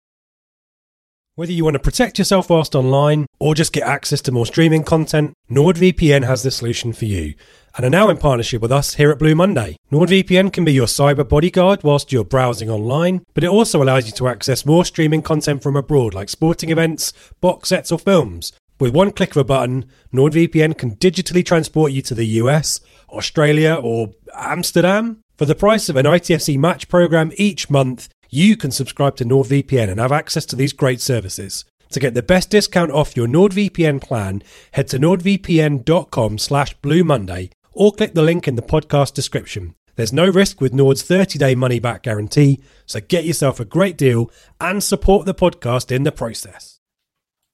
Whether 1.35 1.51
you 1.53 1.63
want 1.63 1.75
to 1.75 1.79
protect 1.79 2.17
yourself 2.19 2.49
whilst 2.49 2.75
online 2.75 3.25
or 3.39 3.55
just 3.55 3.71
get 3.71 3.83
access 3.83 4.19
to 4.21 4.31
more 4.31 4.45
streaming 4.45 4.83
content, 4.83 5.33
NordVPN 5.49 6.25
has 6.25 6.43
the 6.43 6.51
solution 6.51 6.91
for 6.91 7.05
you 7.05 7.33
and 7.75 7.85
are 7.85 7.89
now 7.89 8.09
in 8.09 8.17
partnership 8.17 8.61
with 8.61 8.73
us 8.73 8.95
here 8.95 9.09
at 9.09 9.19
Blue 9.19 9.35
Monday. 9.35 9.77
NordVPN 9.91 10.51
can 10.51 10.65
be 10.65 10.73
your 10.73 10.87
cyber 10.87 11.27
bodyguard 11.27 11.81
whilst 11.83 12.11
you're 12.11 12.25
browsing 12.25 12.69
online, 12.69 13.23
but 13.33 13.43
it 13.45 13.49
also 13.49 13.81
allows 13.81 14.05
you 14.05 14.11
to 14.13 14.27
access 14.27 14.65
more 14.65 14.83
streaming 14.83 15.21
content 15.21 15.63
from 15.63 15.77
abroad 15.77 16.13
like 16.13 16.27
sporting 16.27 16.71
events, 16.71 17.13
box 17.39 17.69
sets, 17.69 17.91
or 17.91 17.99
films. 17.99 18.51
With 18.79 18.93
one 18.93 19.11
click 19.11 19.31
of 19.31 19.37
a 19.37 19.43
button, 19.43 19.85
NordVPN 20.13 20.77
can 20.77 20.95
digitally 20.95 21.45
transport 21.45 21.91
you 21.91 22.01
to 22.01 22.15
the 22.15 22.25
US, 22.25 22.79
Australia, 23.11 23.75
or 23.81 24.11
Amsterdam. 24.35 25.21
For 25.37 25.45
the 25.45 25.55
price 25.55 25.89
of 25.89 25.95
an 25.95 26.05
ITFC 26.05 26.57
match 26.57 26.89
program 26.89 27.31
each 27.37 27.69
month, 27.69 28.09
you 28.29 28.57
can 28.57 28.71
subscribe 28.71 29.15
to 29.17 29.25
NordVPN 29.25 29.89
and 29.89 29.99
have 29.99 30.11
access 30.11 30.45
to 30.47 30.55
these 30.55 30.73
great 30.73 31.01
services. 31.01 31.65
To 31.91 31.99
get 31.99 32.13
the 32.13 32.21
best 32.21 32.49
discount 32.49 32.91
off 32.91 33.17
your 33.17 33.27
NordVPN 33.27 34.01
plan, 34.01 34.43
head 34.73 34.87
to 34.89 34.99
nordvpn.com 34.99 36.37
slash 36.37 36.73
Blue 36.75 37.03
Monday 37.03 37.49
or 37.71 37.91
click 37.91 38.13
the 38.13 38.21
link 38.21 38.47
in 38.47 38.55
the 38.55 38.61
podcast 38.61 39.13
description. 39.13 39.75
There's 39.95 40.13
no 40.13 40.29
risk 40.29 40.61
with 40.61 40.73
Nord's 40.73 41.03
30-day 41.03 41.55
money-back 41.55 42.03
guarantee, 42.03 42.63
so 42.85 43.01
get 43.01 43.25
yourself 43.25 43.59
a 43.59 43.65
great 43.65 43.97
deal 43.97 44.31
and 44.61 44.83
support 44.83 45.25
the 45.25 45.33
podcast 45.33 45.93
in 45.93 46.03
the 46.03 46.11
process. 46.11 46.78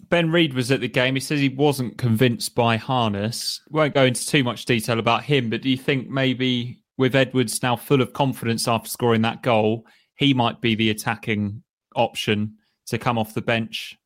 Ben 0.09 0.31
Reed 0.31 0.53
was 0.53 0.71
at 0.71 0.81
the 0.81 0.87
game. 0.87 1.15
He 1.15 1.21
says 1.21 1.39
he 1.39 1.49
wasn't 1.49 1.97
convinced 1.97 2.55
by 2.55 2.77
Harness. 2.77 3.61
Won't 3.69 3.93
go 3.93 4.05
into 4.05 4.25
too 4.25 4.43
much 4.43 4.65
detail 4.65 4.99
about 4.99 5.23
him, 5.23 5.49
but 5.49 5.61
do 5.61 5.69
you 5.69 5.77
think 5.77 6.09
maybe 6.09 6.81
with 6.97 7.15
Edwards 7.15 7.61
now 7.61 7.75
full 7.75 8.01
of 8.01 8.13
confidence 8.13 8.67
after 8.67 8.89
scoring 8.89 9.21
that 9.23 9.43
goal, 9.43 9.85
he 10.15 10.33
might 10.33 10.61
be 10.61 10.75
the 10.75 10.89
attacking 10.89 11.63
option 11.95 12.55
to 12.87 12.97
come 12.97 13.17
off 13.17 13.33
the 13.33 13.41
bench 13.41 13.97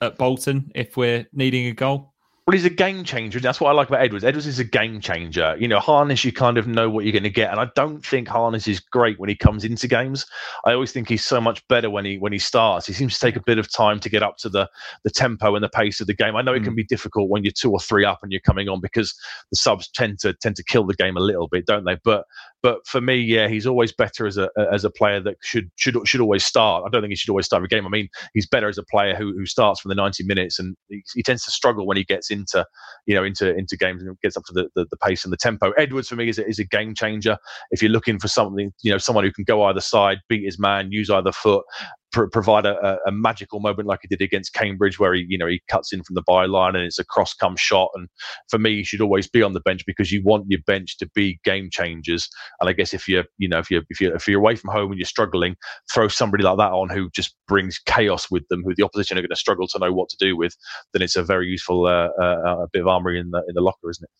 at 0.00 0.16
Bolton 0.16 0.70
if 0.74 0.96
we're 0.96 1.26
needing 1.32 1.66
a 1.66 1.72
goal? 1.72 2.14
Well, 2.46 2.52
he's 2.52 2.64
a 2.64 2.70
game 2.70 3.02
changer. 3.02 3.40
That's 3.40 3.60
what 3.60 3.70
I 3.70 3.72
like 3.72 3.88
about 3.88 4.02
Edwards. 4.02 4.24
Edwards 4.24 4.46
is 4.46 4.60
a 4.60 4.64
game 4.64 5.00
changer. 5.00 5.56
You 5.58 5.66
know, 5.66 5.80
Harness, 5.80 6.24
you 6.24 6.30
kind 6.30 6.58
of 6.58 6.68
know 6.68 6.88
what 6.88 7.04
you're 7.04 7.12
going 7.12 7.24
to 7.24 7.30
get, 7.30 7.50
and 7.50 7.58
I 7.58 7.66
don't 7.74 8.06
think 8.06 8.28
Harness 8.28 8.68
is 8.68 8.78
great 8.78 9.18
when 9.18 9.28
he 9.28 9.34
comes 9.34 9.64
into 9.64 9.88
games. 9.88 10.24
I 10.64 10.72
always 10.72 10.92
think 10.92 11.08
he's 11.08 11.24
so 11.24 11.40
much 11.40 11.66
better 11.66 11.90
when 11.90 12.04
he 12.04 12.18
when 12.18 12.32
he 12.32 12.38
starts. 12.38 12.86
He 12.86 12.92
seems 12.92 13.14
to 13.14 13.20
take 13.20 13.34
a 13.34 13.42
bit 13.44 13.58
of 13.58 13.72
time 13.72 13.98
to 13.98 14.08
get 14.08 14.22
up 14.22 14.36
to 14.38 14.48
the 14.48 14.70
the 15.02 15.10
tempo 15.10 15.56
and 15.56 15.64
the 15.64 15.68
pace 15.68 16.00
of 16.00 16.06
the 16.06 16.14
game. 16.14 16.36
I 16.36 16.42
know 16.42 16.52
mm. 16.52 16.58
it 16.58 16.62
can 16.62 16.74
mm. 16.74 16.76
be 16.76 16.84
difficult 16.84 17.30
when 17.30 17.42
you're 17.42 17.50
two 17.50 17.72
or 17.72 17.80
three 17.80 18.04
up 18.04 18.20
and 18.22 18.30
you're 18.30 18.40
coming 18.42 18.68
on 18.68 18.80
because 18.80 19.12
the 19.50 19.56
subs 19.56 19.90
tend 19.92 20.20
to 20.20 20.32
tend 20.34 20.54
to 20.54 20.62
kill 20.62 20.86
the 20.86 20.94
game 20.94 21.16
a 21.16 21.20
little 21.20 21.48
bit, 21.48 21.66
don't 21.66 21.84
they? 21.84 21.96
But 22.04 22.26
but 22.66 22.84
for 22.84 23.00
me, 23.00 23.14
yeah, 23.14 23.46
he's 23.46 23.64
always 23.64 23.92
better 23.92 24.26
as 24.26 24.36
a 24.36 24.50
as 24.72 24.84
a 24.84 24.90
player 24.90 25.20
that 25.20 25.36
should 25.40 25.70
should 25.76 25.96
should 26.04 26.20
always 26.20 26.44
start. 26.44 26.82
I 26.84 26.90
don't 26.90 27.00
think 27.00 27.12
he 27.12 27.16
should 27.16 27.30
always 27.30 27.46
start 27.46 27.62
a 27.62 27.68
game. 27.68 27.86
I 27.86 27.88
mean, 27.88 28.08
he's 28.34 28.48
better 28.48 28.68
as 28.68 28.76
a 28.76 28.82
player 28.82 29.14
who, 29.14 29.32
who 29.34 29.46
starts 29.46 29.80
from 29.80 29.90
the 29.90 29.94
90 29.94 30.24
minutes, 30.24 30.58
and 30.58 30.76
he, 30.88 31.00
he 31.14 31.22
tends 31.22 31.44
to 31.44 31.52
struggle 31.52 31.86
when 31.86 31.96
he 31.96 32.02
gets 32.02 32.28
into 32.28 32.66
you 33.06 33.14
know 33.14 33.22
into 33.22 33.54
into 33.54 33.76
games 33.76 34.02
and 34.02 34.20
gets 34.20 34.36
up 34.36 34.42
to 34.46 34.52
the, 34.52 34.68
the, 34.74 34.84
the, 34.90 34.96
pace 34.96 35.22
and 35.22 35.32
the 35.32 35.36
tempo. 35.36 35.70
Edwards 35.78 36.08
for 36.08 36.16
me 36.16 36.28
is 36.28 36.40
a, 36.40 36.48
is 36.48 36.58
a 36.58 36.64
game 36.64 36.92
changer. 36.92 37.38
If 37.70 37.82
you're 37.82 37.92
looking 37.92 38.18
for 38.18 38.26
something, 38.26 38.72
you 38.82 38.90
know, 38.90 38.98
someone 38.98 39.22
who 39.22 39.30
can 39.30 39.44
go 39.44 39.62
either 39.62 39.80
side, 39.80 40.18
beat 40.28 40.44
his 40.44 40.58
man, 40.58 40.90
use 40.90 41.08
either 41.08 41.30
foot, 41.30 41.64
pr- 42.12 42.26
provide 42.26 42.66
a, 42.66 42.98
a, 43.06 43.12
magical 43.12 43.60
moment 43.60 43.88
like 43.88 44.00
he 44.02 44.08
did 44.08 44.22
against 44.22 44.52
Cambridge, 44.52 44.98
where 44.98 45.14
he, 45.14 45.26
you 45.28 45.38
know, 45.38 45.46
he 45.46 45.60
cuts 45.68 45.92
in 45.92 46.02
from 46.02 46.14
the 46.14 46.22
byline 46.22 46.70
and 46.70 46.78
it's 46.78 46.98
a 46.98 47.04
cross 47.04 47.34
come 47.34 47.56
shot. 47.56 47.90
And 47.94 48.08
for 48.48 48.58
me, 48.58 48.76
he 48.76 48.84
should 48.84 49.00
always 49.00 49.28
be 49.28 49.42
on 49.42 49.52
the 49.52 49.60
bench 49.60 49.84
because 49.86 50.12
you 50.12 50.22
want 50.24 50.46
your 50.48 50.60
bench 50.66 50.98
to 50.98 51.08
be 51.14 51.40
game 51.44 51.68
changers. 51.70 52.28
And 52.60 52.68
I 52.68 52.72
guess 52.72 52.94
if 52.94 53.08
you're, 53.08 53.24
you 53.38 53.48
know, 53.48 53.58
if 53.58 53.70
you're 53.70 53.82
if 53.90 54.00
you're 54.00 54.14
if 54.14 54.26
you're 54.28 54.40
away 54.40 54.56
from 54.56 54.70
home 54.70 54.90
and 54.90 54.98
you're 54.98 55.06
struggling, 55.06 55.56
throw 55.92 56.08
somebody 56.08 56.44
like 56.44 56.58
that 56.58 56.72
on 56.72 56.88
who 56.88 57.10
just 57.10 57.36
brings 57.48 57.78
chaos 57.78 58.30
with 58.30 58.46
them, 58.48 58.62
who 58.64 58.74
the 58.74 58.84
opposition 58.84 59.18
are 59.18 59.22
going 59.22 59.30
to 59.30 59.36
struggle 59.36 59.68
to 59.68 59.78
know 59.78 59.92
what 59.92 60.08
to 60.10 60.16
do 60.18 60.36
with. 60.36 60.56
Then 60.92 61.02
it's 61.02 61.16
a 61.16 61.22
very 61.22 61.46
useful 61.46 61.86
uh, 61.86 62.08
uh, 62.22 62.66
bit 62.72 62.82
of 62.82 62.88
armory 62.88 63.18
in 63.20 63.30
the 63.30 63.42
in 63.48 63.54
the 63.54 63.60
locker, 63.60 63.90
isn't 63.90 64.04
it? 64.04 64.10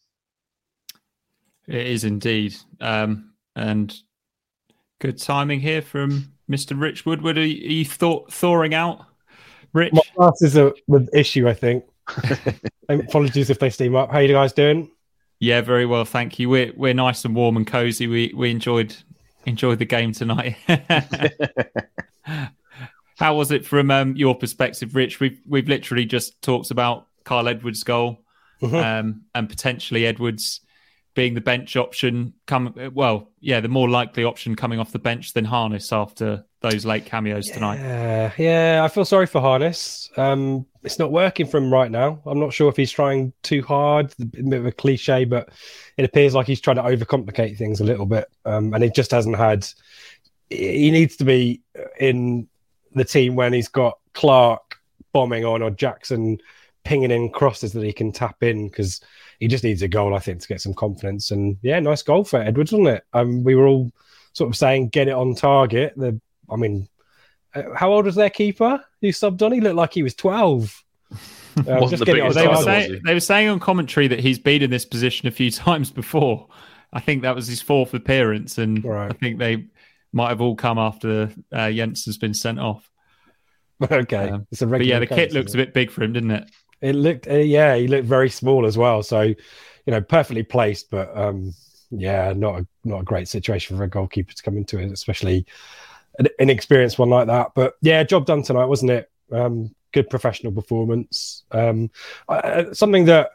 It 1.69 1.87
is 1.87 2.05
indeed. 2.05 2.55
Um, 2.81 3.33
and 3.57 3.95
good 5.01 5.19
timing 5.19 5.61
here 5.61 5.83
from 5.83 6.36
Mr. 6.51 6.79
Rich 6.81 7.07
Woodward. 7.07 7.39
Are 7.39 7.47
you, 7.47 7.85
thought 7.85 8.33
thawing 8.33 8.75
out, 8.75 9.05
Rich? 9.73 9.93
My 9.93 10.03
glasses 10.15 10.57
are 10.57 10.73
the 10.89 11.09
issue, 11.13 11.49
I 11.49 11.55
think. 11.55 11.85
Apologies 12.89 13.51
if 13.51 13.59
they 13.59 13.71
steam 13.71 13.97
up. 13.97 14.11
How 14.11 14.19
are 14.19 14.23
you 14.23 14.33
guys 14.33 14.53
doing? 14.53 14.91
Yeah, 15.39 15.61
very 15.61 15.87
well, 15.87 16.05
thank 16.05 16.39
you. 16.39 16.49
We're 16.49 16.73
we're 16.77 16.95
nice 16.95 17.25
and 17.25 17.35
warm 17.35 17.57
and 17.57 17.67
cozy. 17.67 18.07
We 18.07 18.33
we 18.35 18.51
enjoyed 18.51 18.97
enjoyed 19.45 19.79
the 19.79 19.85
game 19.85 20.13
tonight. 20.13 20.57
How 23.19 23.35
was 23.35 23.51
it 23.51 23.67
from 23.67 23.91
um, 23.91 24.17
your 24.17 24.35
perspective, 24.35 24.95
Rich? 24.95 25.21
We've 25.21 25.41
we've 25.47 25.69
literally 25.69 26.07
just 26.07 26.41
talked 26.43 26.71
about 26.71 27.09
Kyle 27.25 27.49
Edwards' 27.49 27.83
goal 27.83 28.23
mm-hmm. 28.63 28.77
um, 28.77 29.23
and 29.35 29.49
potentially 29.49 30.07
Edwards 30.07 30.61
being 31.17 31.33
the 31.33 31.41
bench 31.41 31.77
option 31.77 32.35
come 32.47 32.73
well 32.93 33.31
yeah 33.41 33.59
the 33.59 33.69
more 33.69 33.89
likely 33.89 34.23
option 34.23 34.55
coming 34.55 34.79
off 34.79 34.93
the 34.93 34.99
bench 34.99 35.33
than 35.33 35.47
harness 35.47 35.91
after 35.91 36.45
those 36.61 36.85
late 36.85 37.07
cameos 37.07 37.49
tonight. 37.49 37.79
Yeah 37.79 38.33
yeah 38.39 38.85
i 38.85 38.89
feel 38.89 39.05
sorry 39.05 39.27
for 39.27 39.41
harness. 39.41 40.11
Um 40.17 40.67
it's 40.85 41.01
not 41.01 41.11
working 41.11 41.47
for 41.47 41.57
him 41.57 41.73
right 41.73 41.91
now. 41.91 42.21
I'm 42.27 42.39
not 42.39 42.53
sure 42.53 42.69
if 42.69 42.77
he's 42.77 42.93
trying 42.93 43.33
too 43.43 43.63
hard 43.63 44.15
a 44.21 44.25
bit 44.27 44.61
of 44.61 44.67
a 44.67 44.73
cliche 44.73 45.25
but 45.25 45.49
it 45.97 46.05
appears 46.05 46.35
like 46.35 46.47
he's 46.47 46.61
trying 46.61 46.77
to 46.77 46.83
overcomplicate 46.83 47.57
things 47.57 47.81
a 47.81 47.85
little 47.85 48.07
bit. 48.07 48.29
Um 48.45 48.75
and 48.75 48.85
he 48.85 48.91
just 48.91 49.11
hasn't 49.11 49.37
had 49.37 49.67
he 50.51 50.91
needs 50.91 51.17
to 51.17 51.25
be 51.25 51.63
in 51.99 52.47
the 52.95 53.05
team 53.05 53.37
when 53.37 53.55
he's 53.55 53.69
got 53.69 53.99
clarke 54.13 54.77
bombing 55.13 55.47
on 55.47 55.63
or 55.63 55.71
jackson 55.71 56.39
pinging 56.85 57.11
in 57.11 57.31
crosses 57.31 57.73
that 57.73 57.83
he 57.83 57.93
can 57.93 58.13
tap 58.13 58.43
in 58.43 58.69
because 58.69 59.01
he 59.41 59.49
just 59.49 59.65
needs 59.65 59.83
a 59.83 59.89
goal, 59.89 60.15
I 60.15 60.19
think, 60.19 60.41
to 60.41 60.49
get 60.49 60.61
some 60.61 60.75
confidence. 60.75 61.31
And 61.31 61.57
yeah, 61.63 61.81
nice 61.81 62.03
goal 62.03 62.25
for 62.25 62.41
Edwards, 62.41 62.73
wasn't 62.73 62.89
it? 62.89 63.05
Um, 63.13 63.45
we 63.45 63.55
were 63.55 63.67
all 63.67 63.91
sort 64.33 64.49
of 64.49 64.57
saying 64.57 64.89
get 64.89 65.09
it 65.09 65.15
on 65.15 65.35
target. 65.35 65.95
The, 65.97 66.21
I 66.51 66.57
mean, 66.57 66.89
uh, 67.55 67.75
how 67.75 67.93
old 67.93 68.05
was 68.05 68.15
their 68.15 68.31
keeper 68.31 68.83
who 69.01 69.09
subbed 69.09 69.43
on? 69.43 69.53
He 69.53 69.61
looked 69.61 69.77
like 69.77 69.93
he 69.93 70.03
was 70.03 70.15
twelve. 70.15 70.83
Just 71.57 72.05
the 72.05 72.05
they, 72.05 72.21
were 72.21 72.63
saying, 72.63 73.01
they 73.07 73.15
were 73.15 73.21
saying 73.21 73.49
on 73.49 73.61
commentary 73.61 74.09
that 74.09 74.21
he's 74.21 74.39
been 74.39 74.61
in 74.61 74.71
this 74.71 74.85
position 74.85 75.27
a 75.27 75.31
few 75.31 75.51
times 75.53 75.91
before. 75.91 76.49
I 76.93 77.01
think 77.01 77.23
that 77.23 77.35
was 77.35 77.47
his 77.47 77.63
fourth 77.63 77.95
appearance, 77.95 78.59
and 78.59 78.85
right. 78.85 79.11
I 79.11 79.15
think 79.15 79.39
they 79.39 79.67
might 80.13 80.29
have 80.29 80.41
all 80.41 80.55
come 80.55 80.79
after 80.79 81.31
uh, 81.53 81.71
Jensen's 81.71 82.19
been 82.19 82.35
sent 82.35 82.59
off. 82.59 82.91
Okay, 83.91 84.31
um, 84.31 84.47
but 84.59 84.87
yeah, 84.87 84.99
the 84.99 85.07
kit 85.07 85.33
looks 85.33 85.53
a 85.53 85.59
bit 85.59 85.75
big 85.75 85.91
for 85.91 86.03
him, 86.03 86.15
didn't 86.15 86.31
it? 86.31 86.51
It 86.81 86.95
looked, 86.95 87.29
uh, 87.29 87.35
yeah, 87.35 87.77
he 87.77 87.89
looked 87.89 88.07
very 88.07 88.31
small 88.31 88.67
as 88.67 88.77
well. 88.77 89.03
So, 89.03 89.23
you 89.23 89.37
know, 89.87 90.01
perfectly 90.01 90.43
placed, 90.43 90.91
but 90.91 91.17
um, 91.17 91.55
yeah, 91.91 92.33
not 92.37 92.61
a 92.61 92.67
not 92.85 93.01
a 93.01 93.05
great 93.05 93.29
situation 93.29 93.77
for 93.77 93.85
a 93.85 93.89
goalkeeper 93.89 94.33
to 94.33 94.43
come 94.43 94.57
into 94.57 94.79
it, 94.79 94.91
especially 94.91 95.47
an 96.19 96.29
inexperienced 96.39 96.99
one 96.99 97.11
like 97.11 97.27
that. 97.29 97.53
But 97.55 97.75
yeah, 97.83 98.03
job 98.03 98.27
done 98.27 98.43
tonight, 98.43 98.67
wasn't 98.67 98.91
it? 98.91 99.11
Um, 99.33 99.75
good 99.93 100.11
professional 100.11 100.53
performance. 100.53 101.45
Um, 101.53 101.91
something 102.73 103.05
that 103.07 103.31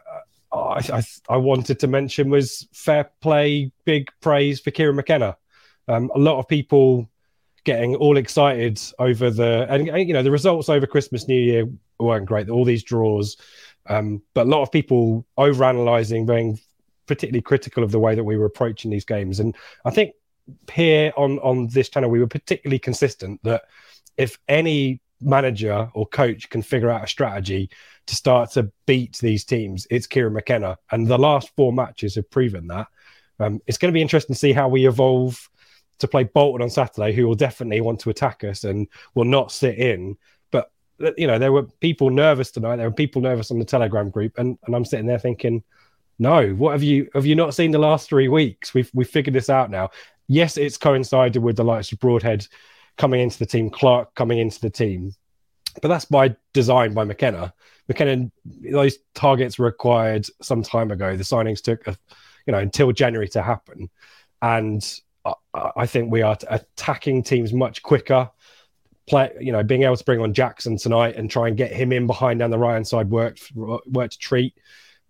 I, 0.52 0.82
I, 0.94 1.04
I, 1.30 1.38
wanted 1.38 1.80
to 1.80 1.88
mention 1.88 2.30
was 2.30 2.68
fair 2.74 3.10
play, 3.22 3.72
big 3.86 4.10
praise 4.22 4.60
for 4.60 4.72
Kieran 4.72 4.96
McKenna. 4.96 5.38
Um, 5.88 6.12
a 6.14 6.20
lot 6.20 6.40
of 6.40 6.48
people 6.48 7.10
getting 7.64 7.96
all 7.96 8.18
excited 8.18 8.82
over 9.00 9.30
the 9.30 9.68
and 9.70 9.88
you 9.88 10.14
know 10.14 10.24
the 10.24 10.32
results 10.32 10.70
over 10.70 10.86
Christmas, 10.86 11.28
New 11.28 11.40
Year 11.40 11.68
weren't 12.00 12.26
great. 12.26 12.50
All 12.50 12.66
these 12.66 12.84
draws, 12.84 13.38
um, 13.88 14.22
but 14.34 14.48
a 14.48 14.50
lot 14.50 14.64
of 14.64 14.72
people 14.72 15.26
over 15.38 15.64
analysing, 15.64 16.26
being 16.26 16.60
particularly 17.08 17.42
critical 17.42 17.84
of 17.84 17.92
the 17.92 18.00
way 18.00 18.16
that 18.16 18.24
we 18.24 18.38
were 18.38 18.46
approaching 18.46 18.90
these 18.90 19.06
games. 19.06 19.40
And 19.40 19.56
I 19.86 19.92
think 19.92 20.14
here 20.72 21.14
on 21.18 21.40
on 21.40 21.68
this 21.68 21.90
channel 21.90 22.10
we 22.10 22.20
were 22.20 22.28
particularly 22.28 22.80
consistent 22.80 23.42
that 23.44 23.64
if 24.18 24.38
any 24.48 25.00
manager 25.22 25.90
or 25.94 26.08
coach 26.08 26.50
can 26.50 26.62
figure 26.62 26.90
out 26.90 27.04
a 27.04 27.08
strategy 27.08 27.70
to 28.08 28.16
start 28.16 28.52
to 28.52 28.72
beat 28.88 29.18
these 29.20 29.46
teams, 29.46 29.86
it's 29.92 30.08
Kieran 30.08 30.34
McKenna. 30.34 30.78
And 30.92 31.08
the 31.08 31.18
last 31.18 31.52
four 31.56 31.72
matches 31.72 32.16
have 32.16 32.30
proven 32.32 32.68
that. 32.68 32.88
Um, 33.40 33.62
it's 33.68 33.78
going 33.78 33.92
to 33.92 33.98
be 33.98 34.02
interesting 34.02 34.34
to 34.34 34.40
see 34.40 34.54
how 34.54 34.68
we 34.68 34.88
evolve 34.88 35.50
to 36.02 36.08
play 36.08 36.24
Bolton 36.24 36.62
on 36.62 36.70
Saturday, 36.70 37.14
who 37.14 37.28
will 37.28 37.36
definitely 37.36 37.82
want 37.82 38.00
to 38.02 38.10
attack 38.10 38.44
us 38.44 38.64
and 38.64 38.88
will 39.16 39.26
not 39.26 39.52
sit 39.52 39.78
in. 39.78 40.18
But 40.52 40.72
you 41.18 41.28
know, 41.28 41.40
there 41.40 41.52
were 41.52 41.64
people 41.64 42.10
nervous 42.10 42.52
tonight. 42.52 42.76
There 42.76 42.90
were 42.90 42.96
people 42.96 43.22
nervous 43.22 43.52
on 43.52 43.60
the 43.60 43.66
Telegram 43.66 44.10
group, 44.10 44.38
and, 44.38 44.58
and 44.66 44.76
I'm 44.76 44.86
sitting 44.86 45.08
there 45.08 45.20
thinking, 45.20 45.64
no, 46.20 46.50
what 46.50 46.74
have 46.74 46.84
you 46.84 47.10
have 47.14 47.26
you 47.26 47.36
not 47.36 47.56
seen 47.56 47.72
the 47.72 47.80
last 47.80 48.08
three 48.10 48.28
weeks? 48.28 48.74
We've 48.74 48.90
we've 48.94 49.10
figured 49.10 49.36
this 49.36 49.50
out 49.50 49.72
now. 49.72 49.90
Yes, 50.28 50.58
it's 50.58 50.78
coincided 50.78 51.42
with 51.42 51.56
the 51.56 51.64
likes 51.64 51.92
of 51.92 52.00
Broadhead 52.00 52.48
coming 52.98 53.22
into 53.22 53.40
the 53.40 53.46
team, 53.46 53.70
Clarke 53.70 54.14
coming 54.16 54.38
into 54.38 54.60
the 54.62 54.70
team, 54.70 55.14
but 55.82 55.88
that's 55.88 56.06
by 56.06 56.36
design 56.54 56.94
by 56.94 57.04
McKenna. 57.04 57.54
McKenna, 57.88 58.32
those 58.46 58.98
targets 59.16 59.58
were 59.58 59.68
acquired 59.68 60.26
some 60.42 60.62
time 60.62 60.92
ago. 60.92 61.18
The 61.18 61.24
signings 61.24 61.62
took 61.62 61.88
a 61.88 61.98
you 62.46 62.52
know, 62.52 62.60
until 62.60 62.92
January 62.92 63.28
to 63.30 63.42
happen. 63.42 63.90
And 64.42 64.84
I, 65.54 65.86
think 65.86 66.12
we 66.12 66.22
are 66.22 66.38
attacking 66.50 67.24
teams 67.24 67.54
much 67.54 67.84
quicker. 67.84 68.30
Play, 69.08 69.32
you 69.40 69.52
know, 69.52 69.64
being 69.64 69.84
able 69.84 69.98
to 69.98 70.04
bring 70.04 70.22
on 70.22 70.34
Jackson 70.34 70.78
tonight 70.78 71.16
and 71.16 71.30
try 71.30 71.48
and 71.48 71.58
get 71.58 71.72
him 71.72 71.92
in 71.92 72.08
behind 72.08 72.40
down 72.40 72.52
the 72.52 72.58
right 72.58 72.74
hand 72.74 72.88
side 72.88 73.10
worked 73.10 73.52
worked 73.56 74.16
a 74.16 74.20
treat. 74.20 74.56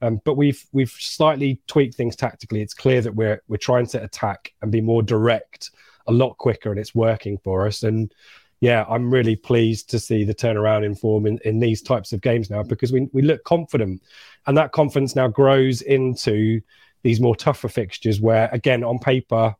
Um, 0.01 0.19
but 0.25 0.35
we've 0.35 0.65
we've 0.71 0.89
slightly 0.89 1.61
tweaked 1.67 1.95
things 1.95 2.15
tactically. 2.15 2.61
It's 2.61 2.73
clear 2.73 3.01
that 3.01 3.15
we're 3.15 3.41
we're 3.47 3.57
trying 3.57 3.85
to 3.87 4.03
attack 4.03 4.53
and 4.61 4.71
be 4.71 4.81
more 4.81 5.03
direct 5.03 5.71
a 6.07 6.11
lot 6.11 6.37
quicker, 6.37 6.71
and 6.71 6.79
it's 6.79 6.95
working 6.95 7.37
for 7.37 7.67
us. 7.67 7.83
And 7.83 8.13
yeah, 8.61 8.85
I'm 8.89 9.13
really 9.13 9.35
pleased 9.35 9.89
to 9.91 9.99
see 9.99 10.23
the 10.23 10.35
turnaround 10.35 10.85
in 10.85 10.95
form 10.95 11.25
in, 11.25 11.39
in 11.45 11.59
these 11.59 11.81
types 11.81 12.13
of 12.13 12.21
games 12.21 12.49
now 12.49 12.63
because 12.63 12.91
we 12.91 13.09
we 13.13 13.21
look 13.21 13.43
confident, 13.43 14.01
and 14.47 14.57
that 14.57 14.71
confidence 14.71 15.15
now 15.15 15.27
grows 15.27 15.81
into 15.83 16.61
these 17.03 17.19
more 17.19 17.35
tougher 17.35 17.67
fixtures 17.67 18.21
where, 18.21 18.49
again, 18.51 18.83
on 18.83 18.99
paper, 18.99 19.55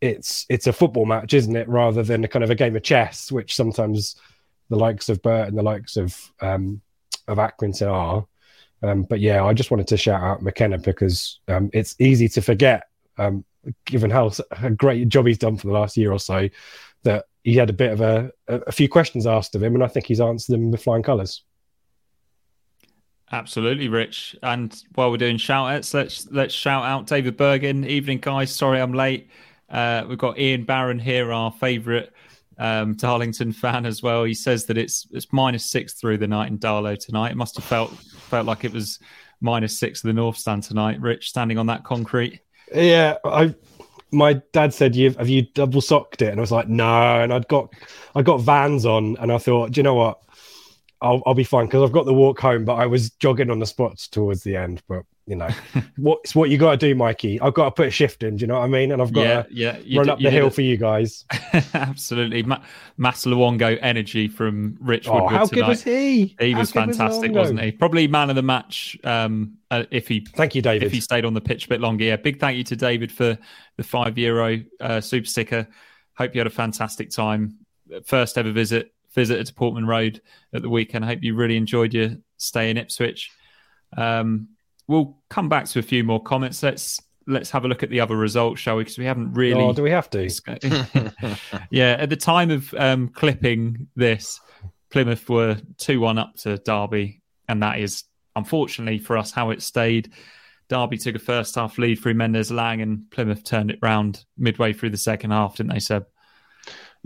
it's 0.00 0.46
it's 0.48 0.66
a 0.66 0.72
football 0.72 1.06
match, 1.06 1.34
isn't 1.34 1.56
it, 1.56 1.68
rather 1.68 2.02
than 2.02 2.24
a 2.24 2.28
kind 2.28 2.44
of 2.44 2.50
a 2.50 2.54
game 2.54 2.76
of 2.76 2.82
chess, 2.82 3.32
which 3.32 3.54
sometimes 3.54 4.16
the 4.70 4.76
likes 4.76 5.08
of 5.08 5.22
Bert 5.22 5.48
and 5.48 5.56
the 5.56 5.62
likes 5.62 5.96
of 5.96 6.18
um, 6.40 6.80
of 7.28 7.38
Accrington 7.38 7.90
are. 7.90 8.26
Um, 8.82 9.02
but 9.04 9.20
yeah, 9.20 9.44
I 9.44 9.54
just 9.54 9.70
wanted 9.70 9.86
to 9.88 9.96
shout 9.96 10.22
out 10.22 10.42
McKenna 10.42 10.78
because 10.78 11.40
um, 11.48 11.70
it's 11.72 11.96
easy 11.98 12.28
to 12.28 12.42
forget, 12.42 12.88
um, 13.16 13.44
given 13.86 14.10
how 14.10 14.30
a 14.62 14.70
great 14.70 15.08
job 15.08 15.26
he's 15.26 15.38
done 15.38 15.56
for 15.56 15.68
the 15.68 15.72
last 15.72 15.96
year 15.96 16.12
or 16.12 16.18
so, 16.18 16.48
that 17.02 17.26
he 17.44 17.54
had 17.54 17.70
a 17.70 17.74
bit 17.74 17.92
of 17.92 18.00
a, 18.00 18.30
a 18.48 18.72
few 18.72 18.88
questions 18.88 19.26
asked 19.26 19.54
of 19.54 19.62
him, 19.62 19.74
and 19.74 19.84
I 19.84 19.88
think 19.88 20.06
he's 20.06 20.20
answered 20.20 20.52
them 20.52 20.70
with 20.70 20.82
flying 20.82 21.02
colours. 21.02 21.42
Absolutely, 23.32 23.88
Rich. 23.88 24.36
And 24.42 24.76
while 24.94 25.10
we're 25.10 25.16
doing 25.16 25.38
shout 25.38 25.72
outs, 25.72 25.94
let's 25.94 26.30
let's 26.30 26.54
shout 26.54 26.84
out 26.84 27.06
David 27.06 27.36
Bergen. 27.36 27.84
Evening, 27.84 28.18
guys. 28.18 28.54
Sorry 28.54 28.80
I'm 28.80 28.92
late. 28.92 29.28
Uh, 29.68 30.04
we've 30.08 30.18
got 30.18 30.38
Ian 30.38 30.64
Barron 30.64 30.98
here, 30.98 31.32
our 31.32 31.50
favourite 31.52 32.10
um, 32.58 32.94
Darlington 32.94 33.52
fan 33.52 33.86
as 33.86 34.02
well. 34.02 34.24
He 34.24 34.34
says 34.34 34.66
that 34.66 34.78
it's 34.78 35.06
it's 35.10 35.32
minus 35.32 35.70
six 35.70 35.94
through 35.94 36.18
the 36.18 36.28
night 36.28 36.50
in 36.50 36.58
Darlo 36.58 36.98
tonight. 36.98 37.32
It 37.32 37.36
must 37.36 37.56
have 37.56 37.64
felt 37.64 37.90
felt 37.92 38.46
like 38.46 38.64
it 38.64 38.72
was 38.72 38.98
minus 39.40 39.78
six 39.78 40.02
of 40.02 40.08
the 40.08 40.12
North 40.12 40.36
Stand 40.36 40.62
tonight. 40.62 41.00
Rich 41.00 41.28
standing 41.28 41.58
on 41.58 41.66
that 41.66 41.84
concrete. 41.84 42.40
Yeah, 42.74 43.16
I. 43.24 43.54
My 44.10 44.34
dad 44.52 44.72
said, 44.72 44.94
"You 44.94 45.10
have 45.12 45.28
you 45.28 45.42
double 45.42 45.80
socked 45.80 46.22
it?" 46.22 46.28
And 46.28 46.38
I 46.38 46.40
was 46.40 46.52
like, 46.52 46.68
"No." 46.68 47.20
And 47.20 47.32
I'd 47.32 47.48
got 47.48 47.74
I 48.14 48.22
got 48.22 48.40
Vans 48.40 48.86
on, 48.86 49.16
and 49.18 49.32
I 49.32 49.38
thought, 49.38 49.72
do 49.72 49.80
you 49.80 49.82
know 49.82 49.94
what? 49.94 50.20
I'll 51.00 51.22
I'll 51.26 51.34
be 51.34 51.44
fine 51.44 51.66
because 51.66 51.82
I've 51.82 51.92
got 51.92 52.06
the 52.06 52.14
walk 52.14 52.38
home. 52.38 52.64
But 52.64 52.74
I 52.74 52.86
was 52.86 53.10
jogging 53.10 53.50
on 53.50 53.58
the 53.58 53.66
spots 53.66 54.06
towards 54.06 54.44
the 54.44 54.56
end. 54.56 54.82
But 54.88 55.02
you 55.26 55.36
know, 55.36 55.48
what's 55.96 56.34
what 56.34 56.50
you 56.50 56.58
got 56.58 56.72
to 56.72 56.76
do, 56.76 56.94
Mikey. 56.94 57.40
I've 57.40 57.54
got 57.54 57.64
to 57.64 57.70
put 57.70 57.88
a 57.88 57.90
shift 57.90 58.22
in. 58.22 58.36
Do 58.36 58.42
you 58.42 58.46
know 58.46 58.58
what 58.58 58.64
I 58.64 58.68
mean? 58.68 58.92
And 58.92 59.00
I've 59.00 59.12
got 59.12 59.22
yeah, 59.22 59.42
to 59.42 59.82
yeah, 59.82 59.98
run 59.98 60.06
d- 60.06 60.12
up 60.12 60.18
the 60.18 60.30
hill 60.30 60.50
for 60.50 60.60
you 60.60 60.76
guys. 60.76 61.24
Absolutely, 61.74 62.42
Ma- 62.42 62.62
Mass 62.98 63.24
Luongo 63.24 63.78
energy 63.80 64.28
from 64.28 64.76
Rich 64.80 65.08
Woodward 65.08 65.32
oh, 65.32 65.36
how 65.36 65.46
tonight. 65.46 65.60
good 65.60 65.68
was 65.68 65.82
he? 65.82 66.36
He 66.38 66.52
how 66.52 66.58
was 66.58 66.70
fantastic, 66.70 67.30
was 67.30 67.38
wasn't 67.38 67.60
he? 67.60 67.72
Probably 67.72 68.06
man 68.06 68.28
of 68.28 68.36
the 68.36 68.42
match. 68.42 68.98
Um, 69.02 69.56
uh, 69.70 69.84
if 69.90 70.08
he 70.08 70.26
thank 70.34 70.54
you, 70.54 70.60
David. 70.60 70.84
If 70.84 70.92
he 70.92 71.00
stayed 71.00 71.24
on 71.24 71.32
the 71.32 71.40
pitch 71.40 71.66
a 71.66 71.68
bit 71.68 71.80
longer, 71.80 72.04
yeah. 72.04 72.16
Big 72.16 72.38
thank 72.38 72.58
you 72.58 72.64
to 72.64 72.76
David 72.76 73.10
for 73.10 73.38
the 73.76 73.82
five 73.82 74.18
euro 74.18 74.60
uh, 74.80 75.00
super 75.00 75.26
sticker. 75.26 75.66
Hope 76.16 76.34
you 76.34 76.40
had 76.40 76.46
a 76.46 76.50
fantastic 76.50 77.10
time. 77.10 77.58
First 78.04 78.36
ever 78.36 78.52
visit 78.52 78.92
visitor 79.14 79.42
to 79.42 79.54
Portman 79.54 79.86
Road 79.86 80.20
at 80.52 80.60
the 80.60 80.68
weekend. 80.68 81.04
I 81.04 81.08
hope 81.08 81.22
you 81.22 81.34
really 81.34 81.56
enjoyed 81.56 81.94
your 81.94 82.10
stay 82.36 82.68
in 82.68 82.76
Ipswich. 82.76 83.30
Um, 83.96 84.48
we'll 84.86 85.16
come 85.30 85.48
back 85.48 85.66
to 85.66 85.78
a 85.78 85.82
few 85.82 86.04
more 86.04 86.22
comments. 86.22 86.62
Let's 86.62 87.00
let's 87.26 87.50
have 87.50 87.64
a 87.64 87.68
look 87.68 87.82
at 87.82 87.90
the 87.90 88.00
other 88.00 88.16
results, 88.16 88.60
shall 88.60 88.76
we? 88.76 88.84
Because 88.84 88.98
we 88.98 89.04
haven't 89.04 89.32
really. 89.34 89.62
Oh, 89.62 89.72
do 89.72 89.82
we 89.82 89.90
have 89.90 90.10
to? 90.10 90.28
yeah, 91.70 91.96
at 91.98 92.10
the 92.10 92.16
time 92.16 92.50
of 92.50 92.72
um, 92.74 93.08
clipping 93.08 93.88
this, 93.96 94.40
Plymouth 94.90 95.28
were 95.28 95.56
two 95.78 96.00
one 96.00 96.18
up 96.18 96.36
to 96.38 96.58
Derby, 96.58 97.22
and 97.48 97.62
that 97.62 97.78
is 97.80 98.04
unfortunately 98.36 98.98
for 98.98 99.16
us 99.16 99.30
how 99.30 99.50
it 99.50 99.62
stayed. 99.62 100.12
Derby 100.68 100.96
took 100.96 101.14
a 101.14 101.18
first 101.18 101.54
half 101.54 101.76
lead 101.76 101.96
through 101.96 102.14
Mendez-Laing, 102.14 102.80
and 102.80 103.10
Plymouth 103.10 103.44
turned 103.44 103.70
it 103.70 103.78
round 103.82 104.24
midway 104.38 104.72
through 104.72 104.90
the 104.90 104.96
second 104.96 105.30
half, 105.30 105.56
didn't 105.56 105.72
they, 105.72 105.78
Seb? 105.78 106.06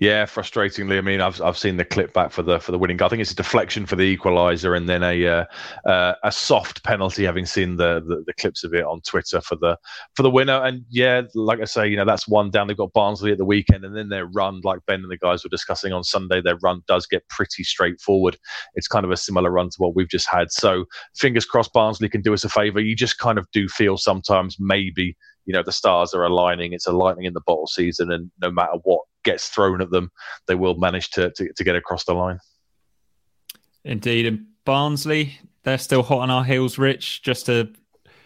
Yeah, 0.00 0.26
frustratingly. 0.26 0.96
I 0.96 1.00
mean, 1.00 1.20
I've 1.20 1.42
I've 1.42 1.58
seen 1.58 1.76
the 1.76 1.84
clip 1.84 2.12
back 2.12 2.30
for 2.30 2.44
the 2.44 2.60
for 2.60 2.70
the 2.70 2.78
winning 2.78 2.96
goal. 2.96 3.06
I 3.06 3.08
think 3.08 3.20
it's 3.20 3.32
a 3.32 3.34
deflection 3.34 3.84
for 3.84 3.96
the 3.96 4.16
equaliser, 4.16 4.76
and 4.76 4.88
then 4.88 5.02
a 5.02 5.26
uh, 5.26 5.44
uh, 5.90 6.14
a 6.22 6.30
soft 6.30 6.84
penalty. 6.84 7.24
Having 7.24 7.46
seen 7.46 7.76
the, 7.76 8.00
the, 8.06 8.22
the 8.24 8.32
clips 8.34 8.62
of 8.62 8.72
it 8.74 8.84
on 8.84 9.00
Twitter 9.00 9.40
for 9.40 9.56
the 9.56 9.76
for 10.14 10.22
the 10.22 10.30
winner, 10.30 10.62
and 10.62 10.84
yeah, 10.88 11.22
like 11.34 11.60
I 11.60 11.64
say, 11.64 11.88
you 11.88 11.96
know 11.96 12.04
that's 12.04 12.28
one 12.28 12.48
down. 12.48 12.68
They've 12.68 12.76
got 12.76 12.92
Barnsley 12.92 13.32
at 13.32 13.38
the 13.38 13.44
weekend, 13.44 13.84
and 13.84 13.96
then 13.96 14.08
their 14.08 14.26
run, 14.26 14.60
like 14.62 14.78
Ben 14.86 15.02
and 15.02 15.10
the 15.10 15.18
guys 15.18 15.42
were 15.42 15.50
discussing 15.50 15.92
on 15.92 16.04
Sunday, 16.04 16.40
their 16.40 16.58
run 16.62 16.80
does 16.86 17.04
get 17.08 17.28
pretty 17.28 17.64
straightforward. 17.64 18.38
It's 18.74 18.86
kind 18.86 19.04
of 19.04 19.10
a 19.10 19.16
similar 19.16 19.50
run 19.50 19.68
to 19.68 19.76
what 19.78 19.96
we've 19.96 20.08
just 20.08 20.28
had. 20.30 20.52
So 20.52 20.84
fingers 21.16 21.44
crossed, 21.44 21.72
Barnsley 21.72 22.08
can 22.08 22.22
do 22.22 22.32
us 22.34 22.44
a 22.44 22.48
favour. 22.48 22.78
You 22.78 22.94
just 22.94 23.18
kind 23.18 23.36
of 23.36 23.48
do 23.50 23.66
feel 23.66 23.96
sometimes 23.96 24.58
maybe 24.60 25.16
you 25.48 25.54
know 25.54 25.62
the 25.62 25.72
stars 25.72 26.12
are 26.12 26.24
aligning. 26.24 26.74
It's 26.74 26.86
a 26.86 26.92
lightning 26.92 27.24
in 27.24 27.32
the 27.32 27.40
bottle 27.40 27.66
season, 27.66 28.12
and 28.12 28.30
no 28.42 28.50
matter 28.50 28.74
what 28.84 29.00
gets 29.24 29.48
thrown 29.48 29.80
at 29.80 29.90
them, 29.90 30.12
they 30.46 30.54
will 30.54 30.74
manage 30.74 31.08
to 31.12 31.30
to, 31.30 31.50
to 31.54 31.64
get 31.64 31.74
across 31.74 32.04
the 32.04 32.12
line. 32.12 32.38
Indeed, 33.82 34.26
and 34.26 34.44
Barnsley, 34.66 35.38
they're 35.62 35.78
still 35.78 36.02
hot 36.02 36.18
on 36.18 36.30
our 36.30 36.44
heels. 36.44 36.76
Rich, 36.76 37.22
just 37.22 37.48
a 37.48 37.72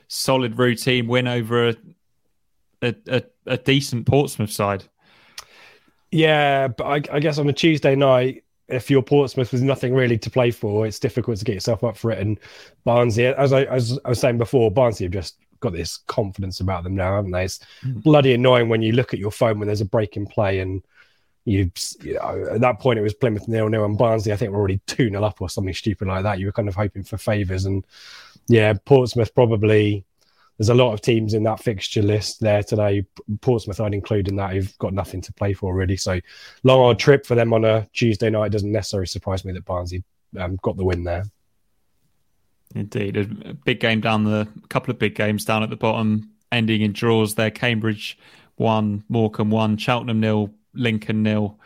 solid 0.09 0.59
routine 0.59 1.07
win 1.07 1.29
over 1.29 1.69
a 1.69 1.77
a, 2.83 2.95
a, 3.07 3.23
a 3.47 3.57
decent 3.57 4.05
Portsmouth 4.05 4.51
side. 4.51 4.83
Yeah, 6.11 6.67
but 6.67 6.85
I, 6.85 7.17
I 7.17 7.21
guess 7.21 7.39
on 7.39 7.49
a 7.49 7.53
Tuesday 7.53 7.95
night, 7.95 8.43
if 8.67 8.91
you're 8.91 9.01
Portsmouth 9.01 9.53
with 9.53 9.63
nothing 9.63 9.95
really 9.95 10.19
to 10.19 10.29
play 10.29 10.51
for, 10.51 10.89
it's 10.89 10.99
difficult 10.99 11.39
to 11.39 11.45
get 11.45 11.55
yourself 11.55 11.85
up 11.85 11.97
for 11.97 12.11
it. 12.11 12.19
And 12.19 12.41
Barnsley, 12.83 13.27
as 13.27 13.53
I, 13.53 13.63
as 13.63 13.97
I 14.05 14.09
was 14.09 14.19
saying 14.19 14.39
before, 14.39 14.73
Barnsley 14.73 15.05
have 15.05 15.13
just 15.13 15.37
got 15.63 15.73
this 15.73 15.99
confidence 16.07 16.61
about 16.61 16.85
them 16.85 16.95
now, 16.95 17.17
haven't 17.17 17.31
they? 17.31 17.45
It's 17.45 17.61
mm. 17.83 18.03
bloody 18.03 18.35
annoying 18.35 18.69
when 18.69 18.83
you 18.83 18.93
look 18.93 19.15
at 19.15 19.21
your 19.21 19.31
phone 19.31 19.59
when 19.59 19.69
there's 19.69 19.81
a 19.81 19.87
break 19.87 20.17
in 20.17 20.27
play 20.27 20.61
and 20.61 20.83
you, 21.45 21.71
you 22.03 22.15
know, 22.15 22.47
at 22.53 22.61
that 22.61 22.79
point 22.79 22.99
it 22.99 23.03
was 23.03 23.15
Plymouth 23.15 23.49
nil 23.49 23.69
nil 23.69 23.85
and 23.85 23.99
Barnsley 23.99 24.33
I 24.33 24.37
think 24.37 24.51
we 24.51 24.55
were 24.55 24.61
already 24.61 24.81
two 24.87 25.09
0 25.09 25.25
up 25.25 25.41
or 25.41 25.49
something 25.49 25.75
stupid 25.75 26.09
like 26.09 26.23
that. 26.25 26.39
You 26.39 26.47
were 26.47 26.53
kind 26.53 26.69
of 26.69 26.75
hoping 26.75 27.03
for 27.03 27.17
favours 27.17 27.65
and 27.65 27.85
yeah, 28.49 28.75
Portsmouth 28.85 29.35
probably. 29.35 30.05
There's 30.59 30.69
a 30.69 30.75
lot 30.75 30.93
of 30.93 31.01
teams 31.01 31.35
in 31.35 31.43
that 31.45 31.61
fixture 31.61 32.03
list 32.03 32.41
there 32.41 32.63
today. 32.63 33.05
Portsmouth 33.41 33.81
I'd 33.81 33.95
include 33.95 34.29
in 34.29 34.37
that 34.37 34.53
who've 34.53 34.79
got 34.79 34.93
nothing 34.93 35.21
to 35.23 35.33
play 35.33 35.55
for 35.55 35.75
really. 35.75 35.97
So 35.97 36.21
long 36.63 36.79
old 36.79 36.99
trip 36.99 37.27
for 37.27 37.35
them 37.35 37.53
on 37.53 37.65
a 37.65 37.89
Tuesday 37.95 38.31
night. 38.31 38.47
It 38.47 38.53
doesn't 38.53 38.71
necessarily 38.71 39.07
surprise 39.07 39.45
me 39.45 39.53
that 39.55 39.65
Barnsley 39.65 40.05
um, 40.39 40.59
got 40.63 40.77
the 40.77 40.85
win 40.85 41.03
there. 41.03 41.25
Indeed, 42.75 43.17
a 43.17 43.55
big 43.55 43.81
game 43.81 44.01
down 44.01 44.25
the, 44.25 44.49
a 44.65 44.69
couple 44.69 44.91
of 44.91 44.99
big 44.99 45.15
games 45.15 45.45
down 45.45 45.63
at 45.63 45.71
the 45.71 45.77
bottom, 45.77 46.31
ending 46.51 46.81
in 46.81 46.93
draws 46.93 47.35
there. 47.35 47.51
Cambridge 47.51 48.19
one, 48.57 49.05
Morecambe 49.09 49.51
one, 49.51 49.77
Cheltenham 49.77 50.21
nil, 50.21 50.51
Lincoln 50.75 51.23
nil. 51.23 51.59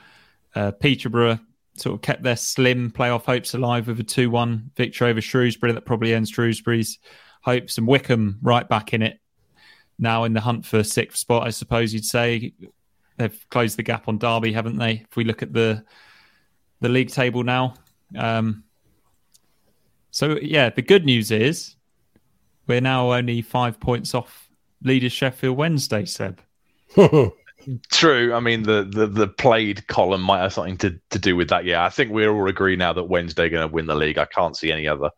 Uh, 0.55 0.73
Peterborough 0.73 1.39
sort 1.77 1.95
of 1.95 2.03
kept 2.03 2.23
their 2.23 2.37
slim 2.37 2.91
playoff 2.91 3.25
hopes 3.25 3.55
alive 3.55 3.87
with 3.87 4.01
a 4.01 4.05
two-one 4.05 4.71
victory 4.75 5.11
over 5.11 5.21
Shrewsbury. 5.21 5.73
That 5.73 5.85
probably 5.85 6.15
ends 6.15 6.31
Shrewsbury's 6.31 6.99
hopes. 7.43 7.79
And 7.79 7.87
Wycombe 7.87 8.39
right 8.43 8.69
back 8.69 8.93
in 8.93 9.03
it 9.03 9.21
now 9.99 10.25
in 10.25 10.33
the 10.33 10.41
hunt 10.41 10.67
for 10.67 10.83
sixth 10.83 11.19
spot. 11.19 11.47
I 11.47 11.51
suppose 11.51 11.95
you'd 11.95 12.05
say 12.05 12.53
they've 13.17 13.47
closed 13.51 13.79
the 13.79 13.83
gap 13.83 14.09
on 14.09 14.19
Derby, 14.19 14.53
haven't 14.53 14.79
they? 14.79 15.05
If 15.09 15.17
we 15.17 15.25
look 15.25 15.43
at 15.43 15.53
the 15.53 15.85
the 16.81 16.89
league 16.89 17.11
table 17.11 17.45
now. 17.45 17.75
Um, 18.17 18.65
so 20.17 20.39
yeah, 20.41 20.71
the 20.71 20.81
good 20.81 21.05
news 21.05 21.31
is 21.31 21.77
we're 22.67 22.81
now 22.81 23.12
only 23.12 23.43
five 23.43 23.79
points 23.79 24.14
off 24.14 24.49
leaders 24.83 25.12
Sheffield 25.12 25.59
Wednesday, 25.59 26.07
Seb. 26.07 26.41
True. 27.91 28.33
I 28.33 28.39
mean, 28.39 28.62
the, 28.62 28.89
the, 28.89 29.09
the 29.09 29.27
played 29.27 29.89
column 29.89 30.23
might 30.23 30.41
have 30.41 30.53
something 30.53 30.77
to, 30.79 31.01
to 31.11 31.19
do 31.19 31.35
with 31.35 31.49
that. 31.49 31.64
Yeah, 31.64 31.85
I 31.85 31.89
think 31.89 32.12
we 32.12 32.25
all 32.27 32.49
agree 32.49 32.77
now 32.77 32.93
that 32.93 33.05
Wednesday 33.05 33.49
going 33.49 33.67
to 33.67 33.75
win 33.75 33.87
the 33.87 33.95
league. 33.97 34.19
I 34.19 34.25
can't 34.27 34.57
see 34.57 34.71
any 34.71 34.87
other 34.87 35.11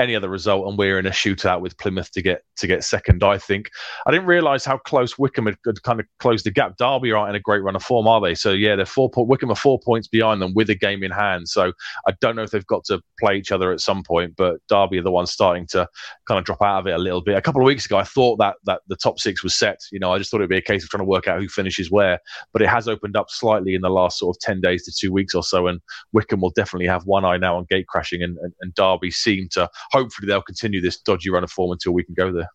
any 0.00 0.16
other 0.16 0.28
result, 0.28 0.66
and 0.66 0.76
we're 0.76 0.98
in 0.98 1.06
a 1.06 1.10
shootout 1.10 1.60
with 1.60 1.78
Plymouth 1.78 2.10
to 2.12 2.22
get 2.22 2.42
to 2.56 2.66
get 2.66 2.82
second. 2.82 3.22
I 3.22 3.38
think. 3.38 3.70
I 4.04 4.10
didn't 4.10 4.26
realise 4.26 4.64
how 4.64 4.78
close 4.78 5.16
Wycombe 5.16 5.46
had, 5.46 5.56
had, 5.64 5.82
kind 5.84 6.00
of 6.00 6.06
closed 6.18 6.44
the 6.44 6.50
gap. 6.50 6.76
Derby 6.76 7.12
aren't 7.12 7.30
in 7.30 7.36
a 7.36 7.40
great 7.40 7.62
run 7.62 7.76
of 7.76 7.84
form, 7.84 8.08
are 8.08 8.20
they? 8.20 8.34
So 8.34 8.50
yeah, 8.50 8.74
they're 8.74 8.84
four 8.84 9.08
point. 9.08 9.28
Wycombe 9.28 9.52
are 9.52 9.56
four 9.56 9.78
points 9.78 10.08
behind 10.08 10.42
them 10.42 10.54
with 10.54 10.70
a 10.70 10.74
game 10.74 11.04
in 11.04 11.12
hand. 11.12 11.48
So 11.48 11.72
I 12.08 12.14
don't 12.20 12.34
know 12.34 12.42
if 12.42 12.50
they've 12.50 12.66
got 12.66 12.84
to 12.86 13.00
play 13.20 13.36
each 13.36 13.52
other 13.52 13.70
at 13.70 13.80
some 13.80 14.02
point, 14.02 14.34
but 14.36 14.56
Derby 14.68 14.98
are 14.98 15.02
the 15.02 15.12
ones 15.12 15.30
starting 15.30 15.68
to 15.68 15.86
kind 16.26 16.38
of 16.40 16.44
drop 16.44 16.62
out 16.62 16.80
of 16.80 16.86
it 16.88 16.94
a 16.94 16.98
little 16.98 17.22
bit. 17.22 17.36
A 17.36 17.42
couple 17.42 17.60
of 17.60 17.66
weeks 17.66 17.86
ago, 17.86 17.96
I 17.96 18.04
thought 18.04 18.38
that 18.38 18.56
that 18.64 18.80
the 18.88 18.96
top 18.96 19.20
six 19.20 19.44
was 19.44 19.54
set. 19.54 19.78
You 19.92 20.00
know, 20.00 20.12
I 20.12 20.18
just 20.18 20.32
thought 20.32 20.38
it'd 20.38 20.50
be 20.50 20.56
a 20.56 20.62
case 20.62 20.82
of 20.82 20.90
trying 20.90 21.02
to 21.02 21.04
work 21.04 21.28
out 21.28 21.38
who 21.38 21.48
finishes 21.48 21.91
where, 21.92 22.18
but 22.52 22.62
it 22.62 22.68
has 22.68 22.88
opened 22.88 23.16
up 23.16 23.30
slightly 23.30 23.74
in 23.74 23.82
the 23.82 23.90
last 23.90 24.18
sort 24.18 24.36
of 24.36 24.40
10 24.40 24.60
days 24.60 24.84
to 24.84 24.92
two 24.92 25.12
weeks 25.12 25.34
or 25.34 25.42
so. 25.42 25.68
And 25.68 25.80
Wycombe 26.12 26.40
will 26.40 26.50
definitely 26.50 26.88
have 26.88 27.04
one 27.04 27.24
eye 27.24 27.36
now 27.36 27.56
on 27.56 27.66
gate 27.70 27.86
crashing, 27.86 28.22
and, 28.22 28.36
and, 28.38 28.52
and 28.60 28.74
Derby 28.74 29.10
seem 29.10 29.48
to 29.52 29.68
hopefully 29.90 30.26
they'll 30.26 30.42
continue 30.42 30.80
this 30.80 30.98
dodgy 30.98 31.30
run 31.30 31.44
of 31.44 31.50
form 31.50 31.70
until 31.70 31.92
we 31.92 32.02
can 32.02 32.14
go 32.14 32.32
there. 32.32 32.48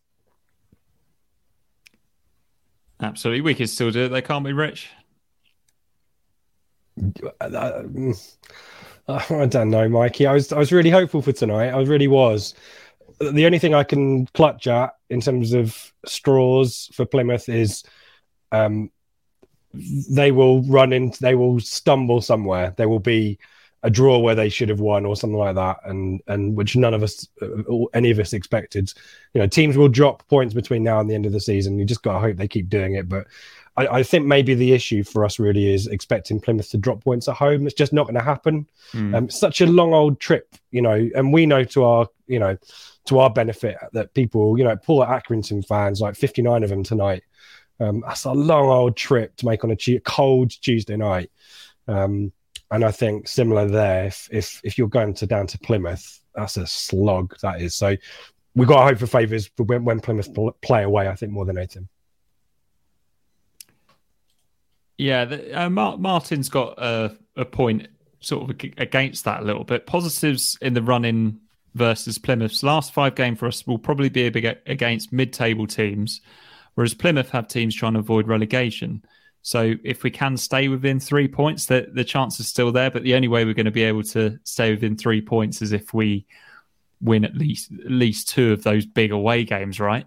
Absolutely, 3.02 3.42
we 3.42 3.54
could 3.54 3.70
still 3.70 3.92
do 3.92 4.06
it. 4.06 4.10
They 4.10 4.22
can't 4.22 4.44
be 4.44 4.54
rich. 4.54 4.90
Uh, 7.40 7.84
I 9.08 9.46
don't 9.46 9.70
know, 9.70 9.88
Mikey. 9.88 10.26
I 10.26 10.34
was 10.34 10.52
I 10.52 10.58
was 10.58 10.72
really 10.72 10.90
hopeful 10.90 11.22
for 11.22 11.32
tonight. 11.32 11.70
I 11.70 11.82
really 11.82 12.08
was. 12.08 12.54
The 13.20 13.46
only 13.46 13.60
thing 13.60 13.74
I 13.74 13.84
can 13.84 14.26
clutch 14.28 14.68
at 14.68 14.92
in 15.10 15.22
terms 15.22 15.54
of 15.54 15.94
straws 16.06 16.90
for 16.94 17.06
Plymouth 17.06 17.50
is 17.50 17.84
um, 18.52 18.92
they 19.74 20.32
will 20.32 20.64
run 20.64 20.94
into 20.94 21.22
they 21.22 21.36
will 21.36 21.60
stumble 21.60 22.22
somewhere. 22.22 22.74
There 22.78 22.90
will 22.90 23.00
be 23.00 23.38
a 23.84 23.90
draw 23.90 24.18
where 24.18 24.36
they 24.36 24.50
should 24.50 24.70
have 24.70 24.80
won 24.80 25.06
or 25.06 25.16
something 25.16 25.38
like 25.38 25.56
that, 25.56 25.78
and 25.86 26.22
and 26.28 26.56
which 26.56 26.76
none 26.76 26.94
of 26.94 27.04
us, 27.04 27.28
uh, 27.42 27.86
any 27.94 28.12
of 28.12 28.20
us 28.20 28.34
expected. 28.34 28.92
You 29.34 29.42
know, 29.42 29.48
teams 29.48 29.78
will 29.78 29.88
drop 29.88 30.28
points 30.28 30.54
between 30.54 30.84
now 30.84 31.00
and 31.00 31.10
the 31.10 31.16
end 31.16 31.26
of 31.26 31.32
the 31.32 31.40
season. 31.40 31.78
You 31.78 31.86
just 31.86 32.04
got 32.04 32.14
to 32.14 32.20
hope 32.20 32.38
they 32.38 32.48
keep 32.48 32.70
doing 32.70 32.96
it. 32.96 33.08
But 33.08 33.28
I, 33.78 33.88
I, 34.00 34.04
think 34.04 34.26
maybe 34.26 34.56
the 34.56 34.74
issue 34.74 35.04
for 35.04 35.24
us 35.24 35.38
really 35.38 35.72
is 35.74 35.88
expecting 35.88 36.42
Plymouth 36.42 36.70
to 36.72 36.78
drop 36.78 37.04
points 37.04 37.28
at 37.28 37.36
home. 37.36 37.68
It's 37.68 37.76
just 37.76 37.94
not 37.94 38.06
going 38.06 38.16
to 38.16 38.24
happen. 38.24 38.68
Mm. 38.94 39.16
Um, 39.16 39.30
such 39.30 39.62
a 39.62 39.68
long 39.68 39.94
old 39.94 40.20
trip, 40.20 40.56
you 40.72 40.82
know, 40.82 41.10
and 41.16 41.32
we 41.32 41.46
know 41.46 41.64
to 41.66 41.84
our, 41.84 42.08
you 42.26 42.40
know, 42.40 42.58
to 43.06 43.20
our 43.20 43.30
benefit 43.30 43.78
that 43.94 44.14
people, 44.14 44.58
you 44.58 44.64
know, 44.64 44.76
poor 44.76 45.06
Accrington 45.06 45.66
fans, 45.66 46.02
like 46.02 46.16
59 46.16 46.64
of 46.64 46.70
them 46.70 46.84
tonight. 46.84 47.24
Um, 47.80 48.04
that's 48.06 48.26
a 48.26 48.32
long 48.32 48.70
old 48.70 48.98
trip 48.98 49.36
to 49.38 49.46
make 49.46 49.64
on 49.64 49.72
a 49.72 50.00
cold 50.00 50.52
Tuesday 50.62 50.98
night. 50.98 51.32
Um, 51.88 52.32
and 52.72 52.84
I 52.84 52.92
think 52.92 53.28
similar 53.28 53.68
there. 53.68 54.06
If 54.06 54.28
if 54.32 54.62
if 54.64 54.78
you're 54.78 54.90
going 54.90 55.14
to 55.16 55.28
down 55.28 55.48
to 55.48 55.60
Plymouth, 55.60 56.22
that's 56.36 56.58
a 56.58 56.68
slog. 56.68 57.36
That 57.42 57.62
is. 57.62 57.76
So 57.76 57.96
we've 58.56 58.68
got 58.68 58.80
to 58.80 58.86
hope 58.86 58.98
for 59.00 59.08
favours 59.08 59.50
when, 59.58 59.86
when 59.86 60.00
Plymouth 60.00 60.30
play 60.62 60.84
away. 60.84 61.08
I 61.08 61.16
think 61.16 61.32
more 61.32 61.46
than 61.46 61.58
anything. 61.58 61.88
Yeah, 64.98 65.26
the, 65.26 65.54
uh, 65.54 65.70
Martin's 65.70 66.50
got 66.50 66.74
a, 66.80 67.16
a 67.36 67.46
point 67.46 67.88
sort 68.20 68.50
of 68.50 68.60
against 68.78 69.26
that 69.26 69.42
a 69.42 69.46
little 69.46 69.64
bit. 69.64 69.86
Positives 69.86 70.58
in 70.60 70.74
the 70.74 70.82
run-in 70.82 71.40
versus 71.76 72.18
Plymouth's 72.18 72.64
last 72.64 72.92
five 72.92 73.14
game 73.14 73.36
for 73.36 73.46
us 73.46 73.66
will 73.68 73.78
probably 73.78 74.10
be 74.10 74.26
against 74.26 75.14
mid-table 75.14 75.68
teams, 75.68 76.22
whereas 76.78 76.94
Plymouth 76.94 77.32
have 77.32 77.48
teams 77.48 77.74
trying 77.74 77.94
to 77.94 78.00
avoid 78.00 78.28
relegation. 78.28 79.04
So 79.42 79.74
if 79.84 80.04
we 80.04 80.12
can 80.12 80.38
stay 80.38 80.68
within 80.68 81.00
three 81.00 81.28
points, 81.28 81.66
the, 81.66 81.88
the 81.92 82.04
chance 82.04 82.40
is 82.40 82.48
still 82.48 82.72
there. 82.72 82.92
But 82.92 83.02
the 83.02 83.16
only 83.16 83.28
way 83.28 83.46
we're 83.46 83.56
going 83.56 83.66
to 83.66 83.72
be 83.72 83.82
able 83.82 84.04
to 84.04 84.38
stay 84.44 84.70
within 84.70 84.96
three 84.96 85.20
points 85.20 85.64
is 85.64 85.72
if 85.72 85.92
we 85.92 86.28
win 87.02 87.26
at 87.26 87.36
least 87.36 87.72
at 87.84 87.90
least 87.90 88.30
two 88.30 88.52
of 88.52 88.62
those 88.62 88.86
big 88.86 89.12
away 89.12 89.44
games, 89.44 89.80
right? 89.80 90.06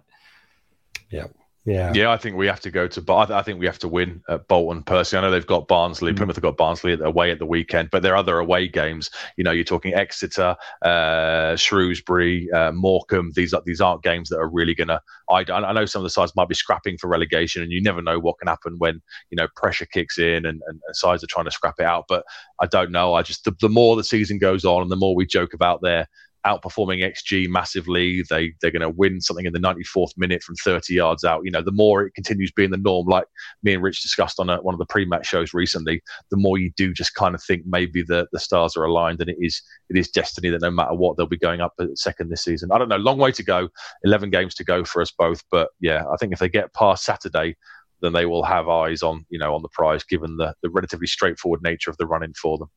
Yeah. 1.09 1.27
Yeah, 1.63 1.93
yeah. 1.93 2.11
I 2.11 2.17
think 2.17 2.37
we 2.37 2.47
have 2.47 2.59
to 2.61 2.71
go 2.71 2.87
to. 2.87 3.13
I, 3.13 3.39
I 3.39 3.43
think 3.43 3.59
we 3.59 3.67
have 3.67 3.77
to 3.79 3.87
win 3.87 4.23
at 4.27 4.47
Bolton. 4.47 4.81
Personally, 4.81 5.23
I 5.23 5.27
know 5.27 5.31
they've 5.31 5.45
got 5.45 5.67
Barnsley. 5.67 6.11
Mm. 6.11 6.17
Plymouth 6.17 6.35
have 6.35 6.41
got 6.41 6.57
Barnsley 6.57 6.93
away 6.93 7.29
at 7.29 7.37
the 7.37 7.45
weekend, 7.45 7.89
but 7.91 8.01
there 8.01 8.13
are 8.13 8.17
other 8.17 8.39
away 8.39 8.67
games. 8.67 9.11
You 9.37 9.43
know, 9.43 9.51
you're 9.51 9.63
talking 9.63 9.93
Exeter, 9.93 10.55
uh, 10.81 11.55
Shrewsbury, 11.55 12.51
uh, 12.51 12.71
Morecambe. 12.71 13.31
These 13.35 13.53
are 13.53 13.61
these 13.63 13.79
aren't 13.79 14.01
games 14.01 14.29
that 14.29 14.39
are 14.39 14.49
really 14.49 14.73
going 14.73 14.87
to. 14.87 14.99
I, 15.29 15.45
I 15.49 15.71
know 15.73 15.85
some 15.85 15.99
of 15.99 16.03
the 16.03 16.09
sides 16.09 16.35
might 16.35 16.49
be 16.49 16.55
scrapping 16.55 16.97
for 16.97 17.07
relegation, 17.07 17.61
and 17.61 17.71
you 17.71 17.81
never 17.81 18.01
know 18.01 18.17
what 18.17 18.39
can 18.39 18.47
happen 18.47 18.75
when 18.79 18.99
you 19.29 19.35
know 19.35 19.47
pressure 19.55 19.85
kicks 19.85 20.17
in 20.17 20.47
and, 20.47 20.61
and, 20.65 20.81
and 20.87 20.95
sides 20.95 21.23
are 21.23 21.27
trying 21.27 21.45
to 21.45 21.51
scrap 21.51 21.75
it 21.77 21.85
out. 21.85 22.05
But 22.09 22.25
I 22.59 22.65
don't 22.65 22.91
know. 22.91 23.13
I 23.13 23.21
just 23.21 23.45
the, 23.45 23.55
the 23.61 23.69
more 23.69 23.95
the 23.95 24.03
season 24.03 24.39
goes 24.39 24.65
on, 24.65 24.81
and 24.81 24.89
the 24.89 24.95
more 24.95 25.15
we 25.15 25.27
joke 25.27 25.53
about 25.53 25.83
their 25.83 26.07
outperforming 26.45 27.03
XG 27.03 27.47
massively. 27.47 28.23
They 28.29 28.53
they're 28.61 28.71
going 28.71 28.81
to 28.81 28.89
win 28.89 29.21
something 29.21 29.45
in 29.45 29.53
the 29.53 29.59
94th 29.59 30.11
minute 30.17 30.43
from 30.43 30.55
30 30.55 30.93
yards 30.93 31.23
out. 31.23 31.41
You 31.43 31.51
know, 31.51 31.61
the 31.61 31.71
more 31.71 32.03
it 32.03 32.13
continues 32.13 32.51
being 32.51 32.71
the 32.71 32.77
norm, 32.77 33.07
like 33.07 33.25
me 33.63 33.73
and 33.73 33.83
Rich 33.83 34.01
discussed 34.01 34.39
on 34.39 34.49
a, 34.49 34.57
one 34.57 34.73
of 34.73 34.79
the 34.79 34.85
pre-match 34.85 35.27
shows 35.27 35.53
recently, 35.53 36.01
the 36.29 36.37
more 36.37 36.57
you 36.57 36.71
do 36.75 36.93
just 36.93 37.15
kind 37.15 37.35
of 37.35 37.43
think 37.43 37.63
maybe 37.65 38.03
the 38.03 38.27
the 38.31 38.39
stars 38.39 38.75
are 38.75 38.83
aligned 38.83 39.21
and 39.21 39.29
it 39.29 39.37
is 39.39 39.61
it 39.89 39.97
is 39.97 40.09
destiny 40.09 40.49
that 40.49 40.61
no 40.61 40.71
matter 40.71 40.93
what 40.93 41.17
they'll 41.17 41.27
be 41.27 41.37
going 41.37 41.61
up 41.61 41.73
at 41.79 41.97
second 41.97 42.29
this 42.29 42.43
season. 42.43 42.71
I 42.71 42.77
don't 42.77 42.89
know, 42.89 42.97
long 42.97 43.17
way 43.17 43.31
to 43.31 43.43
go, 43.43 43.69
11 44.03 44.29
games 44.29 44.55
to 44.55 44.63
go 44.63 44.83
for 44.83 45.01
us 45.01 45.11
both, 45.11 45.43
but 45.51 45.69
yeah, 45.79 46.03
I 46.11 46.17
think 46.17 46.33
if 46.33 46.39
they 46.39 46.49
get 46.49 46.73
past 46.73 47.05
Saturday. 47.05 47.55
Then 48.01 48.13
they 48.13 48.25
will 48.25 48.43
have 48.43 48.67
eyes 48.67 49.03
on, 49.03 49.27
you 49.29 49.37
know, 49.37 49.53
on 49.53 49.61
the 49.61 49.69
prize, 49.69 50.03
given 50.03 50.35
the, 50.35 50.55
the 50.63 50.71
relatively 50.71 51.05
straightforward 51.05 51.61
nature 51.61 51.91
of 51.91 51.97
the 51.97 52.07
running 52.07 52.33
for 52.33 52.57
them. 52.57 52.67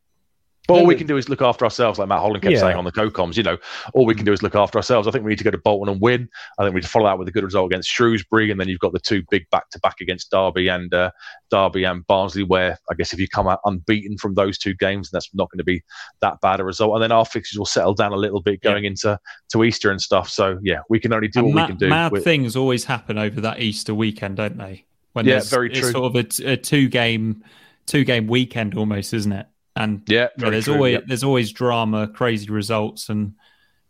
But 0.67 0.75
all 0.75 0.87
we 0.87 0.95
can 0.95 1.07
do 1.07 1.19
is 1.19 1.29
look 1.29 1.43
after 1.43 1.67
ourselves, 1.67 1.99
like 1.99 2.09
Matt 2.09 2.21
Holland 2.21 2.43
kept 2.43 2.55
yeah. 2.55 2.61
saying 2.61 2.77
on 2.77 2.85
the 2.85 2.93
co-coms. 2.93 3.37
You 3.37 3.43
know, 3.43 3.59
all 3.93 4.07
we 4.07 4.15
can 4.15 4.25
do 4.25 4.33
is 4.33 4.43
look 4.43 4.55
after 4.55 4.79
ourselves. 4.79 5.07
I 5.07 5.11
think 5.11 5.23
we 5.23 5.29
need 5.29 5.39
to 5.39 5.45
go 5.45 5.51
to 5.51 5.59
Bolton 5.59 5.93
and 5.93 6.01
win. 6.01 6.27
I 6.59 6.63
think 6.65 6.75
we 6.75 6.79
need 6.79 6.85
to 6.85 6.89
follow 6.89 7.07
that 7.07 7.19
with 7.19 7.29
a 7.29 7.33
good 7.33 7.45
result 7.45 7.71
against 7.71 7.91
Shrewsbury, 7.91 8.51
and 8.51 8.59
then 8.59 8.69
you've 8.69 8.81
got 8.81 8.95
the 8.95 8.99
two 8.99 9.23
big 9.31 9.49
back-to-back 9.51 10.01
against 10.01 10.31
Derby 10.31 10.69
and 10.69 10.93
uh, 10.95 11.11
Derby 11.51 11.85
and 11.85 12.07
Barnsley. 12.07 12.45
Where 12.45 12.79
I 12.91 12.95
guess 12.95 13.13
if 13.13 13.21
you 13.21 13.29
come 13.29 13.47
out 13.47 13.61
unbeaten 13.67 14.17
from 14.17 14.35
those 14.35 14.57
two 14.57 14.73
games, 14.75 15.11
that's 15.11 15.29
not 15.35 15.51
going 15.51 15.59
to 15.59 15.65
be 15.65 15.83
that 16.23 16.41
bad 16.41 16.61
a 16.61 16.65
result. 16.65 16.95
And 16.95 17.03
then 17.03 17.13
our 17.13 17.27
fixtures 17.27 17.59
will 17.59 17.67
settle 17.67 17.93
down 17.93 18.13
a 18.13 18.17
little 18.17 18.41
bit 18.41 18.63
going 18.63 18.85
yeah. 18.85 18.91
into 18.91 19.19
to 19.51 19.65
Easter 19.65 19.91
and 19.91 20.01
stuff. 20.01 20.31
So 20.31 20.59
yeah, 20.63 20.81
we 20.89 20.99
can 20.99 21.13
only 21.13 21.29
do 21.29 21.41
and 21.41 21.55
what 21.55 21.63
we 21.63 21.67
can 21.67 21.77
do. 21.77 21.89
Mad 21.91 22.11
with... 22.13 22.25
things 22.25 22.57
always 22.57 22.85
happen 22.85 23.19
over 23.19 23.43
that 23.43 23.61
Easter 23.61 23.95
weekend, 23.95 24.39
don't 24.39 24.57
they? 24.57 24.87
When 25.13 25.27
yeah, 25.27 25.43
very 25.45 25.69
true. 25.69 25.81
It's 25.81 25.91
sort 25.91 26.17
of 26.17 26.17
a, 26.17 26.53
a 26.53 26.57
two-game 26.57 27.45
two-game 27.85 28.29
weekend 28.29 28.79
almost, 28.79 29.13
isn't 29.13 29.33
it? 29.33 29.47
And 29.77 30.03
yeah, 30.07 30.29
yeah 30.39 30.51
there's 30.51 30.65
true, 30.65 30.75
always 30.75 30.93
yep. 30.93 31.05
there's 31.07 31.25
always 31.25 31.53
drama, 31.53 32.09
crazy 32.09 32.51
results, 32.51 33.09
and 33.09 33.35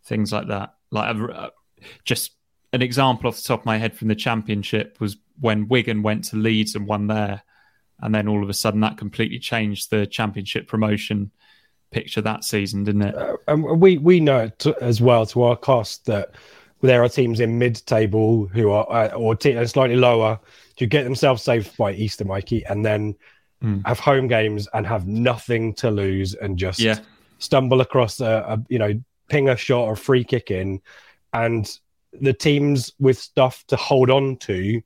things 0.05 0.33
like 0.33 0.49
that. 0.49 0.75
Like 0.91 1.17
uh, 1.17 1.51
just 2.05 2.33
an 2.73 2.83
example 2.83 3.29
off 3.29 3.37
the 3.37 3.43
top 3.43 3.61
of 3.61 3.67
my 3.67 3.79
head 3.79 3.97
from 3.97 4.09
the 4.09 4.15
championship 4.15 4.99
was 5.01 5.17
when 5.41 5.69
Wigan 5.69 6.03
went 6.03 6.25
to 6.25 6.37
Leeds 6.37 6.75
and 6.75 6.87
won 6.87 7.07
there, 7.07 7.43
and 8.01 8.15
then 8.15 8.29
all 8.29 8.43
of 8.43 8.49
a 8.49 8.55
sudden 8.55 8.81
that 8.81 8.97
completely 8.97 9.39
changed 9.39 9.91
the 9.91 10.07
championship 10.07 10.69
promotion 10.69 11.31
picture 11.91 12.21
that 12.21 12.45
season, 12.45 12.85
didn't 12.85 13.03
it? 13.03 13.15
Uh, 13.15 13.37
and 13.49 13.81
we 13.81 13.99
we 13.99 14.21
know 14.21 14.51
as 14.81 15.01
well 15.01 15.27
to 15.27 15.43
our 15.43 15.57
cost 15.57 16.07
that 16.07 16.31
there 16.81 17.03
are 17.03 17.09
teams 17.09 17.41
in 17.41 17.59
mid-table 17.59 18.47
who 18.49 18.71
are 18.71 18.87
uh, 18.91 19.09
or 19.15 19.35
t- 19.35 19.65
slightly 19.67 19.97
lower 19.97 20.39
to 20.77 20.87
get 20.87 21.05
themselves 21.05 21.43
saved 21.43 21.75
by 21.77 21.93
Easter, 21.93 22.25
Mikey, 22.25 22.65
and 22.67 22.85
then 22.85 23.15
mm. 23.65 23.87
have 23.87 23.99
home 23.99 24.29
games 24.29 24.69
and 24.75 24.87
have 24.87 25.07
nothing 25.07 25.75
to 25.75 25.91
lose 25.91 26.35
and 26.35 26.59
just 26.59 26.79
yeah. 26.79 26.99
stumble 27.39 27.81
across 27.81 28.21
a, 28.21 28.45
a 28.49 28.63
you 28.69 28.79
know 28.79 29.01
ping 29.29 29.49
a 29.49 29.57
shot 29.57 29.85
or 29.85 29.97
free 29.97 30.23
kick 30.23 30.51
in 30.51 30.81
and 31.33 31.79
the 32.13 32.33
teams 32.33 32.93
with 33.01 33.19
stuff 33.19 33.65
to 33.67 33.77
hold 33.77 34.11
on 34.11 34.37
to 34.37 34.81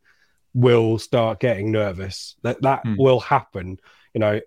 will 0.54 0.98
start 0.98 1.40
getting 1.40 1.70
nervous 1.70 2.36
that 2.42 2.60
that 2.62 2.84
mm. 2.84 2.96
will 2.98 3.20
happen 3.20 3.78
you 4.14 4.20
know 4.20 4.40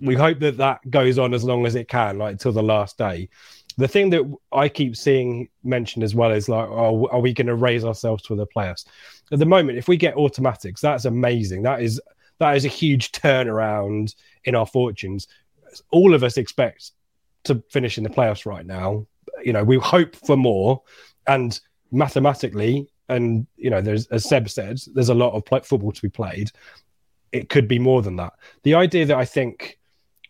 we 0.00 0.14
hope 0.14 0.38
that 0.38 0.56
that 0.56 0.88
goes 0.90 1.18
on 1.18 1.34
as 1.34 1.44
long 1.44 1.66
as 1.66 1.74
it 1.74 1.88
can 1.88 2.18
like 2.18 2.38
till 2.38 2.52
the 2.52 2.62
last 2.62 2.96
day 2.96 3.28
the 3.76 3.86
thing 3.88 4.10
that 4.10 4.22
i 4.52 4.68
keep 4.68 4.96
seeing 4.96 5.48
mentioned 5.62 6.02
as 6.02 6.14
well 6.14 6.30
is 6.30 6.48
like 6.48 6.68
oh 6.68 7.06
are 7.08 7.20
we 7.20 7.32
going 7.32 7.46
to 7.46 7.54
raise 7.54 7.84
ourselves 7.84 8.22
to 8.22 8.34
the 8.34 8.46
playoffs 8.46 8.86
at 9.32 9.38
the 9.38 9.46
moment 9.46 9.78
if 9.78 9.86
we 9.86 9.96
get 9.96 10.14
automatics 10.16 10.80
that's 10.80 11.04
amazing 11.04 11.62
that 11.62 11.82
is 11.82 12.00
that 12.38 12.56
is 12.56 12.64
a 12.64 12.68
huge 12.68 13.12
turnaround 13.12 14.14
in 14.44 14.54
our 14.54 14.66
fortunes. 14.66 15.28
All 15.90 16.14
of 16.14 16.22
us 16.24 16.36
expect 16.36 16.92
to 17.44 17.62
finish 17.70 17.98
in 17.98 18.04
the 18.04 18.10
playoffs 18.10 18.46
right 18.46 18.66
now. 18.66 19.06
You 19.44 19.52
know, 19.52 19.64
we 19.64 19.78
hope 19.78 20.16
for 20.16 20.36
more, 20.36 20.82
and 21.26 21.58
mathematically, 21.92 22.88
and 23.08 23.46
you 23.56 23.70
know, 23.70 23.80
there's 23.80 24.06
as 24.08 24.28
Seb 24.28 24.48
said, 24.48 24.78
there's 24.94 25.08
a 25.08 25.14
lot 25.14 25.34
of 25.34 25.44
football 25.66 25.92
to 25.92 26.02
be 26.02 26.08
played. 26.08 26.50
It 27.32 27.48
could 27.48 27.68
be 27.68 27.78
more 27.78 28.02
than 28.02 28.16
that. 28.16 28.32
The 28.62 28.74
idea 28.74 29.06
that 29.06 29.16
I 29.16 29.24
think 29.24 29.78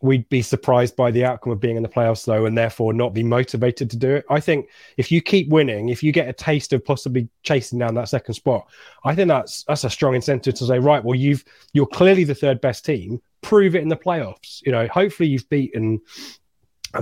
we'd 0.01 0.29
be 0.29 0.43
surprised 0.43 0.95
by 0.95 1.11
the 1.11 1.25
outcome 1.25 1.53
of 1.53 1.61
being 1.61 1.77
in 1.77 1.83
the 1.83 1.89
playoffs 1.89 2.25
though 2.25 2.47
and 2.47 2.57
therefore 2.57 2.93
not 2.93 3.13
be 3.13 3.23
motivated 3.23 3.91
to 3.91 3.97
do 3.97 4.15
it. 4.17 4.25
I 4.31 4.41
think 4.41 4.69
if 4.97 5.11
you 5.11 5.21
keep 5.21 5.49
winning 5.49 5.89
if 5.89 6.03
you 6.03 6.13
get 6.13 6.29
a 6.29 6.33
taste 6.33 6.73
of 6.73 6.85
possibly 6.85 7.29
chasing 7.43 7.79
down 7.79 7.95
that 7.95 8.09
second 8.09 8.35
spot 8.35 8.69
i 9.05 9.15
think 9.15 9.29
that's 9.29 9.65
that's 9.65 9.85
a 9.85 9.91
strong 9.91 10.15
incentive 10.15 10.55
to 10.55 10.67
say 10.67 10.79
right 10.79 11.03
well 11.03 11.15
you've 11.15 11.45
you're 11.73 11.87
clearly 11.87 12.25
the 12.25 12.35
third 12.35 12.61
best 12.61 12.85
team. 12.85 13.21
Prove 13.41 13.77
it 13.77 13.83
in 13.83 13.89
the 13.89 13.97
playoffs. 13.97 14.61
You 14.65 14.73
know 14.73 14.87
hopefully 14.89 15.29
you've 15.29 15.49
beaten 15.49 16.01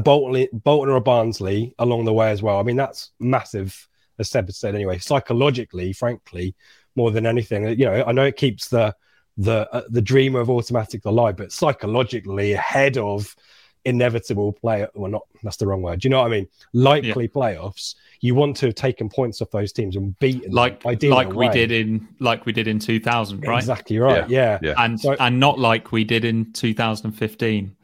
bolton, 0.03 0.49
bolton 0.53 0.93
or 0.93 1.01
barnsley 1.01 1.75
along 1.79 2.05
the 2.05 2.13
way 2.13 2.31
as 2.31 2.43
well. 2.43 2.59
I 2.59 2.63
mean 2.63 2.77
that's 2.77 3.11
massive 3.19 3.89
as 4.19 4.31
seb 4.31 4.51
said 4.51 4.75
anyway 4.75 4.99
psychologically 4.99 5.93
frankly 5.93 6.55
more 6.95 7.11
than 7.11 7.27
anything. 7.27 7.69
You 7.79 7.87
know 7.87 8.05
i 8.07 8.13
know 8.13 8.25
it 8.25 8.37
keeps 8.37 8.69
the 8.69 8.95
the 9.37 9.69
uh, 9.75 9.83
the 9.89 10.03
dream 10.03 10.35
of 10.35 10.49
automatic 10.51 11.05
alive, 11.05 11.37
but 11.37 11.53
psychologically 11.53 12.53
ahead 12.53 12.97
of 12.97 13.37
inevitable 13.85 14.53
play. 14.53 14.87
Well, 14.95 15.11
not 15.11 15.27
that's 15.43 15.57
the 15.57 15.67
wrong 15.67 15.83
word. 15.83 16.01
Do 16.01 16.07
you 16.07 16.11
know 16.11 16.21
what 16.21 16.27
I 16.27 16.31
mean? 16.31 16.49
Likely 16.73 17.11
yeah. 17.11 17.15
playoffs. 17.15 17.95
You 18.21 18.35
want 18.35 18.57
to 18.59 18.67
have 18.67 18.75
taken 18.75 19.09
points 19.09 19.41
off 19.41 19.51
those 19.51 19.73
teams 19.73 19.97
and 19.97 20.19
beaten 20.19 20.53
like 20.53 20.85
like 20.85 21.33
we 21.33 21.49
did 21.49 21.71
in 21.71 22.09
like 22.19 22.47
we 22.47 22.53
did 22.53 22.67
in 22.67 22.79
2000, 22.79 23.41
right? 23.41 23.59
Exactly 23.59 23.99
right. 23.99 24.29
Yeah, 24.29 24.59
yeah. 24.63 24.71
yeah. 24.71 24.85
and 24.85 25.01
so, 25.01 25.17
and 25.21 25.39
not 25.39 25.59
like 25.59 25.93
we 25.93 26.05
did 26.05 26.25
in 26.25 26.53
2015. 26.53 27.77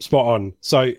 Spot 0.00 0.26
on. 0.26 0.52
So. 0.60 0.92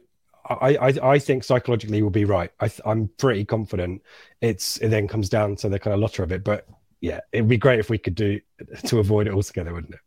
I, 0.52 0.78
I, 0.78 1.12
I 1.12 1.20
think 1.20 1.44
psychologically 1.44 2.02
will 2.02 2.10
be 2.10 2.26
right. 2.26 2.52
I, 2.60 2.72
I'm 2.84 3.08
pretty 3.20 3.46
confident. 3.46 4.02
It's 4.42 4.78
it 4.78 4.88
then 4.88 5.08
comes 5.08 5.30
down 5.30 5.56
to 5.58 5.70
the 5.70 5.78
kind 5.78 5.94
of 5.94 6.00
lottery 6.00 6.24
of 6.24 6.32
it, 6.32 6.44
but 6.44 6.68
yeah, 7.02 7.20
it'd 7.32 7.48
be 7.48 7.58
great 7.58 7.80
if 7.80 7.90
we 7.90 7.98
could 7.98 8.16
do 8.16 8.40
to 8.86 9.00
avoid 9.00 9.28
it 9.28 9.34
altogether, 9.34 9.74
wouldn't 9.74 9.94
it? 9.94 10.00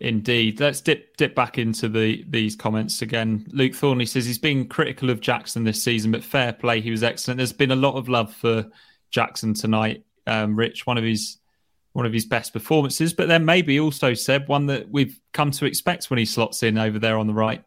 Indeed. 0.00 0.58
Let's 0.58 0.80
dip 0.80 1.16
dip 1.16 1.34
back 1.34 1.58
into 1.58 1.88
the 1.88 2.24
these 2.28 2.56
comments 2.56 3.02
again. 3.02 3.46
Luke 3.52 3.74
Thornley 3.74 4.06
says 4.06 4.26
he's 4.26 4.38
been 4.38 4.66
critical 4.66 5.10
of 5.10 5.20
Jackson 5.20 5.62
this 5.62 5.82
season, 5.82 6.10
but 6.10 6.24
fair 6.24 6.52
play, 6.52 6.80
he 6.80 6.90
was 6.90 7.04
excellent. 7.04 7.38
There's 7.38 7.52
been 7.52 7.70
a 7.70 7.76
lot 7.76 7.94
of 7.94 8.08
love 8.08 8.34
for 8.34 8.66
Jackson 9.10 9.54
tonight. 9.54 10.04
Um, 10.26 10.56
Rich, 10.56 10.86
one 10.86 10.98
of 10.98 11.04
his 11.04 11.38
one 11.92 12.04
of 12.04 12.12
his 12.12 12.24
best 12.24 12.52
performances, 12.52 13.12
but 13.12 13.28
then 13.28 13.44
maybe 13.44 13.78
also 13.78 14.12
Seb, 14.14 14.48
one 14.48 14.66
that 14.66 14.90
we've 14.90 15.20
come 15.32 15.50
to 15.52 15.66
expect 15.66 16.10
when 16.10 16.18
he 16.18 16.24
slots 16.24 16.64
in 16.64 16.78
over 16.78 16.98
there 16.98 17.18
on 17.18 17.26
the 17.28 17.34
right. 17.34 17.62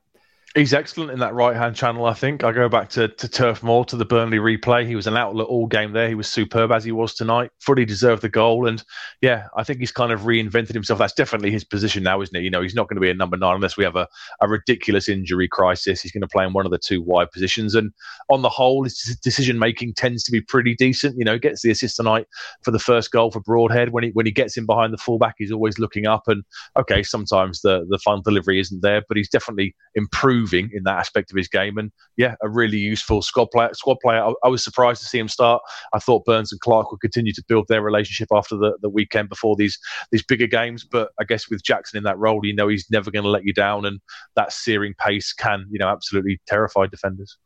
He's 0.56 0.74
excellent 0.74 1.12
in 1.12 1.20
that 1.20 1.34
right 1.34 1.54
hand 1.54 1.76
channel, 1.76 2.06
I 2.06 2.14
think. 2.14 2.46
I 2.46 2.54
go 2.54 2.70
back 2.70 2.88
to, 2.92 3.10
to 3.10 3.28
Turf 3.28 3.62
Moor, 3.62 3.84
to 3.86 3.98
the 3.98 4.06
Burnley 4.06 4.38
replay. 4.38 4.88
He 4.88 4.96
was 4.96 5.06
an 5.06 5.18
outlet 5.18 5.48
all 5.48 5.68
game 5.68 5.92
there. 5.92 6.08
He 6.08 6.16
was 6.16 6.30
superb 6.30 6.72
as 6.72 6.86
he 6.86 6.94
was 6.94 7.14
tonight. 7.14 7.52
Fully 7.60 7.84
deserved 7.84 8.22
the 8.22 8.30
goal. 8.30 8.66
And 8.66 8.82
yeah, 9.20 9.48
I 9.58 9.66
think 9.66 9.80
he's 9.80 9.92
kind 9.92 10.14
of 10.14 10.22
reinvented 10.22 10.74
himself. 10.74 10.98
That's 10.98 11.12
definitely 11.12 11.52
his 11.52 11.66
position 11.66 12.04
now, 12.04 12.22
isn't 12.22 12.34
it? 12.34 12.44
You 12.44 12.50
know, 12.50 12.62
he's 12.62 12.74
not 12.74 12.88
going 12.88 12.96
to 12.96 13.02
be 13.02 13.10
a 13.10 13.14
number 13.14 13.36
nine 13.36 13.56
unless 13.56 13.76
we 13.76 13.84
have 13.84 13.98
a, 13.98 14.08
a 14.40 14.48
ridiculous 14.48 15.10
injury 15.10 15.50
crisis. 15.50 16.02
He's 16.02 16.14
going 16.14 16.22
to 16.22 16.28
play 16.28 16.46
in 16.46 16.54
one 16.54 16.66
of 16.66 16.72
the 16.72 16.80
two 16.80 17.02
wide 17.02 17.32
positions. 17.32 17.76
And 17.76 17.92
on 18.30 18.42
the 18.42 18.48
whole, 18.48 18.86
his 18.86 19.20
decision 19.22 19.60
making 19.60 19.96
tends 19.96 20.24
to 20.24 20.32
be 20.32 20.40
pretty 20.40 20.74
decent. 20.74 21.18
You 21.18 21.26
know, 21.26 21.38
gets 21.38 21.64
the 21.64 21.72
assist 21.72 21.98
tonight 21.98 22.28
for 22.64 22.72
the 22.72 22.80
first 22.80 23.12
goal 23.12 23.30
for 23.30 23.42
Broadhead. 23.42 23.90
When 23.90 24.06
he 24.06 24.12
when 24.12 24.26
he 24.26 24.32
gets 24.32 24.56
in 24.56 24.66
behind 24.66 24.94
the 24.94 24.98
fullback, 25.00 25.36
he's 25.38 25.52
always 25.52 25.80
looking 25.80 26.08
up. 26.08 26.24
And 26.28 26.46
okay, 26.78 27.04
sometimes 27.04 27.60
the, 27.60 27.86
the 27.90 28.00
final 28.00 28.22
delivery 28.22 28.62
isn't 28.62 28.82
there, 28.82 29.02
but 29.10 29.18
he's 29.18 29.28
definitely 29.28 29.76
improved 29.96 30.45
improving 30.46 30.72
in 30.74 30.84
that 30.84 30.98
aspect 30.98 31.32
of 31.32 31.38
his 31.38 31.48
game. 31.48 31.78
And 31.78 31.92
yeah, 32.18 32.36
a 32.42 32.50
really 32.50 32.78
useful 32.78 33.22
squad 33.22 33.52
player. 33.52 33.70
Squad 33.74 33.98
player. 34.02 34.22
I, 34.22 34.34
I, 34.44 34.48
was 34.48 34.64
surprised 34.64 35.02
to 35.02 35.08
see 35.08 35.20
him 35.20 35.28
start. 35.28 35.62
I 35.94 36.00
thought 36.00 36.26
Burns 36.26 36.52
and 36.52 36.62
Clarke 36.62 36.92
would 36.92 37.02
continue 37.02 37.34
to 37.34 37.44
build 37.48 37.68
their 37.68 37.82
relationship 37.82 38.30
after 38.32 38.56
the, 38.56 38.78
the 38.82 38.90
weekend 38.90 39.30
before 39.30 39.56
these 39.56 39.78
these 40.12 40.24
bigger 40.24 40.48
games. 40.48 40.84
But 40.84 41.10
I 41.20 41.24
guess 41.24 41.50
with 41.50 41.64
Jackson 41.64 41.98
in 41.98 42.04
that 42.04 42.18
role, 42.18 42.46
you 42.46 42.54
know 42.54 42.68
he's 42.68 42.88
never 42.90 43.12
going 43.12 43.24
to 43.24 43.30
let 43.30 43.46
you 43.46 43.54
down, 43.54 43.86
and 43.86 44.00
that 44.36 44.52
searing 44.52 44.94
pace 45.00 45.34
can 45.34 45.66
you 45.70 45.80
know 45.80 45.88
absolutely 45.88 46.40
terrify 46.48 46.88
defenders. 46.88 47.38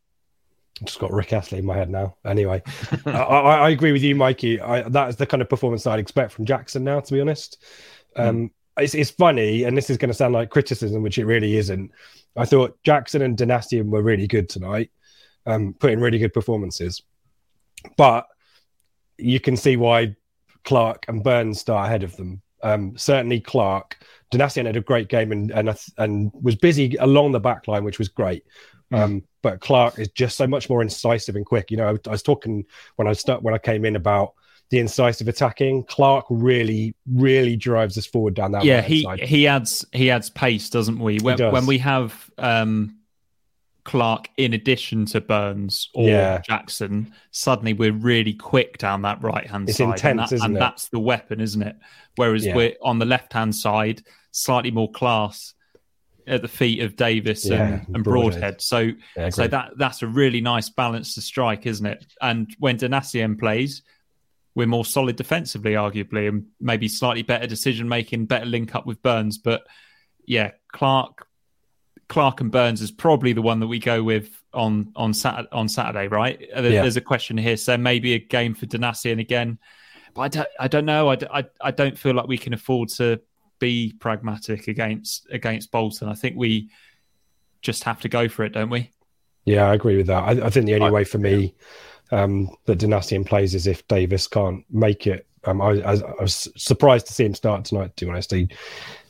I've 0.82 0.88
just 0.88 1.00
got 1.00 1.12
Rick 1.12 1.34
Astley 1.34 1.60
in 1.60 1.66
my 1.66 1.76
head 1.76 1.90
now. 1.90 2.16
Anyway, 2.26 2.62
I, 3.06 3.12
I, 3.12 3.56
I, 3.58 3.70
agree 3.70 3.92
with 3.92 4.02
you, 4.02 4.16
Mikey. 4.16 4.62
I, 4.62 4.84
that 4.84 5.10
is 5.10 5.18
the 5.18 5.26
kind 5.26 5.42
of 5.42 5.50
performance 5.50 5.86
I'd 5.86 6.00
expect 6.00 6.32
from 6.32 6.46
Jackson 6.46 6.86
now, 6.86 7.02
to 7.02 7.14
be 7.14 7.20
honest. 7.20 7.62
Hmm. 8.16 8.22
Um, 8.22 8.38
mm. 8.38 8.50
It's, 8.82 8.96
it's 8.96 9.12
funny, 9.12 9.64
and 9.64 9.78
this 9.78 9.90
is 9.90 9.98
going 9.98 10.10
to 10.10 10.18
sound 10.18 10.34
like 10.34 10.50
criticism, 10.50 11.02
which 11.02 11.18
it 11.18 11.26
really 11.26 11.58
isn't. 11.58 11.92
I 12.36 12.46
thought 12.46 12.78
Jackson 12.84 13.22
and 13.22 13.38
Donacien 13.38 13.90
were 13.90 14.02
really 14.02 14.28
good 14.28 14.50
tonight, 14.50 14.92
um, 15.46 15.74
putting 15.80 16.00
really 16.00 16.20
good 16.20 16.34
performances. 16.34 17.02
But 17.98 18.28
you 19.18 19.40
can 19.40 19.58
see 19.58 19.76
why 19.78 20.16
Clarke 20.64 21.06
and 21.08 21.24
Burns 21.24 21.60
start 21.60 21.88
ahead 21.88 22.04
of 22.04 22.16
them. 22.16 22.42
Um, 22.64 22.98
certainly, 22.98 23.40
Clarke. 23.40 23.98
Donacien 24.32 24.66
had 24.66 24.78
a 24.78 24.82
great 24.82 25.10
game 25.10 25.32
and 25.32 25.50
and 25.52 25.76
and 25.98 26.32
was 26.40 26.56
busy 26.56 26.96
along 27.00 27.32
the 27.32 27.40
back 27.40 27.68
line, 27.68 27.84
which 27.84 27.98
was 27.98 28.10
great. 28.10 28.44
Mm. 28.94 29.00
Um, 29.00 29.24
but 29.42 29.60
Clarke 29.60 29.98
is 29.98 30.10
just 30.10 30.38
so 30.38 30.46
much 30.46 30.70
more 30.70 30.82
incisive 30.82 31.36
and 31.36 31.46
quick. 31.46 31.72
You 31.72 31.78
know, 31.78 31.88
I, 31.88 32.10
I 32.10 32.12
was 32.12 32.24
talking 32.24 32.66
when 32.96 33.08
I 33.08 33.14
start 33.14 33.42
when 33.42 33.54
I 33.56 33.58
came 33.58 33.86
in 33.86 33.96
about 33.96 34.34
the 34.70 34.80
incisive 34.80 35.28
attacking. 35.28 35.84
Clarke 35.86 36.26
really, 36.30 36.96
really 37.12 37.56
drives 37.56 37.98
us 37.98 38.06
forward 38.06 38.36
down 38.36 38.52
that. 38.52 38.64
Yeah, 38.64 38.82
he 38.82 39.04
side. 39.04 39.22
he 39.22 39.48
adds 39.48 39.86
he 39.92 40.12
adds 40.12 40.30
pace, 40.30 40.70
doesn't 40.70 41.00
we? 41.00 41.20
When, 41.20 41.38
does. 41.38 41.52
when 41.52 41.66
we 41.66 41.80
have 41.80 42.30
um, 42.38 42.98
Clarke 43.84 44.30
in 44.38 44.54
addition 44.54 45.06
to 45.08 45.22
Burns 45.22 45.90
or 45.96 46.08
yeah. 46.08 46.40
Jackson, 46.40 47.14
suddenly 47.32 47.74
we're 47.74 47.94
really 47.94 48.34
quick 48.34 48.78
down 48.78 49.02
that 49.02 49.24
right 49.24 49.48
hand 49.48 49.70
side. 49.70 49.90
Intense, 49.90 50.32
and, 50.32 50.42
that, 50.42 50.46
and 50.46 50.56
that's 50.56 50.90
the 50.90 51.00
weapon, 51.00 51.42
isn't 51.42 51.64
it? 51.64 51.76
Whereas 52.16 52.46
yeah. 52.46 52.56
we're 52.56 52.76
on 52.84 53.00
the 53.00 53.06
left 53.06 53.34
hand 53.34 53.56
side, 53.56 54.04
slightly 54.32 54.72
more 54.72 54.92
class 54.92 55.56
at 56.28 56.44
the 56.44 56.48
feet 56.48 56.82
of 56.84 56.96
Davis 56.96 57.48
yeah, 57.48 57.68
and, 57.68 57.96
and 57.96 58.04
Broadhead. 58.04 58.32
Broadhead. 58.32 58.62
So, 58.62 58.92
so 59.32 59.48
that 59.48 59.72
that's 59.78 60.04
a 60.04 60.08
really 60.08 60.42
nice 60.42 60.70
balance 60.70 61.16
to 61.16 61.22
strike, 61.22 61.66
isn't 61.66 61.86
it? 61.88 62.06
And 62.22 62.56
when 62.60 62.78
Donacien 62.78 63.40
plays, 63.40 63.82
we're 64.60 64.68
more 64.68 64.84
solid 64.84 65.16
defensively, 65.16 65.72
arguably, 65.72 66.28
and 66.28 66.46
maybe 66.60 66.90
slightly 66.90 67.22
better 67.22 67.48
decision 67.48 67.88
making, 67.88 68.26
better 68.26 68.46
link 68.46 68.76
up 68.76 68.86
with 68.86 69.02
Burns. 69.02 69.38
But 69.38 69.66
yeah, 70.26 70.52
Clarke, 70.74 71.26
Clarke 72.10 72.42
and 72.42 72.52
Burns 72.52 72.82
is 72.82 72.92
probably 72.92 73.32
the 73.32 73.42
one 73.42 73.62
that 73.62 73.68
we 73.68 73.80
go 73.80 74.04
with 74.04 74.30
on 74.54 74.92
on 74.98 75.14
Saturday. 75.14 75.48
On 75.54 75.70
Saturday, 75.70 76.10
right? 76.10 76.38
There, 76.54 76.72
yeah. 76.72 76.82
There's 76.82 76.98
a 76.98 77.02
question 77.02 77.38
here, 77.38 77.56
so 77.56 77.78
maybe 77.78 78.16
a 78.16 78.20
game 78.20 78.54
for 78.54 78.66
Donacien 78.66 79.22
again. 79.22 79.60
But 80.14 80.22
I 80.22 80.28
don't, 80.28 80.48
I 80.60 80.68
don't 80.68 80.86
know. 80.86 81.10
I, 81.10 81.18
I, 81.32 81.46
I 81.62 81.72
don't 81.72 81.98
feel 81.98 82.14
like 82.14 82.28
we 82.28 82.38
can 82.38 82.54
afford 82.54 82.90
to 82.90 83.22
be 83.60 83.96
pragmatic 83.98 84.68
against 84.68 85.26
against 85.32 85.72
Bolton. 85.72 86.10
I 86.10 86.16
think 86.16 86.36
we 86.36 86.70
just 87.62 87.86
have 87.86 88.02
to 88.02 88.10
go 88.10 88.28
for 88.28 88.44
it, 88.44 88.50
don't 88.50 88.70
we? 88.70 88.92
Yeah, 89.46 89.70
I 89.70 89.74
agree 89.74 89.96
with 89.96 90.08
that. 90.08 90.24
I, 90.24 90.48
I 90.48 90.50
think 90.50 90.66
the 90.66 90.76
only 90.76 90.88
I, 90.88 90.92
way 90.92 91.06
for 91.06 91.18
me. 91.18 91.56
Um, 92.12 92.50
that 92.66 92.80
Donacien 92.80 93.26
plays 93.26 93.54
as 93.54 93.68
if 93.68 93.88
Davis 93.88 94.28
can't 94.28 94.66
make 94.72 95.06
it. 95.06 95.28
Um, 95.44 95.62
I, 95.62 95.82
I, 95.82 95.94
I, 95.94 96.22
was 96.22 96.48
surprised 96.58 97.08
to 97.08 97.14
see 97.14 97.24
him 97.24 97.36
start 97.36 97.66
tonight, 97.66 97.96
to 97.96 98.06
be 98.06 98.12
honest. 98.12 98.32
He, 98.32 98.50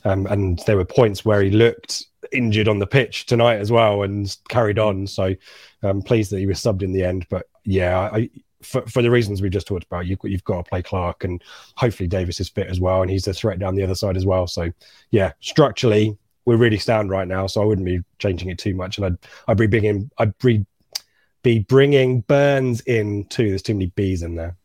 um, 0.04 0.26
and 0.28 0.60
there 0.66 0.78
were 0.78 0.86
points 0.86 1.26
where 1.26 1.42
he 1.42 1.50
looked 1.50 2.06
injured 2.32 2.68
on 2.68 2.80
the 2.80 2.88
pitch 2.88 3.26
tonight 3.26 3.60
as 3.60 3.72
well 3.72 4.04
and 4.04 4.36
carried 4.48 4.80
on. 4.80 5.08
So 5.08 5.36
I'm 5.82 6.02
pleased 6.02 6.32
that 6.32 6.40
he 6.40 6.46
was 6.46 6.60
subbed 6.60 6.84
in 6.84 6.92
the 6.92 7.04
end. 7.04 7.26
But 7.30 7.48
yeah, 7.64 8.10
I, 8.14 8.30
for, 8.62 8.82
for 8.88 9.02
the 9.02 9.12
reasons 9.12 9.42
we 9.42 9.50
just 9.50 9.68
talked 9.68 9.86
about, 9.86 10.06
you, 10.06 10.18
you've 10.24 10.44
got 10.44 10.66
to 10.66 10.70
play 10.70 10.82
Clarke 10.82 11.24
and 11.24 11.42
hopefully 11.76 12.08
Davis 12.08 12.40
is 12.40 12.50
fit 12.50 12.68
as 12.68 12.80
well. 12.80 13.02
And 13.02 13.10
he's 13.10 13.28
a 13.28 13.34
threat 13.34 13.60
down 13.60 13.76
the 13.76 13.84
other 13.84 13.96
side 13.96 14.18
as 14.18 14.26
well. 14.26 14.48
So 14.48 14.72
yeah, 15.12 15.32
structurally, 15.40 16.18
we're 16.46 16.58
really 16.58 16.80
sound 16.80 17.10
right 17.10 17.28
now. 17.28 17.48
So 17.48 17.62
I 17.62 17.66
wouldn't 17.66 17.86
be 17.86 18.02
changing 18.20 18.50
it 18.50 18.58
too 18.58 18.74
much. 18.74 18.98
And 18.98 19.06
I'd, 19.06 19.18
I'd 19.48 19.58
be 19.58 19.68
bringing, 19.68 20.10
I'd 20.18 20.38
be 20.40 20.66
be 21.50 21.60
bringing 21.60 22.22
Burns 22.22 22.82
in 22.82 23.26
too. 23.26 23.50
There's 23.50 23.64
too 23.64 23.74
many 23.74 23.88
B's 23.88 24.22
in 24.22 24.36
there. 24.36 24.56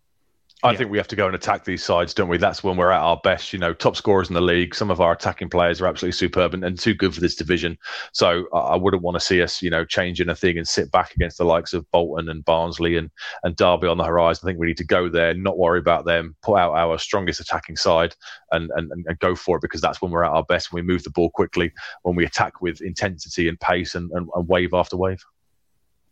I 0.62 0.72
yeah. 0.72 0.78
think 0.78 0.90
we 0.90 0.98
have 0.98 1.08
to 1.08 1.16
go 1.16 1.26
and 1.26 1.34
attack 1.34 1.64
these 1.64 1.82
sides, 1.84 2.14
don't 2.14 2.28
we? 2.28 2.38
That's 2.38 2.64
when 2.64 2.76
we're 2.76 2.90
at 2.90 3.00
our 3.00 3.18
best. 3.22 3.52
You 3.52 3.58
know, 3.58 3.72
top 3.72 3.96
scorers 3.96 4.28
in 4.28 4.34
the 4.34 4.40
league. 4.40 4.74
Some 4.74 4.90
of 4.90 5.00
our 5.00 5.12
attacking 5.12 5.50
players 5.50 5.80
are 5.80 5.86
absolutely 5.86 6.12
superb 6.12 6.52
and, 6.54 6.62
and 6.62 6.78
too 6.78 6.94
good 6.94 7.14
for 7.14 7.20
this 7.20 7.36
division. 7.36 7.78
So 8.12 8.46
uh, 8.52 8.64
I 8.64 8.76
wouldn't 8.76 9.02
want 9.02 9.14
to 9.14 9.20
see 9.20 9.42
us, 9.42 9.62
you 9.62 9.68
know, 9.68 9.84
change 9.84 10.20
anything 10.20 10.56
and 10.58 10.68
sit 10.68 10.90
back 10.90 11.14
against 11.14 11.38
the 11.38 11.44
likes 11.44 11.72
of 11.72 11.90
Bolton 11.90 12.28
and 12.28 12.44
Barnsley 12.44 12.96
and 12.98 13.10
and 13.44 13.56
Derby 13.56 13.86
on 13.86 13.98
the 13.98 14.04
horizon. 14.04 14.46
I 14.46 14.50
think 14.50 14.58
we 14.58 14.66
need 14.66 14.78
to 14.78 14.84
go 14.84 15.08
there, 15.08 15.32
not 15.34 15.58
worry 15.58 15.78
about 15.78 16.04
them, 16.04 16.36
put 16.42 16.56
out 16.56 16.74
our 16.74 16.98
strongest 16.98 17.40
attacking 17.40 17.76
side 17.76 18.14
and 18.52 18.70
and, 18.76 18.90
and 18.90 19.18
go 19.20 19.34
for 19.34 19.56
it 19.56 19.62
because 19.62 19.80
that's 19.80 20.02
when 20.02 20.10
we're 20.10 20.24
at 20.24 20.32
our 20.32 20.44
best. 20.44 20.72
When 20.72 20.84
we 20.84 20.92
move 20.92 21.02
the 21.02 21.10
ball 21.10 21.30
quickly, 21.30 21.72
when 22.02 22.16
we 22.16 22.24
attack 22.24 22.60
with 22.62 22.80
intensity 22.80 23.48
and 23.48 23.58
pace 23.60 23.94
and, 23.94 24.10
and, 24.12 24.28
and 24.34 24.48
wave 24.48 24.72
after 24.72 24.96
wave. 24.96 25.22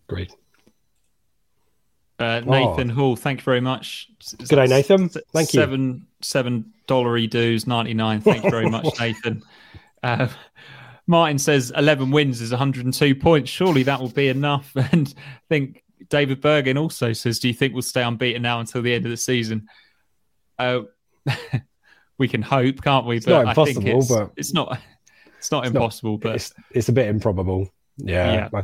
Great. 0.09 0.35
Uh, 2.23 2.41
Nathan 2.41 2.91
oh. 2.91 2.95
Hall, 2.95 3.17
thank 3.17 3.41
you 3.41 3.45
very 3.45 3.61
much. 3.61 4.09
Good 4.39 4.49
day, 4.49 4.67
Nathan. 4.67 5.09
Thank 5.09 5.51
seven, 5.51 5.95
you. 5.95 6.01
Seven 6.21 6.73
dollary 6.87 7.27
dues, 7.27 7.67
ninety 7.67 7.95
nine. 7.95 8.21
Thank 8.21 8.45
you 8.45 8.51
very 8.51 8.71
much, 8.71 8.87
Nathan. 9.01 9.43
Uh, 10.03 10.29
Martin 11.07 11.39
says 11.39 11.73
eleven 11.77 12.11
wins 12.11 12.41
is 12.41 12.51
one 12.51 12.59
hundred 12.59 12.85
and 12.85 12.95
two 12.95 13.15
points. 13.15 13.51
Surely 13.51 13.83
that 13.85 14.01
will 14.01 14.09
be 14.09 14.29
enough. 14.29 14.73
And 14.93 15.13
I 15.17 15.41
think 15.49 15.83
David 16.09 16.41
Bergen 16.41 16.79
also 16.79 17.13
says, 17.13 17.39
"Do 17.39 17.49
you 17.49 17.55
think 17.55 17.73
we'll 17.73 17.83
stay 17.83 18.03
unbeaten 18.03 18.43
now 18.43 18.61
until 18.61 18.83
the 18.83 18.95
end 18.95 19.05
of 19.05 19.11
the 19.11 19.17
season?" 19.17 19.69
Uh, 20.59 20.83
we 22.19 22.29
can 22.29 22.43
hope, 22.43 22.83
can't 22.83 23.07
we? 23.07 23.17
It's 23.17 23.27
but 23.27 23.43
not 23.43 23.49
impossible, 23.49 23.81
I 23.81 23.85
think 23.85 23.97
it's, 23.97 24.09
but 24.09 24.31
it's 24.37 24.53
not. 24.55 24.79
It's 25.39 25.51
not 25.51 25.67
it's 25.67 25.75
impossible, 25.75 26.13
not, 26.13 26.21
but 26.21 26.35
it's, 26.37 26.53
it's 26.71 26.89
a 26.89 26.93
bit 26.93 27.09
improbable. 27.09 27.69
Yeah. 27.97 28.49
yeah 28.53 28.63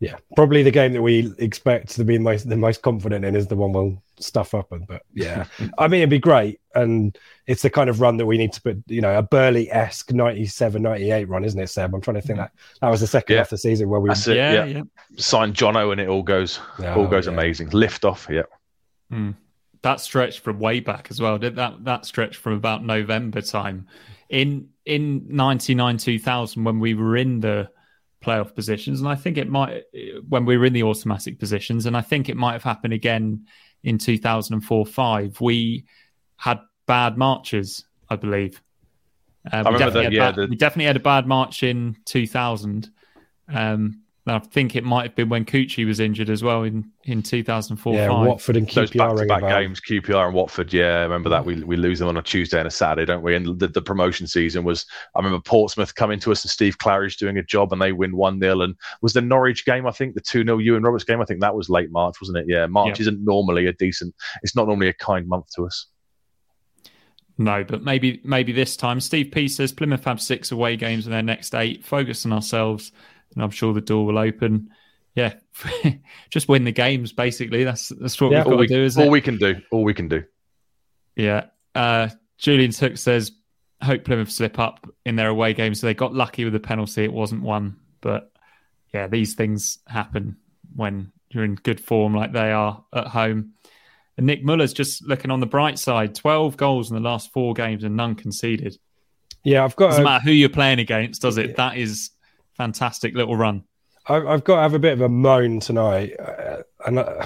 yeah, 0.00 0.16
probably 0.34 0.62
the 0.62 0.70
game 0.70 0.92
that 0.92 1.02
we 1.02 1.32
expect 1.38 1.88
to 1.90 2.04
be 2.04 2.18
most 2.18 2.48
the 2.48 2.56
most 2.56 2.82
confident 2.82 3.24
in 3.24 3.36
is 3.36 3.46
the 3.46 3.56
one 3.56 3.72
we'll 3.72 4.02
stuff 4.18 4.54
up. 4.54 4.72
And 4.72 4.86
but 4.86 5.02
yeah, 5.14 5.46
I 5.78 5.88
mean 5.88 6.00
it'd 6.00 6.10
be 6.10 6.18
great, 6.18 6.60
and 6.74 7.16
it's 7.46 7.62
the 7.62 7.70
kind 7.70 7.88
of 7.88 8.00
run 8.00 8.16
that 8.16 8.26
we 8.26 8.36
need 8.36 8.52
to 8.54 8.60
put. 8.60 8.82
You 8.86 9.00
know, 9.00 9.16
a 9.16 9.22
Burley 9.22 9.70
esque 9.70 10.12
97, 10.12 10.82
98 10.82 11.28
run, 11.28 11.44
isn't 11.44 11.60
it, 11.60 11.68
Seb? 11.68 11.94
I'm 11.94 12.00
trying 12.00 12.16
to 12.16 12.22
think 12.22 12.38
that 12.38 12.52
that 12.80 12.88
was 12.88 13.00
the 13.00 13.06
second 13.06 13.34
yeah. 13.34 13.40
half 13.40 13.46
of 13.46 13.50
the 13.50 13.58
season 13.58 13.88
where 13.88 14.00
we 14.00 14.10
That's 14.10 14.26
it, 14.26 14.36
yeah, 14.36 14.52
yeah. 14.52 14.64
yeah. 14.64 14.82
sign 15.16 15.52
Jono 15.52 15.92
and 15.92 16.00
it 16.00 16.08
all 16.08 16.22
goes 16.22 16.60
oh, 16.80 16.94
all 16.94 17.06
goes 17.06 17.26
yeah. 17.26 17.32
amazing. 17.32 17.70
Lift 17.70 18.04
off, 18.04 18.26
yeah. 18.30 18.42
Mm. 19.12 19.36
That 19.82 20.00
stretch 20.00 20.40
from 20.40 20.58
way 20.58 20.80
back 20.80 21.08
as 21.10 21.20
well. 21.20 21.38
Did 21.38 21.56
that 21.56 21.84
that 21.84 22.04
stretch 22.04 22.36
from 22.36 22.54
about 22.54 22.84
November 22.84 23.42
time 23.42 23.86
in 24.28 24.68
in 24.84 25.26
ninety 25.28 25.74
nine 25.74 25.98
two 25.98 26.18
thousand 26.18 26.64
when 26.64 26.80
we 26.80 26.94
were 26.94 27.16
in 27.16 27.40
the 27.40 27.70
playoff 28.24 28.54
positions. 28.54 29.00
And 29.00 29.08
I 29.08 29.14
think 29.14 29.38
it 29.38 29.48
might, 29.48 29.84
when 30.28 30.44
we 30.44 30.56
were 30.56 30.64
in 30.64 30.72
the 30.72 30.82
automatic 30.82 31.38
positions, 31.38 31.86
and 31.86 31.96
I 31.96 32.00
think 32.00 32.28
it 32.28 32.36
might 32.36 32.52
have 32.52 32.62
happened 32.62 32.92
again 32.92 33.46
in 33.82 33.98
2004 33.98 34.86
5. 34.86 35.40
We 35.40 35.84
had 36.36 36.60
bad 36.86 37.16
marches, 37.16 37.84
I 38.08 38.16
believe. 38.16 38.62
Uh, 39.50 39.62
we, 39.66 39.78
definitely 39.78 40.02
that, 40.04 40.12
yeah, 40.12 40.30
bad, 40.30 40.36
the... 40.36 40.46
we, 40.48 40.56
definitely 40.56 40.86
had 40.86 40.96
a 40.96 41.00
bad 41.00 41.26
march 41.26 41.62
in 41.62 41.96
2000. 42.06 42.90
Um, 43.48 44.03
I 44.26 44.38
think 44.38 44.74
it 44.74 44.84
might 44.84 45.02
have 45.02 45.14
been 45.14 45.28
when 45.28 45.44
Kuqi 45.44 45.84
was 45.86 46.00
injured 46.00 46.30
as 46.30 46.42
well 46.42 46.62
in, 46.62 46.90
in 47.02 47.22
2004 47.22 47.94
Yeah, 47.94 48.08
5. 48.08 48.26
Watford 48.26 48.56
and 48.56 48.66
Those 48.66 48.90
QPR 48.90 49.18
ring 49.18 49.28
back-to-back 49.28 49.38
about. 49.42 49.60
games, 49.60 49.80
QPR 49.82 50.24
and 50.26 50.34
Watford. 50.34 50.72
Yeah, 50.72 51.00
I 51.00 51.02
remember 51.02 51.28
that. 51.28 51.44
We 51.44 51.62
we 51.62 51.76
lose 51.76 51.98
them 51.98 52.08
on 52.08 52.16
a 52.16 52.22
Tuesday 52.22 52.58
and 52.58 52.66
a 52.66 52.70
Saturday, 52.70 53.04
don't 53.04 53.22
we? 53.22 53.34
And 53.36 53.58
the, 53.58 53.68
the 53.68 53.82
promotion 53.82 54.26
season 54.26 54.64
was. 54.64 54.86
I 55.14 55.18
remember 55.18 55.40
Portsmouth 55.42 55.94
coming 55.94 56.18
to 56.20 56.32
us 56.32 56.42
and 56.42 56.50
Steve 56.50 56.78
Claridge 56.78 57.18
doing 57.18 57.36
a 57.36 57.42
job, 57.42 57.70
and 57.74 57.82
they 57.82 57.92
win 57.92 58.16
one 58.16 58.40
0 58.40 58.62
And 58.62 58.74
was 59.02 59.12
the 59.12 59.20
Norwich 59.20 59.66
game? 59.66 59.86
I 59.86 59.90
think 59.90 60.14
the 60.14 60.22
two 60.22 60.42
0 60.42 60.58
Iwan 60.58 60.82
Roberts 60.84 61.04
game. 61.04 61.20
I 61.20 61.26
think 61.26 61.42
that 61.42 61.54
was 61.54 61.68
late 61.68 61.90
March, 61.90 62.14
wasn't 62.18 62.38
it? 62.38 62.46
Yeah, 62.48 62.64
March 62.66 62.98
Yeah. 62.98 63.02
isn't 63.02 63.22
normally 63.22 63.66
a 63.66 63.74
decent. 63.74 64.14
It's 64.42 64.56
not 64.56 64.68
normally 64.68 64.88
a 64.88 64.94
kind 64.94 65.28
month 65.28 65.50
to 65.56 65.66
us. 65.66 65.86
No, 67.36 67.64
but 67.64 67.82
maybe 67.82 68.20
maybe 68.24 68.52
this 68.52 68.76
time. 68.76 69.00
Steve 69.00 69.32
P 69.32 69.48
says 69.48 69.72
Plymouth 69.72 70.04
have 70.04 70.20
six 70.22 70.52
away 70.52 70.76
games 70.76 71.04
in 71.06 71.12
their 71.12 71.22
next 71.22 71.54
eight. 71.54 71.84
Focus 71.84 72.24
on 72.24 72.32
ourselves, 72.32 72.92
and 73.34 73.42
I'm 73.42 73.50
sure 73.50 73.72
the 73.72 73.80
door 73.80 74.06
will 74.06 74.18
open. 74.18 74.70
Yeah, 75.14 75.34
just 76.30 76.48
win 76.48 76.64
the 76.64 76.72
games. 76.72 77.12
Basically, 77.12 77.64
that's 77.64 77.88
that's 78.00 78.20
what 78.20 78.32
Yeah. 78.32 78.38
we've 78.38 78.44
got 78.44 78.52
all 78.52 78.58
we, 78.58 78.66
to 78.66 78.74
do, 78.74 78.84
isn't 78.84 79.00
all 79.02 79.08
it? 79.08 79.12
we 79.12 79.20
can 79.20 79.38
do. 79.38 79.54
All 79.70 79.84
we 79.84 79.94
can 79.94 80.08
do. 80.08 80.24
Yeah. 81.16 81.46
Uh, 81.74 82.08
Julian 82.38 82.70
Took 82.72 82.96
says, 82.98 83.32
hope 83.82 84.04
Plymouth 84.04 84.30
slip 84.30 84.58
up 84.58 84.88
in 85.06 85.16
their 85.16 85.28
away 85.28 85.54
game." 85.54 85.74
So 85.74 85.86
they 85.86 85.94
got 85.94 86.14
lucky 86.14 86.44
with 86.44 86.52
the 86.52 86.60
penalty. 86.60 87.04
It 87.04 87.12
wasn't 87.12 87.42
one. 87.42 87.76
But 88.00 88.32
yeah, 88.92 89.06
these 89.06 89.34
things 89.34 89.78
happen 89.86 90.36
when 90.74 91.12
you're 91.30 91.44
in 91.44 91.54
good 91.56 91.80
form 91.80 92.14
like 92.14 92.32
they 92.32 92.50
are 92.52 92.84
at 92.92 93.06
home. 93.08 93.52
And 94.16 94.26
Nick 94.26 94.44
Muller's 94.44 94.72
just 94.72 95.04
looking 95.06 95.30
on 95.32 95.40
the 95.40 95.46
bright 95.46 95.76
side 95.78 96.14
12 96.14 96.56
goals 96.56 96.88
in 96.90 96.94
the 96.94 97.02
last 97.02 97.32
four 97.32 97.52
games 97.54 97.82
and 97.82 97.96
none 97.96 98.14
conceded. 98.14 98.78
Yeah, 99.42 99.64
I've 99.64 99.74
got. 99.76 99.88
Doesn't 99.88 100.02
a- 100.02 100.04
matter 100.04 100.24
who 100.24 100.30
you're 100.30 100.48
playing 100.48 100.78
against, 100.78 101.22
does 101.22 101.38
it? 101.38 101.56
That 101.56 101.76
is 101.76 102.10
fantastic 102.56 103.14
little 103.14 103.36
run. 103.36 103.64
I- 104.08 104.16
I've 104.26 104.44
got 104.44 104.56
to 104.56 104.62
have 104.62 104.74
a 104.74 104.78
bit 104.78 104.92
of 104.92 105.00
a 105.00 105.08
moan 105.08 105.60
tonight, 105.60 106.14
uh, 106.20 106.62
and 106.86 106.98
uh, 106.98 107.24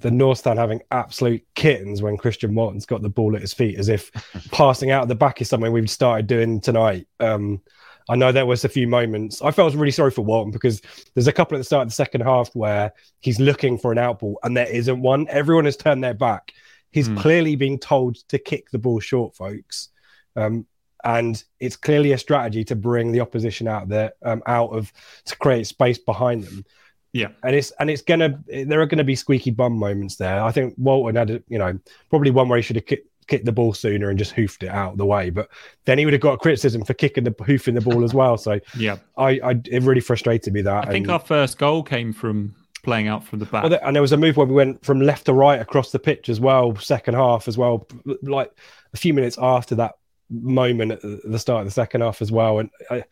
the 0.00 0.10
North 0.10 0.38
Stand 0.38 0.58
having 0.58 0.82
absolute 0.90 1.42
kittens 1.54 2.02
when 2.02 2.16
Christian 2.16 2.54
Walton's 2.54 2.86
got 2.86 3.02
the 3.02 3.08
ball 3.08 3.34
at 3.34 3.40
his 3.42 3.54
feet, 3.54 3.78
as 3.78 3.88
if 3.88 4.10
passing 4.52 4.90
out 4.90 5.02
of 5.02 5.08
the 5.08 5.14
back 5.14 5.40
is 5.40 5.48
something 5.48 5.72
we've 5.72 5.90
started 5.90 6.26
doing 6.26 6.60
tonight. 6.60 7.06
Um, 7.20 7.62
I 8.08 8.14
know 8.14 8.30
there 8.30 8.46
was 8.46 8.64
a 8.64 8.68
few 8.68 8.86
moments. 8.86 9.42
I 9.42 9.50
felt 9.50 9.74
really 9.74 9.90
sorry 9.90 10.12
for 10.12 10.22
Walton 10.24 10.52
because 10.52 10.80
there's 11.14 11.26
a 11.26 11.32
couple 11.32 11.56
at 11.56 11.58
the 11.58 11.64
start 11.64 11.82
of 11.82 11.88
the 11.88 11.94
second 11.94 12.20
half 12.20 12.54
where 12.54 12.92
he's 13.20 13.40
looking 13.40 13.76
for 13.78 13.90
an 13.90 13.98
outball 13.98 14.34
and 14.44 14.56
there 14.56 14.68
isn't 14.68 15.00
one. 15.02 15.26
Everyone 15.28 15.64
has 15.64 15.76
turned 15.76 16.04
their 16.04 16.14
back. 16.14 16.52
He's 16.92 17.08
Hmm. 17.08 17.16
clearly 17.18 17.56
being 17.56 17.80
told 17.80 18.16
to 18.28 18.38
kick 18.38 18.70
the 18.70 18.78
ball 18.78 19.00
short, 19.00 19.34
folks. 19.34 19.88
Um, 20.36 20.66
and 21.06 21.42
it's 21.60 21.76
clearly 21.76 22.12
a 22.12 22.18
strategy 22.18 22.64
to 22.64 22.76
bring 22.76 23.12
the 23.12 23.20
opposition 23.20 23.68
out 23.68 23.88
there, 23.88 24.12
um, 24.24 24.42
out 24.46 24.70
of 24.70 24.92
to 25.24 25.36
create 25.38 25.66
space 25.66 25.98
behind 25.98 26.44
them. 26.44 26.64
Yeah. 27.12 27.28
and 27.44 27.54
it's 27.56 27.70
and 27.80 27.88
it's 27.88 28.02
gonna 28.02 28.38
there 28.66 28.82
are 28.82 28.86
gonna 28.86 29.02
be 29.04 29.14
squeaky 29.16 29.50
bum 29.50 29.78
moments 29.78 30.16
there. 30.16 30.42
I 30.42 30.52
think 30.52 30.74
Walton 30.76 31.16
had 31.16 31.30
a, 31.30 31.42
you 31.48 31.58
know 31.58 31.78
probably 32.10 32.30
one 32.30 32.48
where 32.50 32.58
he 32.58 32.62
should 32.62 32.76
have 32.76 32.84
kicked, 32.84 33.08
kicked 33.26 33.46
the 33.46 33.52
ball 33.52 33.72
sooner 33.72 34.10
and 34.10 34.18
just 34.18 34.32
hoofed 34.32 34.62
it 34.64 34.68
out 34.68 34.92
of 34.92 34.98
the 34.98 35.06
way, 35.06 35.30
but 35.30 35.48
then 35.86 35.96
he 35.96 36.04
would 36.04 36.12
have 36.12 36.20
got 36.20 36.40
criticism 36.40 36.84
for 36.84 36.92
kicking 36.92 37.24
the 37.24 37.34
hoofing 37.46 37.74
the 37.74 37.80
ball 37.80 38.04
as 38.04 38.12
well. 38.12 38.36
So 38.36 38.60
Yeah. 38.76 38.98
I, 39.16 39.40
I 39.42 39.50
it 39.64 39.82
really 39.84 40.02
frustrated 40.02 40.52
me 40.52 40.60
that. 40.62 40.88
I 40.88 40.90
think 40.90 41.06
and- 41.06 41.12
our 41.12 41.18
first 41.20 41.56
goal 41.56 41.82
came 41.82 42.12
from 42.12 42.54
playing 42.82 43.08
out 43.08 43.24
from 43.24 43.38
the 43.38 43.46
back. 43.46 43.64
well, 43.64 43.78
and 43.82 43.96
there 43.96 44.02
was 44.02 44.12
a 44.12 44.16
move 44.18 44.36
where 44.36 44.46
we 44.46 44.54
went 44.54 44.84
from 44.84 45.00
left 45.00 45.24
to 45.26 45.32
right 45.32 45.60
across 45.60 45.92
the 45.92 45.98
pitch 45.98 46.28
as 46.28 46.38
well, 46.38 46.76
second 46.76 47.14
half 47.14 47.48
as 47.48 47.56
well, 47.56 47.88
like 48.22 48.52
a 48.92 48.96
few 48.98 49.14
minutes 49.14 49.38
after 49.40 49.74
that 49.76 49.94
moment 50.30 50.92
at 50.92 51.00
the 51.02 51.38
start 51.38 51.60
of 51.60 51.66
the 51.66 51.72
second 51.72 52.00
half 52.00 52.22
as 52.22 52.32
well. 52.32 52.58
And 52.58 52.70
I, 52.90 53.04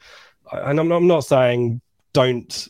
and 0.52 0.80
I'm 0.80 0.88
not, 0.88 0.96
I'm 0.96 1.06
not 1.06 1.24
saying 1.24 1.80
don't, 2.12 2.68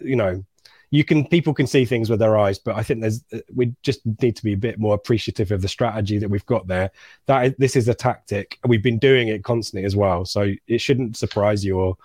you 0.00 0.16
know, 0.16 0.44
you 0.90 1.04
can 1.04 1.26
people 1.26 1.54
can 1.54 1.66
see 1.66 1.84
things 1.84 2.10
with 2.10 2.18
their 2.18 2.36
eyes, 2.36 2.58
but 2.58 2.76
I 2.76 2.82
think 2.82 3.00
there's 3.00 3.24
we 3.54 3.74
just 3.82 4.00
need 4.20 4.36
to 4.36 4.44
be 4.44 4.52
a 4.52 4.58
bit 4.58 4.78
more 4.78 4.94
appreciative 4.94 5.50
of 5.50 5.62
the 5.62 5.68
strategy 5.68 6.18
that 6.18 6.28
we've 6.28 6.44
got 6.44 6.66
there. 6.66 6.90
That 7.26 7.58
this 7.58 7.76
is 7.76 7.88
a 7.88 7.94
tactic, 7.94 8.58
and 8.62 8.68
we've 8.68 8.82
been 8.82 8.98
doing 8.98 9.28
it 9.28 9.42
constantly 9.42 9.86
as 9.86 9.96
well. 9.96 10.26
So 10.26 10.52
it 10.66 10.80
shouldn't 10.80 11.16
surprise 11.16 11.64
you 11.64 11.78
or. 11.78 11.96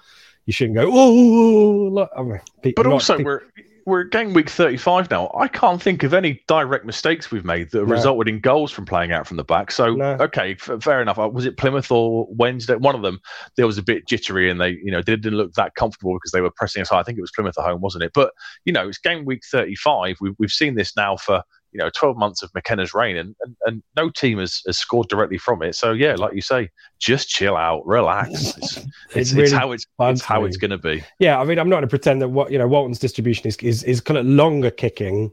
You 0.45 0.53
shouldn't 0.53 0.77
go, 0.77 0.87
oh, 0.87 0.93
oh, 0.93 0.95
oh, 0.95 1.87
oh 1.87 1.89
look. 1.89 2.09
I 2.17 2.23
mean, 2.23 2.39
But 2.73 2.87
also, 2.87 3.17
pe- 3.17 3.23
we're 3.25 3.41
we're 3.87 4.01
at 4.01 4.11
game 4.11 4.33
week 4.33 4.49
35 4.49 5.09
now. 5.09 5.31
I 5.39 5.47
can't 5.47 5.81
think 5.81 6.03
of 6.03 6.13
any 6.13 6.43
direct 6.45 6.85
mistakes 6.85 7.31
we've 7.31 7.45
made 7.45 7.71
that 7.71 7.79
have 7.79 7.87
No. 7.87 7.93
resulted 7.95 8.27
in 8.27 8.41
goals 8.41 8.69
from 8.69 8.85
playing 8.85 9.13
out 9.13 9.25
from 9.25 9.37
the 9.37 9.45
back. 9.45 9.71
So, 9.71 9.95
No. 9.95 10.17
okay, 10.19 10.57
f- 10.59 10.83
fair 10.83 11.01
enough. 11.01 11.17
Uh, 11.17 11.29
Was 11.29 11.45
it 11.45 11.55
Plymouth 11.55 11.89
or 11.89 12.27
Wednesday? 12.29 12.75
One 12.75 12.95
of 12.95 13.01
them, 13.01 13.21
there 13.55 13.65
was 13.65 13.77
a 13.77 13.81
bit 13.81 14.05
jittery 14.05 14.49
and 14.51 14.59
they, 14.59 14.71
you 14.83 14.91
know, 14.91 15.01
didn't 15.01 15.35
look 15.35 15.53
that 15.53 15.75
comfortable 15.75 16.13
because 16.15 16.33
they 16.33 16.41
were 16.41 16.51
pressing 16.51 16.81
us 16.81 16.89
high. 16.89 16.99
I 16.99 17.03
think 17.03 17.17
it 17.17 17.21
was 17.21 17.31
Plymouth 17.33 17.57
at 17.57 17.63
home, 17.63 17.79
wasn't 17.79 18.03
it? 18.03 18.11
But, 18.13 18.33
you 18.65 18.73
know, 18.73 18.89
it's 18.89 18.97
game 18.97 19.23
week 19.23 19.43
35. 19.49 20.17
We've, 20.19 20.33
we've 20.37 20.51
seen 20.51 20.75
this 20.75 20.93
now 20.97 21.15
for, 21.15 21.41
you 21.71 21.79
know, 21.79 21.89
12 21.95 22.17
months 22.17 22.43
of 22.43 22.53
McKenna's 22.55 22.93
reign 22.93 23.17
and, 23.17 23.35
and, 23.41 23.55
and 23.65 23.83
no 23.95 24.09
team 24.09 24.39
has, 24.39 24.61
has 24.65 24.77
scored 24.77 25.09
directly 25.09 25.37
from 25.37 25.61
it. 25.61 25.75
So, 25.75 25.91
yeah, 25.91 26.15
like 26.15 26.33
you 26.33 26.41
say, 26.41 26.69
just 26.99 27.29
chill 27.29 27.55
out, 27.55 27.85
relax. 27.85 28.53
It's, 29.09 29.31
it's, 29.31 29.31
it's 29.31 29.33
really 29.33 29.51
how 29.51 29.71
it's, 29.71 29.85
it's 29.99 30.21
how 30.21 30.43
it's 30.43 30.57
going 30.57 30.71
to 30.71 30.77
be. 30.77 31.03
Yeah, 31.19 31.39
I 31.39 31.45
mean, 31.45 31.57
I'm 31.59 31.69
not 31.69 31.77
going 31.77 31.83
to 31.83 31.87
pretend 31.87 32.21
that 32.21 32.27
what 32.27 32.51
you 32.51 32.57
know 32.57 32.67
Walton's 32.67 32.99
distribution 32.99 33.47
is 33.47 33.55
is, 33.57 33.83
is 33.83 34.01
kind 34.01 34.17
of 34.17 34.25
longer 34.25 34.69
kicking 34.69 35.31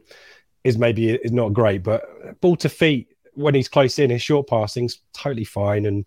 is 0.63 0.77
maybe 0.77 1.11
is 1.11 1.31
not 1.31 1.53
great, 1.53 1.83
but 1.83 2.03
ball 2.41 2.55
to 2.57 2.69
feet 2.69 3.15
when 3.35 3.53
he's 3.53 3.67
close 3.67 3.99
in, 3.99 4.09
his 4.09 4.21
short 4.21 4.47
passing's 4.47 5.01
totally 5.13 5.43
fine. 5.43 5.85
And 5.85 6.05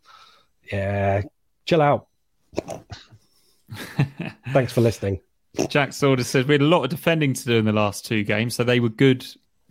yeah, 0.73 1.23
chill 1.67 1.81
out. 1.81 2.09
Thanks 4.53 4.73
for 4.73 4.81
listening. 4.81 5.21
Jack 5.69 5.93
Sauder 5.93 6.25
says 6.25 6.47
we 6.47 6.55
had 6.55 6.63
a 6.63 6.67
lot 6.67 6.85
of 6.85 6.91
defending 6.91 7.33
to 7.35 7.45
do 7.45 7.57
in 7.57 7.65
the 7.65 7.73
last 7.73 8.05
two 8.05 8.25
games, 8.25 8.55
so 8.55 8.65
they 8.65 8.81
were 8.81 8.89
good, 8.89 9.27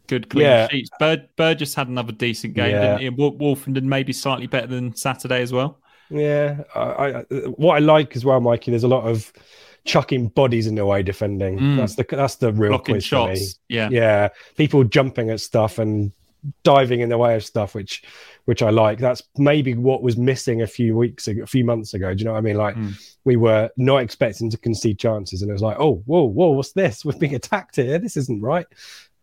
good 0.07 0.29
clean 0.29 0.45
Yeah. 0.45 0.67
sheets. 0.69 0.89
Bird 0.99 1.27
Burgess 1.35 1.73
had 1.75 1.87
another 1.87 2.11
decent 2.11 2.53
game, 2.53 2.71
Yeah. 2.71 2.81
didn't 2.97 2.99
he? 3.01 3.05
And 3.07 3.17
Woolfenden 3.17 3.83
maybe 3.83 4.13
slightly 4.13 4.47
better 4.47 4.67
than 4.67 4.95
Saturday 4.95 5.41
as 5.41 5.51
well. 5.53 5.79
Yeah, 6.09 6.61
I, 6.73 6.79
I, 6.81 7.11
what 7.57 7.75
I 7.75 7.79
like 7.79 8.15
as 8.15 8.23
well, 8.23 8.39
Mikey. 8.39 8.71
There's 8.71 8.83
a 8.85 8.87
lot 8.87 9.03
of 9.03 9.31
chucking 9.83 10.29
bodies 10.29 10.65
in 10.67 10.75
the 10.75 10.85
way 10.85 11.03
defending. 11.03 11.59
Mm. 11.59 11.77
That's 11.77 11.95
the 11.95 12.05
that's 12.09 12.35
the 12.35 12.51
real 12.53 12.71
Blocking 12.71 12.95
quiz 12.95 13.07
for 13.07 13.27
me. 13.29 13.35
shots. 13.37 13.59
Yeah. 13.69 13.89
yeah 13.91 14.29
people 14.55 14.83
jumping 14.83 15.29
at 15.29 15.39
stuff 15.41 15.79
and 15.79 16.11
diving 16.63 17.01
in 17.01 17.09
the 17.09 17.17
way 17.17 17.35
of 17.35 17.43
stuff 17.43 17.73
which 17.75 18.03
which 18.45 18.61
i 18.61 18.69
like 18.69 18.99
that's 18.99 19.23
maybe 19.37 19.73
what 19.73 20.01
was 20.03 20.15
missing 20.17 20.61
a 20.61 20.67
few 20.67 20.95
weeks 20.95 21.27
ago 21.27 21.41
a 21.43 21.47
few 21.47 21.65
months 21.65 21.93
ago 21.95 22.13
do 22.13 22.19
you 22.19 22.25
know 22.25 22.31
what 22.33 22.37
i 22.37 22.41
mean 22.41 22.55
like 22.55 22.75
Mm. 22.75 22.93
we 23.25 23.35
were 23.35 23.69
not 23.75 23.97
expecting 23.97 24.49
to 24.51 24.57
concede 24.57 24.99
chances 24.99 25.41
and 25.41 25.49
it 25.49 25.53
was 25.53 25.63
like 25.63 25.77
oh 25.79 25.95
whoa 26.05 26.23
whoa 26.25 26.51
what's 26.51 26.71
this 26.73 27.03
we're 27.03 27.17
being 27.17 27.35
attacked 27.35 27.75
here 27.77 27.97
this 27.97 28.15
isn't 28.15 28.41
right 28.41 28.67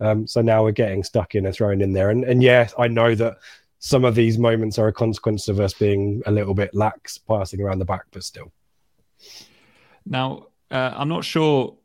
um 0.01 0.27
so 0.27 0.41
now 0.43 0.63
we're 0.65 0.73
getting 0.73 1.03
stuck 1.05 1.35
in 1.35 1.47
and 1.47 1.55
thrown 1.55 1.81
in 1.81 1.93
there 1.93 2.11
and 2.11 2.25
and 2.25 2.43
yes 2.43 2.75
i 2.79 2.89
know 2.89 3.15
that 3.15 3.37
some 3.79 4.05
of 4.05 4.15
these 4.15 4.39
moments 4.39 4.79
are 4.79 4.89
a 4.89 4.93
consequence 4.93 5.47
of 5.49 5.61
us 5.61 5.75
being 5.75 6.23
a 6.27 6.31
little 6.33 6.55
bit 6.55 6.75
lax 6.75 7.19
passing 7.19 7.61
around 7.61 7.79
the 7.79 7.85
back 7.85 8.05
but 8.13 8.25
still 8.25 8.51
Now, 10.07 10.47
uh, 10.71 10.93
I'm 10.97 11.09
not 11.09 11.25
sure 11.25 11.77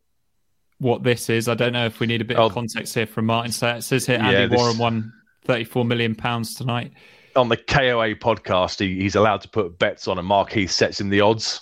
what 0.79 1.03
this 1.03 1.29
is. 1.29 1.47
I 1.47 1.55
don't 1.55 1.73
know 1.73 1.85
if 1.85 1.99
we 1.99 2.07
need 2.07 2.21
a 2.21 2.25
bit 2.25 2.37
Oh. 2.37 2.45
of 2.47 2.53
context 2.53 2.93
here 2.95 3.05
from 3.05 3.25
Martin. 3.25 3.51
So 3.51 3.67
it 3.67 3.81
says 3.83 4.05
here 4.05 4.17
Yeah, 4.17 4.29
Andy 4.29 4.47
this- 4.47 4.57
Warren 4.57 4.77
won 4.77 5.13
34 5.45 5.85
million 5.85 6.15
pounds 6.15 6.55
tonight. 6.55 6.91
on 7.35 7.47
the 7.49 7.57
KOA 7.57 8.15
podcast, 8.15 8.79
he, 8.79 8.99
he's 9.01 9.15
allowed 9.15 9.41
to 9.41 9.49
put 9.49 9.77
bets 9.79 10.07
on, 10.07 10.17
and 10.17 10.27
Mark 10.27 10.51
Heath 10.51 10.71
sets 10.71 10.99
him 10.99 11.09
the 11.09 11.21
odds, 11.21 11.61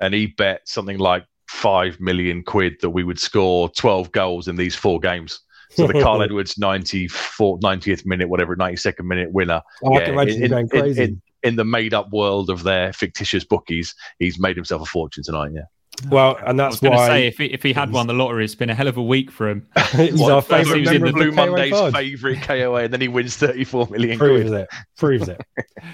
and 0.00 0.14
he 0.14 0.26
bet 0.26 0.66
something 0.68 0.98
like 0.98 1.24
five 1.48 2.00
million 2.00 2.42
quid 2.42 2.74
that 2.80 2.90
we 2.90 3.04
would 3.04 3.18
score 3.18 3.68
twelve 3.70 4.10
goals 4.12 4.48
in 4.48 4.56
these 4.56 4.74
four 4.74 5.00
games. 5.00 5.40
So 5.74 5.86
the 5.86 5.94
Kyle 5.94 6.22
Edwards 6.22 6.58
94, 6.58 7.58
90th 7.60 8.06
minute, 8.06 8.28
whatever, 8.28 8.56
92nd 8.56 9.04
minute 9.04 9.32
winner. 9.32 9.60
Oh, 9.82 9.94
I 9.94 10.04
can 10.04 10.14
imagine 10.14 10.42
in, 10.42 10.50
going 10.50 10.62
in- 10.62 10.68
crazy. 10.68 11.02
in- 11.04 11.22
in 11.42 11.56
the 11.56 11.64
made 11.64 11.92
up 11.92 12.10
world 12.10 12.48
of 12.48 12.62
their 12.62 12.90
fictitious 12.94 13.44
bookies, 13.44 13.94
he's 14.18 14.38
made 14.40 14.56
himself 14.56 14.80
a 14.80 14.86
fortune 14.86 15.22
tonight. 15.22 15.50
Yeah. 15.54 15.62
well 16.08 16.38
and 16.44 16.58
I 16.60 16.68
was 16.68 16.80
that's 16.80 16.80
going 16.80 16.92
to 16.92 16.96
why 16.96 17.06
say 17.06 17.26
if 17.26 17.36
he, 17.36 17.44
if 17.46 17.62
he 17.62 17.74
had 17.74 17.92
won 17.92 18.06
the 18.06 18.14
lottery, 18.14 18.44
it's 18.46 18.54
been 18.54 18.70
a 18.70 18.74
hell 18.74 18.88
of 18.88 18.96
a 18.96 19.02
week 19.02 19.30
for 19.30 19.50
him. 19.50 19.66
he's 19.92 20.18
What, 20.18 20.32
our 20.32 20.40
favorite 20.40 20.76
he 20.76 20.80
was 20.80 20.92
in 20.92 21.02
the 21.04 21.12
Blue 21.12 21.30
the 21.30 21.36
KOA 21.36 21.46
Monday's 21.50 21.92
favourite 21.94 22.42
KOA, 22.42 22.84
and 22.84 22.92
then 22.94 23.00
he 23.02 23.08
wins 23.08 23.36
34 23.36 23.88
million 23.90 24.18
proves 24.18 24.48
quid. 24.48 24.60
it 24.62 24.68
proves 24.96 25.28
it 25.28 25.40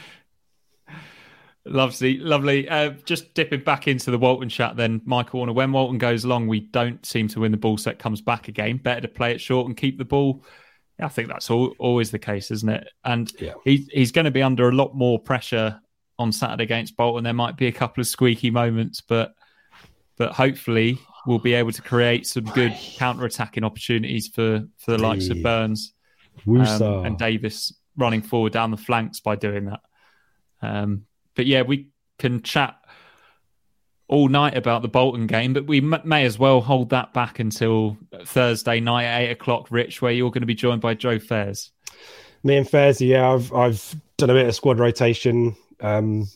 Lovely, 1.66 2.18
lovely. 2.18 2.68
Uh, 2.68 2.90
just 3.04 3.34
dipping 3.34 3.62
back 3.62 3.86
into 3.86 4.10
the 4.10 4.18
Walton 4.18 4.48
chat 4.48 4.76
then, 4.76 5.02
Michael 5.04 5.38
Warner. 5.38 5.52
When 5.52 5.72
Walton 5.72 5.98
goes 5.98 6.24
long, 6.24 6.48
we 6.48 6.60
don't 6.60 7.04
seem 7.04 7.28
to 7.28 7.40
win 7.40 7.52
the 7.52 7.58
ball 7.58 7.76
set 7.76 7.98
comes 7.98 8.22
back 8.22 8.48
again. 8.48 8.78
Better 8.78 9.02
to 9.02 9.08
play 9.08 9.32
it 9.32 9.40
short 9.40 9.66
and 9.66 9.76
keep 9.76 9.98
the 9.98 10.04
ball. 10.04 10.42
I 10.98 11.08
think 11.08 11.28
that's 11.28 11.50
all, 11.50 11.74
always 11.78 12.10
the 12.10 12.18
case, 12.18 12.50
isn't 12.50 12.68
it? 12.68 12.88
And 13.04 13.30
Yeah. 13.40 13.54
he, 13.64 13.88
he's 13.90 14.12
going 14.12 14.26
to 14.26 14.30
be 14.30 14.42
under 14.42 14.68
a 14.68 14.72
lot 14.72 14.94
more 14.94 15.18
pressure 15.18 15.80
on 16.18 16.32
Saturday 16.32 16.64
against 16.64 16.96
Bolton. 16.96 17.24
There 17.24 17.32
might 17.32 17.56
be 17.56 17.66
a 17.66 17.72
couple 17.72 18.00
of 18.00 18.06
squeaky 18.06 18.50
moments, 18.50 19.00
but 19.00 19.34
but 20.16 20.32
hopefully 20.32 20.98
we'll 21.26 21.38
be 21.38 21.54
able 21.54 21.72
to 21.72 21.80
create 21.80 22.26
some 22.26 22.44
good 22.44 22.74
counter-attacking 22.96 23.64
opportunities 23.64 24.28
for, 24.28 24.64
for 24.76 24.90
the 24.90 24.98
likes 24.98 25.28
of 25.30 25.42
Burns 25.42 25.94
um, 26.46 27.06
and 27.06 27.18
Davis 27.18 27.72
running 27.96 28.20
forward 28.20 28.52
down 28.52 28.70
the 28.70 28.76
flanks 28.76 29.20
by 29.20 29.36
doing 29.36 29.66
that. 29.66 29.80
Um, 30.60 31.06
but 31.34 31.46
yeah, 31.46 31.62
we 31.62 31.88
can 32.18 32.42
chat 32.42 32.76
all 34.08 34.28
night 34.28 34.56
about 34.56 34.82
the 34.82 34.88
Bolton 34.88 35.26
game, 35.26 35.52
but 35.52 35.66
we 35.66 35.78
m- 35.78 36.02
may 36.04 36.24
as 36.24 36.38
well 36.38 36.60
hold 36.60 36.90
that 36.90 37.12
back 37.14 37.38
until 37.38 37.96
Thursday 38.24 38.80
night 38.80 39.04
at 39.04 39.20
eight 39.22 39.30
o'clock, 39.30 39.68
Rich, 39.70 40.02
where 40.02 40.12
you're 40.12 40.30
going 40.30 40.42
to 40.42 40.46
be 40.46 40.54
joined 40.54 40.80
by 40.80 40.94
Joe 40.94 41.18
Fairs. 41.18 41.70
Me 42.42 42.56
and 42.56 42.68
Fairs, 42.68 43.00
yeah, 43.00 43.32
I've 43.32 43.52
I've 43.52 43.94
done 44.16 44.30
a 44.30 44.34
bit 44.34 44.46
of 44.46 44.54
squad 44.54 44.78
rotation. 44.78 45.54
Um, 45.80 46.28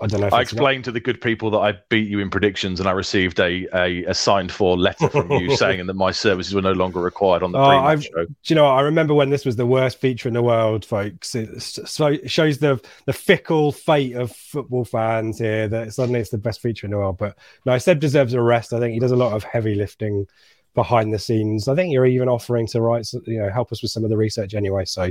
I 0.00 0.06
don't 0.06 0.20
know. 0.20 0.28
I 0.30 0.40
explained 0.42 0.84
to 0.84 0.92
the 0.92 1.00
good 1.00 1.20
people 1.20 1.50
that 1.50 1.58
I 1.58 1.72
beat 1.88 2.08
you 2.08 2.20
in 2.20 2.30
predictions, 2.30 2.78
and 2.78 2.88
I 2.88 2.92
received 2.92 3.40
a 3.40 3.66
a, 3.74 4.04
a 4.04 4.14
signed 4.14 4.52
for 4.52 4.76
letter 4.76 5.08
from 5.08 5.30
you 5.32 5.50
saying 5.56 5.84
that 5.86 5.94
my 5.94 6.12
services 6.12 6.54
were 6.54 6.62
no 6.62 6.72
longer 6.72 7.00
required 7.00 7.42
on 7.42 7.50
the 7.52 7.58
Oh, 7.58 7.66
pre-match 7.66 8.04
show. 8.04 8.24
Do 8.26 8.34
you 8.44 8.54
know? 8.54 8.64
what? 8.64 8.74
I 8.74 8.82
remember 8.82 9.12
when 9.14 9.30
this 9.30 9.44
was 9.44 9.56
the 9.56 9.66
worst 9.66 10.00
feature 10.00 10.28
in 10.28 10.34
the 10.34 10.42
world, 10.42 10.84
folks. 10.84 11.34
It, 11.34 11.60
so 11.60 12.16
shows 12.26 12.58
the 12.58 12.80
the 13.06 13.12
fickle 13.12 13.72
fate 13.72 14.14
of 14.14 14.30
football 14.30 14.84
fans 14.84 15.38
here. 15.38 15.66
That 15.66 15.92
suddenly 15.92 16.20
it's 16.20 16.30
the 16.30 16.38
best 16.38 16.60
feature 16.62 16.86
in 16.86 16.92
the 16.92 16.98
world. 16.98 17.18
But 17.18 17.36
no, 17.66 17.76
Seb 17.78 17.98
deserves 17.98 18.34
a 18.34 18.40
rest. 18.40 18.72
I 18.72 18.78
think 18.78 18.94
he 18.94 19.00
does 19.00 19.10
a 19.12 19.16
lot 19.16 19.32
of 19.32 19.42
heavy 19.42 19.74
lifting 19.74 20.26
behind 20.74 21.12
the 21.12 21.18
scenes. 21.18 21.68
I 21.68 21.74
think 21.74 21.92
you're 21.92 22.06
even 22.06 22.28
offering 22.28 22.66
to 22.68 22.80
write, 22.80 23.10
you 23.26 23.40
know, 23.40 23.50
help 23.50 23.72
us 23.72 23.82
with 23.82 23.90
some 23.90 24.04
of 24.04 24.10
the 24.10 24.16
research 24.16 24.54
anyway. 24.54 24.84
So, 24.84 25.10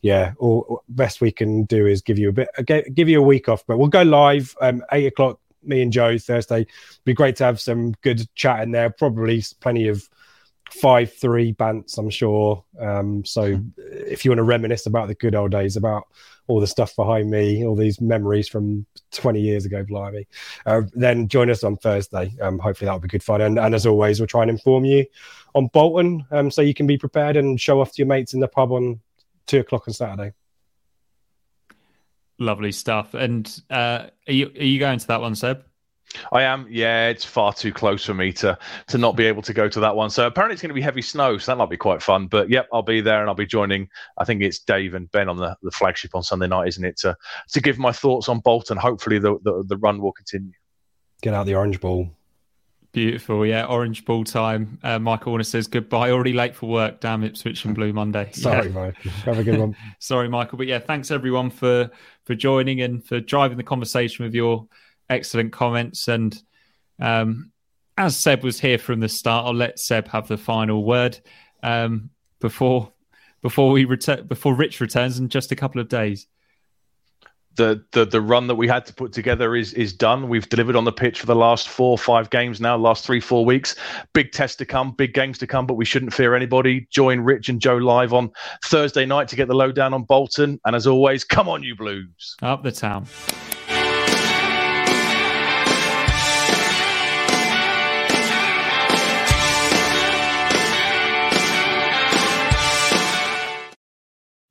yeah, 0.00 0.32
all 0.38 0.82
best 0.88 1.20
we 1.20 1.32
can 1.32 1.64
do 1.64 1.86
is 1.86 2.02
give 2.02 2.18
you 2.18 2.30
a 2.30 2.32
bit, 2.32 2.48
give 2.94 3.08
you 3.08 3.20
a 3.20 3.26
week 3.26 3.48
off. 3.48 3.64
But 3.66 3.78
we'll 3.78 3.88
go 3.88 4.02
live 4.02 4.56
um, 4.60 4.82
eight 4.92 5.06
o'clock. 5.06 5.38
Me 5.64 5.80
and 5.80 5.92
Joe 5.92 6.18
Thursday. 6.18 6.66
Be 7.04 7.14
great 7.14 7.36
to 7.36 7.44
have 7.44 7.60
some 7.60 7.92
good 8.02 8.26
chat 8.34 8.64
in 8.64 8.72
there. 8.72 8.90
Probably 8.90 9.44
plenty 9.60 9.86
of 9.86 10.08
five 10.72 11.12
three 11.12 11.52
bants, 11.52 11.98
I'm 11.98 12.10
sure. 12.10 12.64
Um, 12.80 13.24
so 13.24 13.60
if 13.76 14.24
you 14.24 14.30
want 14.30 14.38
to 14.38 14.44
reminisce 14.44 14.86
about 14.86 15.08
the 15.08 15.14
good 15.14 15.34
old 15.34 15.50
days, 15.52 15.76
about 15.76 16.08
all 16.48 16.60
the 16.60 16.66
stuff 16.66 16.96
behind 16.96 17.30
me, 17.30 17.64
all 17.64 17.76
these 17.76 18.00
memories 18.00 18.48
from 18.48 18.84
20 19.12 19.40
years 19.40 19.64
ago, 19.64 19.84
blimey, 19.84 20.26
uh, 20.66 20.82
then 20.94 21.28
join 21.28 21.50
us 21.50 21.62
on 21.62 21.76
Thursday. 21.76 22.34
Um, 22.40 22.58
hopefully 22.58 22.86
that'll 22.86 23.00
be 23.00 23.08
good 23.08 23.22
fun. 23.22 23.40
And, 23.40 23.58
and 23.58 23.74
as 23.74 23.86
always, 23.86 24.18
we'll 24.18 24.26
try 24.26 24.42
and 24.42 24.50
inform 24.50 24.84
you 24.84 25.06
on 25.54 25.68
Bolton, 25.68 26.24
um, 26.30 26.50
so 26.50 26.62
you 26.62 26.74
can 26.74 26.86
be 26.86 26.98
prepared 26.98 27.36
and 27.36 27.60
show 27.60 27.80
off 27.80 27.92
to 27.92 27.98
your 27.98 28.06
mates 28.06 28.34
in 28.34 28.40
the 28.40 28.48
pub 28.48 28.72
on 28.72 29.00
two 29.46 29.60
o'clock 29.60 29.86
on 29.86 29.94
Saturday. 29.94 30.32
Lovely 32.38 32.72
stuff. 32.72 33.14
And 33.14 33.62
uh, 33.70 34.06
are 34.26 34.32
you 34.32 34.46
are 34.46 34.64
you 34.64 34.78
going 34.78 34.98
to 34.98 35.06
that 35.08 35.20
one, 35.20 35.34
Seb? 35.34 35.64
I 36.32 36.42
am. 36.42 36.66
Yeah, 36.70 37.08
it's 37.08 37.24
far 37.24 37.52
too 37.52 37.72
close 37.72 38.04
for 38.04 38.14
me 38.14 38.32
to 38.34 38.58
to 38.88 38.98
not 38.98 39.16
be 39.16 39.24
able 39.24 39.42
to 39.42 39.52
go 39.52 39.68
to 39.68 39.80
that 39.80 39.94
one. 39.96 40.10
So 40.10 40.26
apparently 40.26 40.54
it's 40.54 40.62
going 40.62 40.68
to 40.70 40.74
be 40.74 40.80
heavy 40.82 41.02
snow, 41.02 41.38
so 41.38 41.52
that 41.52 41.56
might 41.56 41.70
be 41.70 41.76
quite 41.76 42.02
fun. 42.02 42.26
But 42.26 42.50
yep, 42.50 42.68
I'll 42.72 42.82
be 42.82 43.00
there 43.00 43.20
and 43.20 43.28
I'll 43.28 43.34
be 43.34 43.46
joining. 43.46 43.88
I 44.18 44.24
think 44.24 44.42
it's 44.42 44.58
Dave 44.58 44.94
and 44.94 45.10
Ben 45.12 45.28
on 45.28 45.36
the, 45.36 45.56
the 45.62 45.70
flagship 45.70 46.14
on 46.14 46.22
Sunday 46.22 46.46
night, 46.48 46.68
isn't 46.68 46.84
it? 46.84 46.96
To 46.98 47.16
to 47.52 47.60
give 47.60 47.78
my 47.78 47.92
thoughts 47.92 48.28
on 48.28 48.40
Bolton. 48.40 48.76
Hopefully 48.76 49.18
the 49.18 49.38
the, 49.42 49.64
the 49.66 49.76
run 49.76 50.00
will 50.00 50.12
continue. 50.12 50.52
Get 51.22 51.34
out 51.34 51.46
the 51.46 51.54
orange 51.54 51.80
ball. 51.80 52.10
Beautiful, 52.92 53.46
yeah. 53.46 53.64
Orange 53.64 54.04
ball 54.04 54.22
time. 54.22 54.78
Uh, 54.82 54.98
Michael 54.98 55.32
Warner 55.32 55.44
says 55.44 55.66
goodbye. 55.66 56.10
Already 56.10 56.34
late 56.34 56.54
for 56.54 56.68
work. 56.68 57.00
Damn 57.00 57.24
Ipswich 57.24 57.64
and 57.64 57.74
Blue 57.74 57.90
Monday. 57.94 58.30
Sorry, 58.34 58.68
Yeah. 58.68 58.74
mate. 58.88 58.94
Have 59.24 59.38
a 59.38 59.42
good 59.44 59.58
one. 59.58 59.74
Sorry, 59.98 60.28
Michael. 60.28 60.58
But 60.58 60.66
yeah, 60.66 60.78
thanks 60.78 61.10
everyone 61.10 61.48
for 61.48 61.90
for 62.24 62.34
joining 62.34 62.82
and 62.82 63.02
for 63.02 63.18
driving 63.18 63.56
the 63.56 63.62
conversation 63.62 64.26
with 64.26 64.34
your 64.34 64.66
excellent 65.12 65.52
comments. 65.52 66.08
And 66.08 66.42
um, 67.00 67.52
as 67.96 68.16
Seb 68.16 68.42
was 68.42 68.58
here 68.58 68.78
from 68.78 69.00
the 69.00 69.08
start, 69.08 69.46
I'll 69.46 69.54
let 69.54 69.78
Seb 69.78 70.08
have 70.08 70.26
the 70.26 70.38
final 70.38 70.84
word 70.84 71.20
um, 71.62 72.10
before 72.40 72.92
before 73.42 73.70
we 73.72 73.84
return 73.84 74.26
before 74.26 74.54
Rich 74.54 74.80
returns 74.80 75.18
in 75.18 75.28
just 75.28 75.52
a 75.52 75.56
couple 75.56 75.80
of 75.80 75.88
days. 75.88 76.26
the 77.56 77.84
the 77.92 78.04
the 78.04 78.20
run 78.20 78.46
that 78.46 78.54
we 78.54 78.66
had 78.68 78.86
to 78.86 78.94
put 78.94 79.12
together 79.12 79.54
is 79.54 79.72
is 79.74 79.92
done. 79.92 80.28
We've 80.28 80.48
delivered 80.48 80.76
on 80.76 80.84
the 80.84 80.92
pitch 80.92 81.20
for 81.20 81.26
the 81.26 81.36
last 81.36 81.68
four 81.68 81.98
five 81.98 82.30
games 82.30 82.60
now, 82.60 82.76
last 82.76 83.04
three 83.04 83.20
four 83.20 83.44
weeks. 83.44 83.76
Big 84.14 84.32
tests 84.32 84.56
to 84.56 84.64
come, 84.64 84.92
big 84.92 85.12
games 85.14 85.38
to 85.38 85.46
come, 85.46 85.66
but 85.66 85.74
we 85.74 85.84
shouldn't 85.84 86.14
fear 86.14 86.34
anybody. 86.34 86.86
Join 86.90 87.20
Rich 87.20 87.48
and 87.48 87.60
Joe 87.60 87.76
live 87.76 88.12
on 88.12 88.30
Thursday 88.64 89.04
night 89.04 89.28
to 89.28 89.36
get 89.36 89.48
the 89.48 89.54
lowdown 89.54 89.92
on 89.94 90.04
Bolton. 90.04 90.60
And 90.64 90.74
as 90.74 90.86
always, 90.86 91.24
come 91.24 91.48
on, 91.48 91.62
you 91.62 91.76
Blues! 91.76 92.36
Up 92.42 92.62
the 92.62 92.72
town. 92.72 93.06